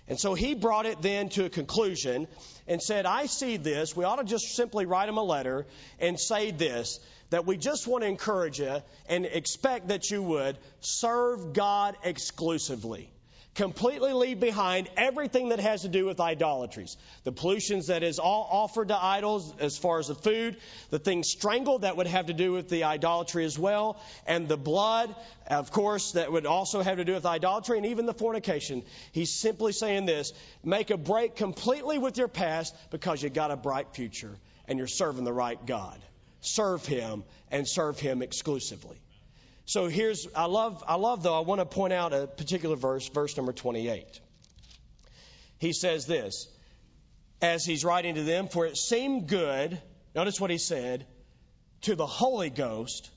And 0.09 0.19
so 0.19 0.33
he 0.33 0.55
brought 0.55 0.87
it 0.87 1.03
then 1.03 1.29
to 1.29 1.45
a 1.45 1.49
conclusion 1.49 2.27
and 2.67 2.81
said, 2.81 3.05
I 3.05 3.27
see 3.27 3.57
this. 3.57 3.95
We 3.95 4.05
ought 4.05 4.15
to 4.15 4.23
just 4.23 4.55
simply 4.55 4.87
write 4.87 5.07
him 5.07 5.17
a 5.17 5.23
letter 5.23 5.67
and 5.99 6.19
say 6.19 6.49
this 6.49 6.99
that 7.29 7.45
we 7.45 7.57
just 7.57 7.87
want 7.87 8.03
to 8.03 8.07
encourage 8.07 8.59
you 8.59 8.77
and 9.07 9.25
expect 9.25 9.89
that 9.89 10.09
you 10.09 10.21
would 10.23 10.57
serve 10.81 11.53
God 11.53 11.95
exclusively 12.03 13.11
completely 13.59 14.13
leave 14.13 14.39
behind 14.39 14.89
everything 14.95 15.49
that 15.49 15.59
has 15.59 15.81
to 15.81 15.89
do 15.89 16.05
with 16.05 16.21
idolatries. 16.21 16.95
The 17.25 17.33
pollutions 17.33 17.87
that 17.87 18.03
is 18.03 18.17
all 18.17 18.47
offered 18.49 18.87
to 18.87 19.03
idols 19.03 19.53
as 19.59 19.77
far 19.77 19.99
as 19.99 20.07
the 20.07 20.15
food, 20.15 20.55
the 20.91 20.99
things 20.99 21.27
strangled 21.27 21.81
that 21.81 21.97
would 21.97 22.07
have 22.07 22.27
to 22.27 22.33
do 22.33 22.53
with 22.53 22.69
the 22.69 22.85
idolatry 22.85 23.43
as 23.43 23.59
well, 23.59 24.01
and 24.25 24.47
the 24.47 24.55
blood, 24.55 25.13
of 25.47 25.71
course, 25.71 26.13
that 26.13 26.31
would 26.31 26.45
also 26.45 26.81
have 26.81 26.97
to 26.97 27.03
do 27.03 27.13
with 27.13 27.25
idolatry, 27.25 27.75
and 27.75 27.87
even 27.87 28.05
the 28.05 28.13
fornication. 28.13 28.81
He's 29.11 29.33
simply 29.33 29.73
saying 29.73 30.05
this 30.05 30.31
make 30.63 30.89
a 30.89 30.97
break 30.97 31.35
completely 31.35 31.97
with 31.97 32.17
your 32.17 32.29
past 32.29 32.73
because 32.91 33.21
you 33.21 33.29
got 33.29 33.51
a 33.51 33.57
bright 33.57 33.93
future 33.93 34.37
and 34.69 34.77
you're 34.77 34.87
serving 34.87 35.25
the 35.25 35.33
right 35.33 35.59
God. 35.65 35.99
Serve 36.41 36.85
Him 36.85 37.23
and 37.51 37.67
serve 37.67 37.99
Him 37.99 38.21
exclusively. 38.21 38.97
So 39.65 39.87
here's, 39.87 40.27
I 40.35 40.45
love, 40.45 40.83
I 40.87 40.95
love 40.95 41.21
though, 41.21 41.37
I 41.37 41.41
want 41.41 41.61
to 41.61 41.65
point 41.65 41.93
out 41.93 42.11
a 42.11 42.25
particular 42.25 42.75
verse, 42.75 43.07
verse 43.09 43.37
number 43.37 43.53
28. 43.53 44.19
He 45.59 45.73
says 45.73 46.05
this, 46.05 46.47
as 47.41 47.65
he's 47.65 47.85
writing 47.85 48.15
to 48.15 48.23
them, 48.23 48.47
for 48.47 48.65
it 48.65 48.77
seemed 48.77 49.27
good, 49.27 49.79
notice 50.15 50.39
what 50.41 50.49
he 50.49 50.57
said, 50.57 51.05
to 51.81 51.95
the 51.95 52.07
Holy 52.07 52.49
Ghost 52.49 53.09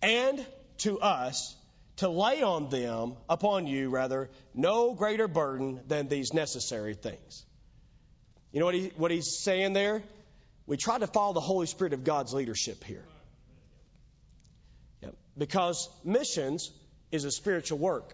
and 0.00 0.44
to 0.78 0.98
us 1.00 1.54
to 1.96 2.08
lay 2.08 2.42
on 2.42 2.70
them, 2.70 3.14
upon 3.28 3.66
you 3.66 3.90
rather, 3.90 4.30
no 4.54 4.94
greater 4.94 5.26
burden 5.26 5.80
than 5.88 6.08
these 6.08 6.32
necessary 6.32 6.94
things. 6.94 7.44
You 8.52 8.60
know 8.60 8.66
what, 8.66 8.74
he, 8.76 8.92
what 8.96 9.10
he's 9.10 9.36
saying 9.36 9.72
there? 9.72 10.02
We 10.68 10.76
try 10.76 10.98
to 10.98 11.06
follow 11.06 11.32
the 11.32 11.40
Holy 11.40 11.66
Spirit 11.66 11.94
of 11.94 12.04
God's 12.04 12.34
leadership 12.34 12.84
here. 12.84 13.04
Because 15.36 15.88
missions 16.04 16.70
is 17.10 17.24
a 17.24 17.30
spiritual 17.30 17.78
work. 17.78 18.12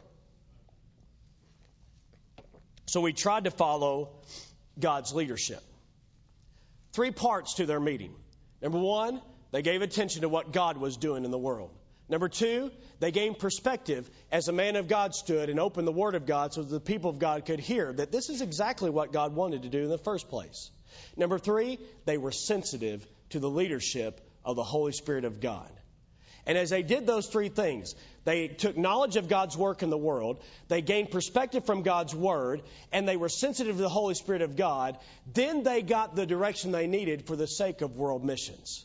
So 2.87 3.01
we 3.01 3.13
tried 3.13 3.45
to 3.45 3.51
follow 3.51 4.11
God's 4.79 5.13
leadership. 5.13 5.63
Three 6.93 7.11
parts 7.11 7.55
to 7.55 7.67
their 7.67 7.81
meeting. 7.81 8.15
Number 8.63 8.79
one, 8.79 9.21
they 9.51 9.63
gave 9.63 9.83
attention 9.83 10.23
to 10.23 10.29
what 10.29 10.53
God 10.53 10.77
was 10.77 10.97
doing 10.97 11.25
in 11.25 11.33
the 11.33 11.39
world. 11.39 11.71
Number 12.09 12.29
two, 12.29 12.71
they 13.01 13.11
gained 13.11 13.41
perspective 13.41 14.09
as 14.31 14.47
a 14.47 14.53
man 14.53 14.77
of 14.77 14.87
God 14.87 15.13
stood 15.13 15.51
and 15.51 15.59
opened 15.59 15.89
the 15.89 15.93
Word 15.93 16.15
of 16.15 16.25
God 16.25 16.55
so 16.55 16.63
that 16.63 16.71
the 16.71 16.79
people 16.79 17.11
of 17.11 17.19
God 17.19 17.47
could 17.47 17.59
hear 17.59 17.93
that 17.93 18.13
this 18.13 18.31
is 18.31 18.43
exactly 18.43 18.91
what 18.91 19.13
God 19.13 19.35
wanted 19.35 19.63
to 19.63 19.69
do 19.69 19.83
in 19.83 19.89
the 19.89 19.99
first 19.99 20.29
place. 20.29 20.71
Number 21.17 21.39
three, 21.39 21.79
they 22.05 22.19
were 22.19 22.33
sensitive 22.33 23.07
to 23.31 23.39
the 23.39 23.51
leadership 23.51 24.21
of 24.45 24.57
the 24.57 24.65
Holy 24.65 24.93
Spirit 24.93 25.25
of 25.25 25.41
God. 25.41 25.71
And 26.47 26.59
as 26.59 26.71
they 26.71 26.83
did 26.83 27.07
those 27.07 27.27
three 27.27 27.49
things, 27.49 27.95
they 28.25 28.49
took 28.49 28.77
knowledge 28.77 29.17
of 29.17 29.29
God's 29.29 29.57
work 29.57 29.83
in 29.83 29.91
the 29.91 29.99
world, 29.99 30.43
they 30.69 30.83
gained 30.83 31.11
perspective 31.11 31.65
from 31.65 31.83
God's 31.83 32.15
Word, 32.15 32.63
and 32.93 33.09
they 33.09 33.17
were 33.17 33.31
sensitive 33.31 33.77
to 33.77 33.83
the 33.83 33.89
Holy 33.89 34.15
Spirit 34.15 34.43
of 34.43 34.57
God, 34.57 34.99
then 35.33 35.63
they 35.63 35.81
got 35.81 36.15
the 36.15 36.27
direction 36.27 36.71
they 36.71 36.87
needed 36.87 37.27
for 37.27 37.37
the 37.37 37.47
sake 37.47 37.81
of 37.81 37.97
world 37.97 38.25
missions. 38.25 38.85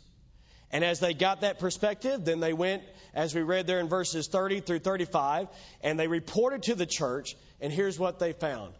And 0.72 0.86
as 0.86 1.00
they 1.00 1.14
got 1.14 1.42
that 1.42 1.60
perspective, 1.60 2.24
then 2.24 2.40
they 2.40 2.54
went, 2.54 2.84
as 3.14 3.34
we 3.34 3.42
read 3.42 3.66
there 3.66 3.80
in 3.80 3.90
verses 3.90 4.28
30 4.28 4.62
through 4.62 4.80
35, 4.80 5.48
and 5.82 6.00
they 6.00 6.08
reported 6.08 6.64
to 6.64 6.76
the 6.76 6.86
church, 6.86 7.36
and 7.60 7.74
here's 7.74 8.00
what 8.00 8.20
they 8.20 8.34
found 8.34 8.74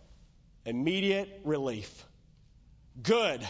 immediate 0.66 1.42
relief. 1.44 2.06
Good 3.02 3.48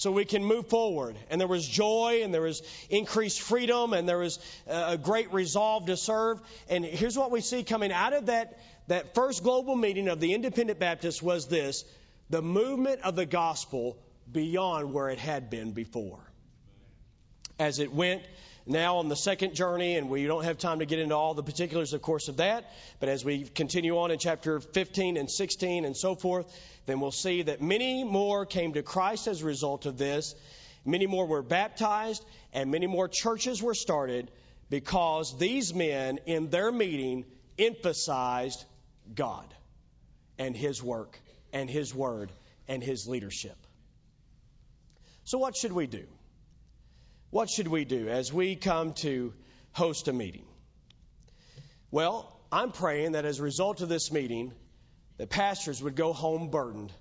so 0.00 0.10
we 0.10 0.24
can 0.24 0.42
move 0.42 0.66
forward. 0.68 1.14
And 1.28 1.38
there 1.38 1.46
was 1.46 1.68
joy 1.68 2.22
and 2.24 2.32
there 2.32 2.40
was 2.40 2.62
increased 2.88 3.42
freedom 3.42 3.92
and 3.92 4.08
there 4.08 4.16
was 4.16 4.38
a 4.66 4.96
great 4.96 5.30
resolve 5.30 5.86
to 5.86 5.96
serve. 5.98 6.40
And 6.70 6.86
here's 6.86 7.18
what 7.18 7.30
we 7.30 7.42
see 7.42 7.64
coming 7.64 7.92
out 7.92 8.14
of 8.14 8.26
that, 8.26 8.58
that 8.86 9.14
first 9.14 9.42
global 9.42 9.76
meeting 9.76 10.08
of 10.08 10.18
the 10.18 10.32
independent 10.32 10.78
Baptists 10.78 11.20
was 11.20 11.48
this, 11.48 11.84
the 12.30 12.40
movement 12.40 13.02
of 13.02 13.14
the 13.14 13.26
gospel 13.26 13.98
beyond 14.32 14.94
where 14.94 15.10
it 15.10 15.18
had 15.18 15.50
been 15.50 15.72
before. 15.72 16.20
As 17.58 17.78
it 17.78 17.92
went 17.92 18.22
now 18.66 18.98
on 18.98 19.08
the 19.08 19.16
second 19.16 19.54
journey, 19.54 19.96
and 19.96 20.08
we 20.08 20.26
don't 20.26 20.44
have 20.44 20.58
time 20.58 20.80
to 20.80 20.86
get 20.86 20.98
into 20.98 21.14
all 21.14 21.34
the 21.34 21.42
particulars, 21.42 21.92
of 21.92 22.02
course, 22.02 22.28
of 22.28 22.38
that. 22.38 22.72
But 22.98 23.08
as 23.08 23.24
we 23.24 23.44
continue 23.44 23.98
on 23.98 24.10
in 24.10 24.18
chapter 24.18 24.60
15 24.60 25.16
and 25.16 25.30
16 25.30 25.84
and 25.84 25.96
so 25.96 26.14
forth, 26.14 26.46
then 26.86 27.00
we'll 27.00 27.12
see 27.12 27.42
that 27.42 27.62
many 27.62 28.04
more 28.04 28.46
came 28.46 28.74
to 28.74 28.82
Christ 28.82 29.26
as 29.26 29.42
a 29.42 29.46
result 29.46 29.86
of 29.86 29.98
this. 29.98 30.34
Many 30.84 31.06
more 31.06 31.26
were 31.26 31.42
baptized, 31.42 32.24
and 32.52 32.70
many 32.70 32.86
more 32.86 33.08
churches 33.08 33.62
were 33.62 33.74
started 33.74 34.30
because 34.70 35.36
these 35.38 35.74
men, 35.74 36.18
in 36.26 36.48
their 36.50 36.72
meeting, 36.72 37.24
emphasized 37.58 38.64
God 39.14 39.52
and 40.38 40.56
His 40.56 40.82
work 40.82 41.18
and 41.52 41.68
His 41.68 41.94
word 41.94 42.32
and 42.68 42.82
His 42.82 43.06
leadership. 43.06 43.56
So, 45.24 45.38
what 45.38 45.56
should 45.56 45.72
we 45.72 45.86
do? 45.86 46.04
What 47.30 47.48
should 47.48 47.68
we 47.68 47.84
do 47.84 48.08
as 48.08 48.32
we 48.32 48.56
come 48.56 48.92
to 48.94 49.32
host 49.72 50.08
a 50.08 50.12
meeting? 50.12 50.44
Well, 51.92 52.36
I'm 52.50 52.72
praying 52.72 53.12
that 53.12 53.24
as 53.24 53.38
a 53.38 53.44
result 53.44 53.82
of 53.82 53.88
this 53.88 54.10
meeting, 54.10 54.52
the 55.16 55.28
pastors 55.28 55.80
would 55.80 55.94
go 55.94 56.12
home 56.12 56.50
burdened 56.50 56.92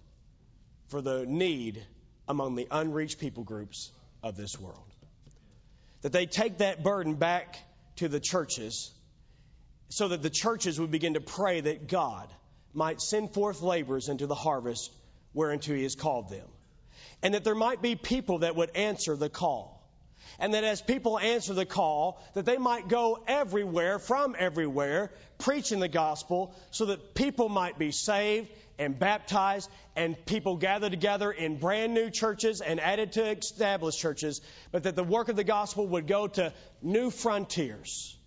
for 0.89 1.01
the 1.01 1.25
need 1.25 1.83
among 2.27 2.55
the 2.55 2.67
unreached 2.69 3.19
people 3.19 3.43
groups 3.43 3.91
of 4.21 4.37
this 4.37 4.59
world. 4.59 4.93
That 6.03 6.11
they 6.11 6.27
take 6.27 6.59
that 6.59 6.83
burden 6.83 7.15
back 7.15 7.57
to 7.95 8.07
the 8.07 8.19
churches 8.19 8.91
so 9.89 10.09
that 10.09 10.21
the 10.21 10.29
churches 10.29 10.79
would 10.79 10.91
begin 10.91 11.15
to 11.15 11.21
pray 11.21 11.61
that 11.61 11.87
God 11.87 12.31
might 12.71 13.01
send 13.01 13.33
forth 13.33 13.63
laborers 13.63 14.09
into 14.09 14.27
the 14.27 14.35
harvest 14.35 14.91
whereunto 15.33 15.73
He 15.73 15.83
has 15.83 15.95
called 15.95 16.29
them. 16.29 16.47
And 17.23 17.33
that 17.33 17.43
there 17.43 17.55
might 17.55 17.81
be 17.81 17.95
people 17.95 18.39
that 18.39 18.55
would 18.55 18.75
answer 18.75 19.15
the 19.15 19.29
call 19.29 19.78
and 20.37 20.53
that 20.53 20.63
as 20.63 20.81
people 20.81 21.17
answer 21.17 21.53
the 21.53 21.65
call, 21.65 22.21
that 22.33 22.45
they 22.45 22.57
might 22.57 22.87
go 22.87 23.23
everywhere 23.27 23.99
from 23.99 24.35
everywhere 24.37 25.11
preaching 25.37 25.79
the 25.79 25.87
gospel 25.87 26.53
so 26.71 26.85
that 26.85 27.15
people 27.15 27.49
might 27.49 27.79
be 27.79 27.91
saved 27.91 28.49
and 28.77 28.97
baptized 28.97 29.69
and 29.95 30.15
people 30.25 30.55
gather 30.57 30.89
together 30.89 31.31
in 31.31 31.57
brand 31.57 31.93
new 31.93 32.09
churches 32.09 32.61
and 32.61 32.79
added 32.79 33.13
to 33.13 33.25
established 33.25 33.99
churches, 33.99 34.41
but 34.71 34.83
that 34.83 34.95
the 34.95 35.03
work 35.03 35.29
of 35.29 35.35
the 35.35 35.43
gospel 35.43 35.87
would 35.87 36.07
go 36.07 36.27
to 36.27 36.53
new 36.81 37.09
frontiers. 37.09 38.17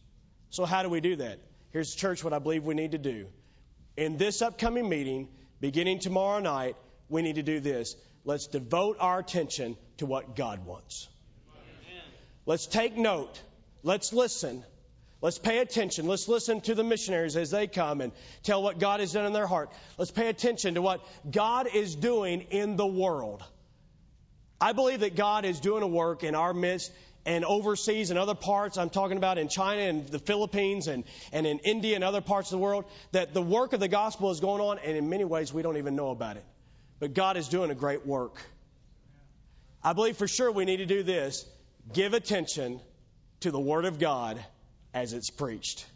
So 0.50 0.64
how 0.64 0.82
do 0.82 0.90
we 0.90 1.00
do 1.00 1.16
that? 1.16 1.38
Here's 1.70 1.94
church 1.94 2.22
what 2.22 2.34
I 2.34 2.38
believe 2.38 2.64
we 2.64 2.74
need 2.74 2.92
to 2.92 2.98
do. 2.98 3.26
In 3.96 4.18
this 4.18 4.42
upcoming 4.42 4.88
meeting, 4.88 5.28
beginning 5.60 6.00
tomorrow 6.00 6.40
night, 6.40 6.76
we 7.08 7.22
need 7.22 7.36
to 7.36 7.42
do 7.42 7.60
this. 7.60 7.96
Let's 8.24 8.46
devote 8.46 8.98
our 9.00 9.18
attention 9.18 9.76
to 9.98 10.06
what 10.06 10.36
God 10.36 10.64
wants. 10.66 11.08
Let's 12.46 12.66
take 12.66 12.96
note. 12.96 13.40
Let's 13.82 14.12
listen. 14.12 14.64
Let's 15.20 15.38
pay 15.38 15.58
attention. 15.58 16.08
Let's 16.08 16.26
listen 16.26 16.60
to 16.62 16.74
the 16.74 16.82
missionaries 16.82 17.36
as 17.36 17.52
they 17.52 17.68
come 17.68 18.00
and 18.00 18.12
tell 18.42 18.60
what 18.62 18.80
God 18.80 18.98
has 18.98 19.12
done 19.12 19.24
in 19.24 19.32
their 19.32 19.46
heart. 19.46 19.70
Let's 19.96 20.10
pay 20.10 20.28
attention 20.28 20.74
to 20.74 20.82
what 20.82 21.00
God 21.30 21.68
is 21.72 21.94
doing 21.94 22.40
in 22.50 22.76
the 22.76 22.86
world. 22.86 23.44
I 24.60 24.72
believe 24.72 25.00
that 25.00 25.14
God 25.14 25.44
is 25.44 25.60
doing 25.60 25.84
a 25.84 25.86
work 25.86 26.24
in 26.24 26.34
our 26.34 26.52
midst 26.52 26.92
and 27.24 27.44
overseas 27.44 28.10
and 28.10 28.18
other 28.18 28.34
parts. 28.34 28.78
I'm 28.78 28.90
talking 28.90 29.16
about 29.16 29.38
in 29.38 29.48
China 29.48 29.82
and 29.82 30.06
the 30.08 30.18
Philippines 30.18 30.88
and, 30.88 31.04
and 31.32 31.46
in 31.46 31.60
India 31.60 31.94
and 31.94 32.02
other 32.02 32.20
parts 32.20 32.50
of 32.50 32.58
the 32.58 32.64
world. 32.64 32.84
That 33.12 33.32
the 33.32 33.42
work 33.42 33.72
of 33.74 33.80
the 33.80 33.88
gospel 33.88 34.32
is 34.32 34.40
going 34.40 34.60
on, 34.60 34.80
and 34.80 34.96
in 34.96 35.08
many 35.08 35.24
ways 35.24 35.52
we 35.52 35.62
don't 35.62 35.76
even 35.76 35.94
know 35.94 36.10
about 36.10 36.36
it. 36.36 36.44
But 36.98 37.14
God 37.14 37.36
is 37.36 37.48
doing 37.48 37.70
a 37.70 37.76
great 37.76 38.06
work. 38.06 38.42
I 39.84 39.92
believe 39.92 40.16
for 40.16 40.28
sure 40.28 40.50
we 40.50 40.64
need 40.64 40.78
to 40.78 40.86
do 40.86 41.04
this 41.04 41.44
give 41.92 42.14
attention 42.14 42.80
to 43.40 43.50
the 43.50 43.60
Word 43.60 43.84
of 43.84 43.98
God 43.98 44.42
as 44.94 45.12
it's 45.12 45.30
preached. 45.30 45.86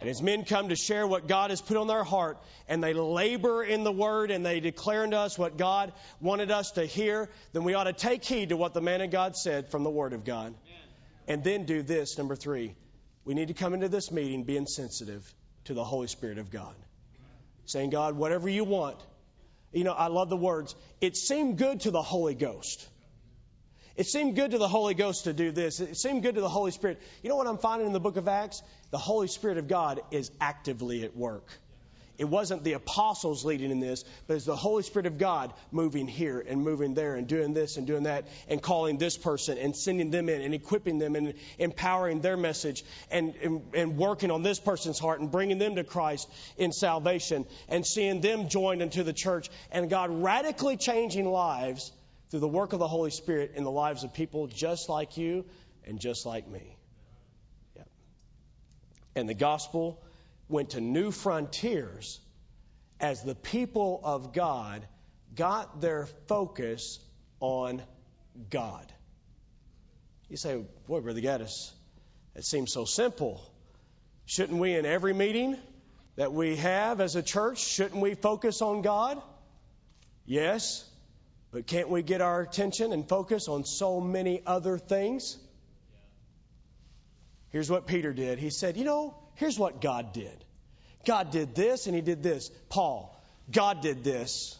And 0.00 0.08
as 0.08 0.22
men 0.22 0.44
come 0.44 0.68
to 0.68 0.76
share 0.76 1.06
what 1.06 1.26
God 1.26 1.50
has 1.50 1.60
put 1.60 1.76
on 1.76 1.88
their 1.88 2.04
heart 2.04 2.38
and 2.68 2.82
they 2.82 2.94
labor 2.94 3.64
in 3.64 3.82
the 3.82 3.90
word 3.90 4.30
and 4.30 4.46
they 4.46 4.60
declare 4.60 5.02
unto 5.02 5.16
us 5.16 5.36
what 5.36 5.56
God 5.56 5.92
wanted 6.20 6.52
us 6.52 6.72
to 6.72 6.86
hear, 6.86 7.28
then 7.52 7.64
we 7.64 7.74
ought 7.74 7.84
to 7.84 7.92
take 7.92 8.24
heed 8.24 8.50
to 8.50 8.56
what 8.56 8.74
the 8.74 8.80
man 8.80 9.00
of 9.00 9.10
God 9.10 9.34
said 9.36 9.70
from 9.70 9.82
the 9.82 9.90
word 9.90 10.12
of 10.12 10.24
God. 10.24 10.54
And 11.26 11.42
then 11.42 11.64
do 11.64 11.82
this, 11.82 12.16
number 12.16 12.36
three. 12.36 12.76
We 13.24 13.34
need 13.34 13.48
to 13.48 13.54
come 13.54 13.74
into 13.74 13.88
this 13.88 14.12
meeting 14.12 14.44
being 14.44 14.66
sensitive 14.66 15.34
to 15.64 15.74
the 15.74 15.84
Holy 15.84 16.06
Spirit 16.06 16.38
of 16.38 16.50
God. 16.50 16.74
Saying, 17.66 17.90
God, 17.90 18.16
whatever 18.16 18.48
you 18.48 18.64
want. 18.64 18.96
You 19.72 19.84
know, 19.84 19.92
I 19.92 20.06
love 20.06 20.30
the 20.30 20.36
words. 20.36 20.74
It 21.00 21.16
seemed 21.16 21.58
good 21.58 21.80
to 21.80 21.90
the 21.90 22.00
Holy 22.00 22.34
Ghost. 22.34 22.88
It 23.98 24.06
seemed 24.06 24.36
good 24.36 24.52
to 24.52 24.58
the 24.58 24.68
Holy 24.68 24.94
Ghost 24.94 25.24
to 25.24 25.32
do 25.32 25.50
this. 25.50 25.80
It 25.80 25.96
seemed 25.96 26.22
good 26.22 26.36
to 26.36 26.40
the 26.40 26.48
Holy 26.48 26.70
Spirit. 26.70 27.02
You 27.20 27.30
know 27.30 27.34
what 27.34 27.48
I'm 27.48 27.58
finding 27.58 27.88
in 27.88 27.92
the 27.92 27.98
book 27.98 28.16
of 28.16 28.28
Acts? 28.28 28.62
The 28.92 28.98
Holy 28.98 29.26
Spirit 29.26 29.58
of 29.58 29.66
God 29.66 30.00
is 30.12 30.30
actively 30.40 31.02
at 31.02 31.16
work. 31.16 31.50
It 32.16 32.28
wasn't 32.28 32.62
the 32.62 32.74
apostles 32.74 33.44
leading 33.44 33.72
in 33.72 33.80
this, 33.80 34.04
but 34.28 34.34
it's 34.34 34.44
the 34.44 34.54
Holy 34.54 34.84
Spirit 34.84 35.06
of 35.06 35.18
God 35.18 35.52
moving 35.72 36.06
here 36.06 36.38
and 36.38 36.62
moving 36.62 36.94
there 36.94 37.16
and 37.16 37.26
doing 37.26 37.54
this 37.54 37.76
and 37.76 37.88
doing 37.88 38.04
that 38.04 38.28
and 38.48 38.62
calling 38.62 38.98
this 38.98 39.18
person 39.18 39.58
and 39.58 39.74
sending 39.74 40.12
them 40.12 40.28
in 40.28 40.42
and 40.42 40.54
equipping 40.54 40.98
them 41.00 41.16
and 41.16 41.34
empowering 41.58 42.20
their 42.20 42.36
message 42.36 42.84
and, 43.10 43.34
and, 43.42 43.62
and 43.74 43.96
working 43.96 44.30
on 44.30 44.44
this 44.44 44.60
person's 44.60 45.00
heart 45.00 45.18
and 45.18 45.32
bringing 45.32 45.58
them 45.58 45.74
to 45.74 45.82
Christ 45.82 46.28
in 46.56 46.70
salvation 46.70 47.46
and 47.68 47.84
seeing 47.84 48.20
them 48.20 48.48
joined 48.48 48.80
into 48.80 49.02
the 49.02 49.12
church 49.12 49.50
and 49.72 49.90
God 49.90 50.22
radically 50.22 50.76
changing 50.76 51.28
lives 51.28 51.90
through 52.30 52.40
the 52.40 52.48
work 52.48 52.72
of 52.72 52.78
the 52.78 52.88
Holy 52.88 53.10
Spirit 53.10 53.52
in 53.54 53.64
the 53.64 53.70
lives 53.70 54.04
of 54.04 54.12
people 54.12 54.46
just 54.46 54.88
like 54.88 55.16
you 55.16 55.44
and 55.84 55.98
just 55.98 56.26
like 56.26 56.46
me. 56.46 56.76
Yeah. 57.76 57.84
And 59.14 59.28
the 59.28 59.34
gospel 59.34 60.02
went 60.48 60.70
to 60.70 60.80
new 60.80 61.10
frontiers 61.10 62.20
as 63.00 63.22
the 63.22 63.34
people 63.34 64.00
of 64.02 64.32
God 64.32 64.86
got 65.34 65.80
their 65.80 66.06
focus 66.26 66.98
on 67.40 67.82
God. 68.50 68.92
You 70.28 70.36
say, 70.36 70.62
boy, 70.86 71.00
Brother 71.00 71.20
Gaddis, 71.20 71.70
it 72.34 72.44
seems 72.44 72.72
so 72.72 72.84
simple. 72.84 73.40
Shouldn't 74.26 74.58
we, 74.58 74.74
in 74.74 74.84
every 74.84 75.14
meeting 75.14 75.56
that 76.16 76.32
we 76.32 76.56
have 76.56 77.00
as 77.00 77.16
a 77.16 77.22
church, 77.22 77.64
shouldn't 77.64 78.00
we 78.00 78.14
focus 78.14 78.60
on 78.60 78.82
God? 78.82 79.22
Yes. 80.26 80.84
But 81.50 81.66
can't 81.66 81.88
we 81.88 82.02
get 82.02 82.20
our 82.20 82.42
attention 82.42 82.92
and 82.92 83.08
focus 83.08 83.48
on 83.48 83.64
so 83.64 84.00
many 84.00 84.42
other 84.46 84.78
things? 84.78 85.38
Here's 87.50 87.70
what 87.70 87.86
Peter 87.86 88.12
did. 88.12 88.38
He 88.38 88.50
said, 88.50 88.76
You 88.76 88.84
know, 88.84 89.14
here's 89.34 89.58
what 89.58 89.80
God 89.80 90.12
did. 90.12 90.44
God 91.06 91.30
did 91.30 91.54
this 91.54 91.86
and 91.86 91.94
he 91.94 92.02
did 92.02 92.22
this. 92.22 92.50
Paul, 92.68 93.18
God 93.50 93.80
did 93.80 94.04
this. 94.04 94.58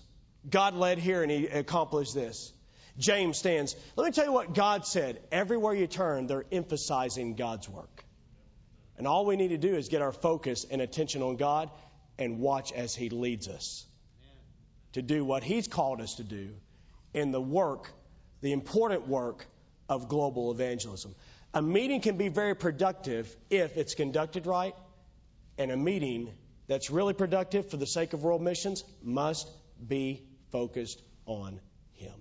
God 0.48 0.74
led 0.74 0.98
here 0.98 1.22
and 1.22 1.30
he 1.30 1.46
accomplished 1.46 2.14
this. 2.14 2.52
James 2.96 3.36
stands. 3.36 3.76
Let 3.96 4.06
me 4.06 4.12
tell 4.12 4.24
you 4.24 4.32
what 4.32 4.54
God 4.54 4.86
said. 4.86 5.20
Everywhere 5.30 5.74
you 5.74 5.86
turn, 5.86 6.26
they're 6.26 6.46
emphasizing 6.50 7.34
God's 7.34 7.68
work. 7.68 8.04
And 8.96 9.06
all 9.06 9.26
we 9.26 9.36
need 9.36 9.48
to 9.48 9.58
do 9.58 9.74
is 9.76 9.88
get 9.88 10.00
our 10.00 10.12
focus 10.12 10.66
and 10.68 10.80
attention 10.80 11.22
on 11.22 11.36
God 11.36 11.70
and 12.18 12.40
watch 12.40 12.72
as 12.72 12.94
He 12.94 13.10
leads 13.10 13.46
us 13.46 13.86
to 14.94 15.02
do 15.02 15.24
what 15.24 15.44
He's 15.44 15.68
called 15.68 16.00
us 16.00 16.14
to 16.14 16.24
do 16.24 16.50
in 17.14 17.30
the 17.32 17.40
work, 17.40 17.90
the 18.40 18.52
important 18.52 19.08
work 19.08 19.46
of 19.88 20.08
global 20.08 20.50
evangelism. 20.50 21.14
A 21.54 21.62
meeting 21.62 22.00
can 22.00 22.16
be 22.16 22.28
very 22.28 22.54
productive 22.54 23.34
if 23.50 23.76
it's 23.76 23.94
conducted 23.94 24.46
right, 24.46 24.74
and 25.56 25.70
a 25.70 25.76
meeting 25.76 26.32
that's 26.66 26.90
really 26.90 27.14
productive 27.14 27.70
for 27.70 27.78
the 27.78 27.86
sake 27.86 28.12
of 28.12 28.22
world 28.22 28.42
missions 28.42 28.84
must 29.02 29.50
be 29.86 30.22
focused 30.52 31.00
on 31.26 31.60
Him. 31.94 32.12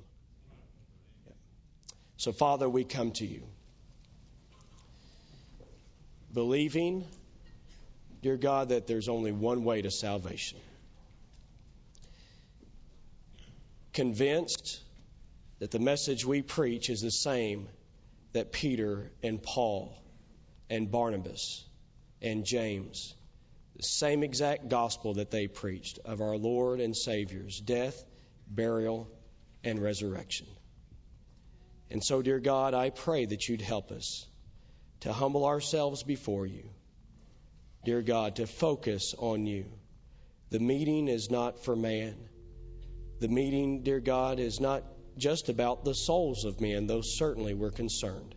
So, 2.16 2.32
Father, 2.32 2.70
we 2.70 2.84
come 2.84 3.12
to 3.12 3.26
you 3.26 3.44
believing, 6.34 7.04
dear 8.22 8.38
God, 8.38 8.70
that 8.70 8.86
there's 8.86 9.10
only 9.10 9.32
one 9.32 9.64
way 9.64 9.82
to 9.82 9.92
salvation. 9.92 10.60
Convinced 13.98 14.80
that 15.58 15.72
the 15.72 15.80
message 15.80 16.24
we 16.24 16.43
preach 16.43 16.91
is 16.91 17.02
the 17.02 17.10
same 17.10 17.68
that 18.34 18.52
Peter 18.52 19.10
and 19.24 19.41
Paul 19.41 19.91
and 20.70 20.91
Barnabas 20.91 21.66
and 22.22 22.45
James, 22.45 23.16
the 23.76 23.82
same 23.82 24.22
exact 24.22 24.70
gospel 24.70 25.16
that 25.16 25.32
they 25.32 25.48
preached 25.48 25.98
of 26.06 26.22
our 26.22 26.38
Lord 26.38 26.80
and 26.80 26.95
Savior's 26.95 27.60
death, 27.60 28.06
burial, 28.48 29.10
and 29.64 29.82
resurrection. 29.82 30.45
And 31.89 32.04
so, 32.04 32.22
dear 32.22 32.39
God, 32.39 32.76
I 32.76 32.91
pray 32.91 33.26
that 33.26 33.50
you'd 33.50 33.62
help 33.62 33.91
us 33.91 34.28
to 35.00 35.12
humble 35.12 35.45
ourselves 35.45 36.04
before 36.04 36.45
you. 36.45 36.70
Dear 37.84 38.04
God, 38.04 38.36
to 38.36 38.45
focus 38.45 39.16
on 39.18 39.48
you. 39.48 39.66
The 40.52 40.60
meeting 40.60 41.08
is 41.08 41.32
not 41.32 41.64
for 41.64 41.76
man. 41.76 42.16
The 43.20 43.28
meeting, 43.28 43.84
dear 43.84 43.99
God, 43.99 44.39
is 44.39 44.59
not 44.59 44.84
just 45.18 45.49
about 45.49 45.84
the 45.84 45.95
souls 45.95 46.45
of 46.45 46.61
men, 46.61 46.86
though 46.86 47.01
certainly 47.01 47.53
we're 47.53 47.72
concerned 47.72 48.36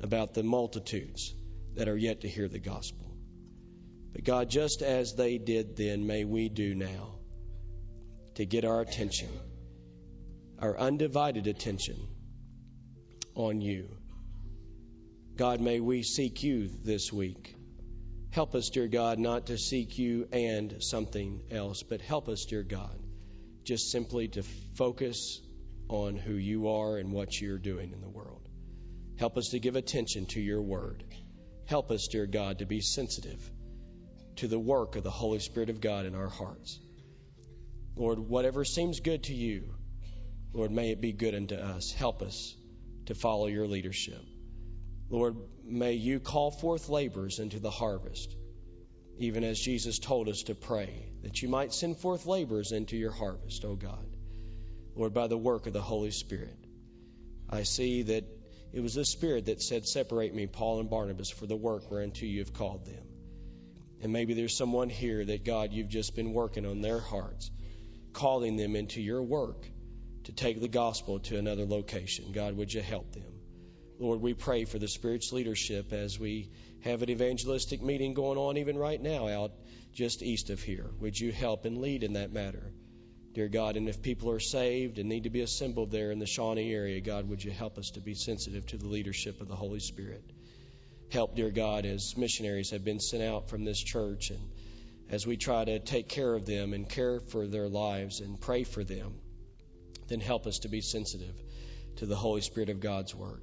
about 0.00 0.34
the 0.34 0.42
multitudes 0.42 1.34
that 1.74 1.88
are 1.88 1.96
yet 1.96 2.22
to 2.22 2.28
hear 2.28 2.48
the 2.48 2.58
gospel. 2.58 3.06
But 4.12 4.24
God, 4.24 4.50
just 4.50 4.82
as 4.82 5.14
they 5.14 5.38
did 5.38 5.76
then, 5.76 6.06
may 6.06 6.24
we 6.24 6.48
do 6.48 6.74
now 6.74 7.14
to 8.34 8.44
get 8.44 8.64
our 8.64 8.80
attention, 8.80 9.28
our 10.58 10.76
undivided 10.76 11.46
attention 11.46 11.96
on 13.34 13.60
you. 13.60 13.88
God, 15.36 15.60
may 15.60 15.78
we 15.78 16.02
seek 16.02 16.42
you 16.42 16.68
this 16.84 17.12
week. 17.12 17.54
Help 18.30 18.54
us, 18.54 18.70
dear 18.70 18.88
God, 18.88 19.18
not 19.18 19.46
to 19.46 19.58
seek 19.58 19.98
you 19.98 20.28
and 20.32 20.82
something 20.82 21.42
else, 21.50 21.82
but 21.82 22.00
help 22.00 22.28
us, 22.28 22.44
dear 22.44 22.62
God, 22.62 22.99
just 23.64 23.90
simply 23.90 24.28
to 24.28 24.42
focus 24.74 25.40
on 25.88 26.16
who 26.16 26.34
you 26.34 26.68
are 26.68 26.98
and 26.98 27.12
what 27.12 27.40
you're 27.40 27.58
doing 27.58 27.92
in 27.92 28.00
the 28.00 28.08
world. 28.08 28.48
Help 29.18 29.36
us 29.36 29.48
to 29.50 29.58
give 29.58 29.76
attention 29.76 30.26
to 30.26 30.40
your 30.40 30.62
word. 30.62 31.04
Help 31.66 31.90
us, 31.90 32.08
dear 32.08 32.26
God, 32.26 32.58
to 32.58 32.66
be 32.66 32.80
sensitive 32.80 33.50
to 34.36 34.48
the 34.48 34.58
work 34.58 34.96
of 34.96 35.04
the 35.04 35.10
Holy 35.10 35.40
Spirit 35.40 35.70
of 35.70 35.80
God 35.80 36.06
in 36.06 36.14
our 36.14 36.28
hearts. 36.28 36.78
Lord, 37.96 38.18
whatever 38.18 38.64
seems 38.64 39.00
good 39.00 39.24
to 39.24 39.34
you, 39.34 39.74
Lord, 40.52 40.70
may 40.70 40.90
it 40.90 41.00
be 41.00 41.12
good 41.12 41.34
unto 41.34 41.54
us. 41.54 41.92
Help 41.92 42.22
us 42.22 42.54
to 43.06 43.14
follow 43.14 43.46
your 43.46 43.66
leadership. 43.66 44.22
Lord, 45.10 45.36
may 45.64 45.94
you 45.94 46.20
call 46.20 46.50
forth 46.50 46.88
laborers 46.88 47.40
into 47.40 47.58
the 47.58 47.70
harvest 47.70 48.34
even 49.20 49.44
as 49.44 49.60
Jesus 49.60 49.98
told 49.98 50.30
us 50.30 50.44
to 50.44 50.54
pray, 50.54 51.09
that 51.22 51.42
you 51.42 51.48
might 51.48 51.72
send 51.72 51.98
forth 51.98 52.26
laborers 52.26 52.72
into 52.72 52.96
your 52.96 53.10
harvest, 53.12 53.64
O 53.64 53.74
God. 53.74 54.16
Lord, 54.94 55.14
by 55.14 55.26
the 55.26 55.38
work 55.38 55.66
of 55.66 55.72
the 55.72 55.80
Holy 55.80 56.10
Spirit. 56.10 56.56
I 57.48 57.62
see 57.64 58.02
that 58.02 58.24
it 58.72 58.80
was 58.80 58.94
the 58.94 59.04
Spirit 59.04 59.46
that 59.46 59.62
said, 59.62 59.86
Separate 59.86 60.34
me, 60.34 60.46
Paul 60.46 60.80
and 60.80 60.90
Barnabas, 60.90 61.30
for 61.30 61.46
the 61.46 61.56
work 61.56 61.90
whereunto 61.90 62.26
you 62.26 62.40
have 62.40 62.52
called 62.52 62.86
them. 62.86 63.04
And 64.02 64.12
maybe 64.12 64.34
there's 64.34 64.56
someone 64.56 64.88
here 64.88 65.24
that, 65.24 65.44
God, 65.44 65.72
you've 65.72 65.88
just 65.88 66.14
been 66.14 66.32
working 66.32 66.64
on 66.64 66.80
their 66.80 67.00
hearts, 67.00 67.50
calling 68.12 68.56
them 68.56 68.76
into 68.76 69.02
your 69.02 69.22
work 69.22 69.66
to 70.24 70.32
take 70.32 70.60
the 70.60 70.68
gospel 70.68 71.18
to 71.20 71.38
another 71.38 71.64
location. 71.64 72.32
God, 72.32 72.56
would 72.56 72.72
you 72.72 72.80
help 72.80 73.12
them? 73.12 73.39
Lord, 74.00 74.22
we 74.22 74.32
pray 74.32 74.64
for 74.64 74.78
the 74.78 74.88
Spirit's 74.88 75.30
leadership 75.30 75.92
as 75.92 76.18
we 76.18 76.48
have 76.80 77.02
an 77.02 77.10
evangelistic 77.10 77.82
meeting 77.82 78.14
going 78.14 78.38
on 78.38 78.56
even 78.56 78.78
right 78.78 79.00
now 79.00 79.28
out 79.28 79.52
just 79.92 80.22
east 80.22 80.48
of 80.48 80.62
here. 80.62 80.86
Would 81.00 81.20
you 81.20 81.30
help 81.32 81.66
and 81.66 81.76
lead 81.76 82.02
in 82.02 82.14
that 82.14 82.32
matter? 82.32 82.72
Dear 83.34 83.48
God, 83.48 83.76
and 83.76 83.90
if 83.90 84.00
people 84.00 84.30
are 84.30 84.40
saved 84.40 84.98
and 84.98 85.06
need 85.06 85.24
to 85.24 85.30
be 85.30 85.42
assembled 85.42 85.90
there 85.90 86.12
in 86.12 86.18
the 86.18 86.24
Shawnee 86.24 86.72
area, 86.72 86.98
God, 87.02 87.28
would 87.28 87.44
you 87.44 87.50
help 87.50 87.76
us 87.76 87.90
to 87.90 88.00
be 88.00 88.14
sensitive 88.14 88.66
to 88.68 88.78
the 88.78 88.88
leadership 88.88 89.42
of 89.42 89.48
the 89.48 89.54
Holy 89.54 89.80
Spirit? 89.80 90.24
Help, 91.10 91.36
dear 91.36 91.50
God, 91.50 91.84
as 91.84 92.16
missionaries 92.16 92.70
have 92.70 92.82
been 92.82 93.00
sent 93.00 93.22
out 93.22 93.50
from 93.50 93.64
this 93.64 93.82
church 93.82 94.30
and 94.30 94.40
as 95.10 95.26
we 95.26 95.36
try 95.36 95.62
to 95.62 95.78
take 95.78 96.08
care 96.08 96.34
of 96.34 96.46
them 96.46 96.72
and 96.72 96.88
care 96.88 97.20
for 97.20 97.46
their 97.46 97.68
lives 97.68 98.20
and 98.20 98.40
pray 98.40 98.64
for 98.64 98.82
them, 98.82 99.12
then 100.08 100.20
help 100.20 100.46
us 100.46 100.60
to 100.60 100.68
be 100.68 100.80
sensitive 100.80 101.34
to 101.96 102.06
the 102.06 102.16
Holy 102.16 102.40
Spirit 102.40 102.70
of 102.70 102.80
God's 102.80 103.14
work. 103.14 103.42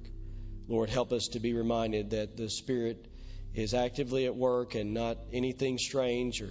Lord, 0.68 0.90
help 0.90 1.12
us 1.12 1.28
to 1.28 1.40
be 1.40 1.54
reminded 1.54 2.10
that 2.10 2.36
the 2.36 2.50
Spirit 2.50 3.06
is 3.54 3.72
actively 3.74 4.26
at 4.26 4.36
work 4.36 4.74
and 4.74 4.92
not 4.92 5.16
anything 5.32 5.78
strange, 5.78 6.42
or 6.42 6.50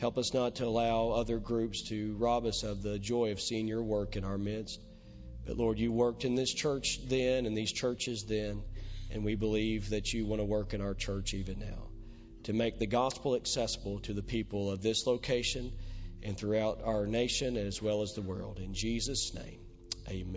help 0.00 0.16
us 0.16 0.32
not 0.32 0.56
to 0.56 0.64
allow 0.64 1.10
other 1.10 1.38
groups 1.38 1.82
to 1.90 2.16
rob 2.16 2.46
us 2.46 2.62
of 2.62 2.82
the 2.82 2.98
joy 2.98 3.30
of 3.30 3.40
seeing 3.40 3.68
your 3.68 3.82
work 3.82 4.16
in 4.16 4.24
our 4.24 4.38
midst. 4.38 4.80
But 5.46 5.58
Lord, 5.58 5.78
you 5.78 5.92
worked 5.92 6.24
in 6.24 6.34
this 6.34 6.52
church 6.52 6.98
then 7.08 7.46
and 7.46 7.56
these 7.56 7.72
churches 7.72 8.24
then, 8.24 8.62
and 9.10 9.24
we 9.24 9.34
believe 9.34 9.90
that 9.90 10.12
you 10.12 10.26
want 10.26 10.40
to 10.40 10.44
work 10.44 10.72
in 10.74 10.80
our 10.80 10.94
church 10.94 11.34
even 11.34 11.58
now. 11.58 11.88
to 12.48 12.54
make 12.54 12.78
the 12.78 12.86
gospel 12.86 13.36
accessible 13.36 14.00
to 14.00 14.14
the 14.14 14.22
people 14.22 14.70
of 14.70 14.80
this 14.80 15.06
location 15.06 15.70
and 16.22 16.36
throughout 16.36 16.80
our 16.82 17.06
nation 17.06 17.58
and 17.58 17.66
as 17.66 17.82
well 17.82 18.00
as 18.00 18.14
the 18.14 18.22
world. 18.22 18.58
In 18.58 18.72
Jesus' 18.72 19.34
name, 19.34 19.60
amen. 20.08 20.34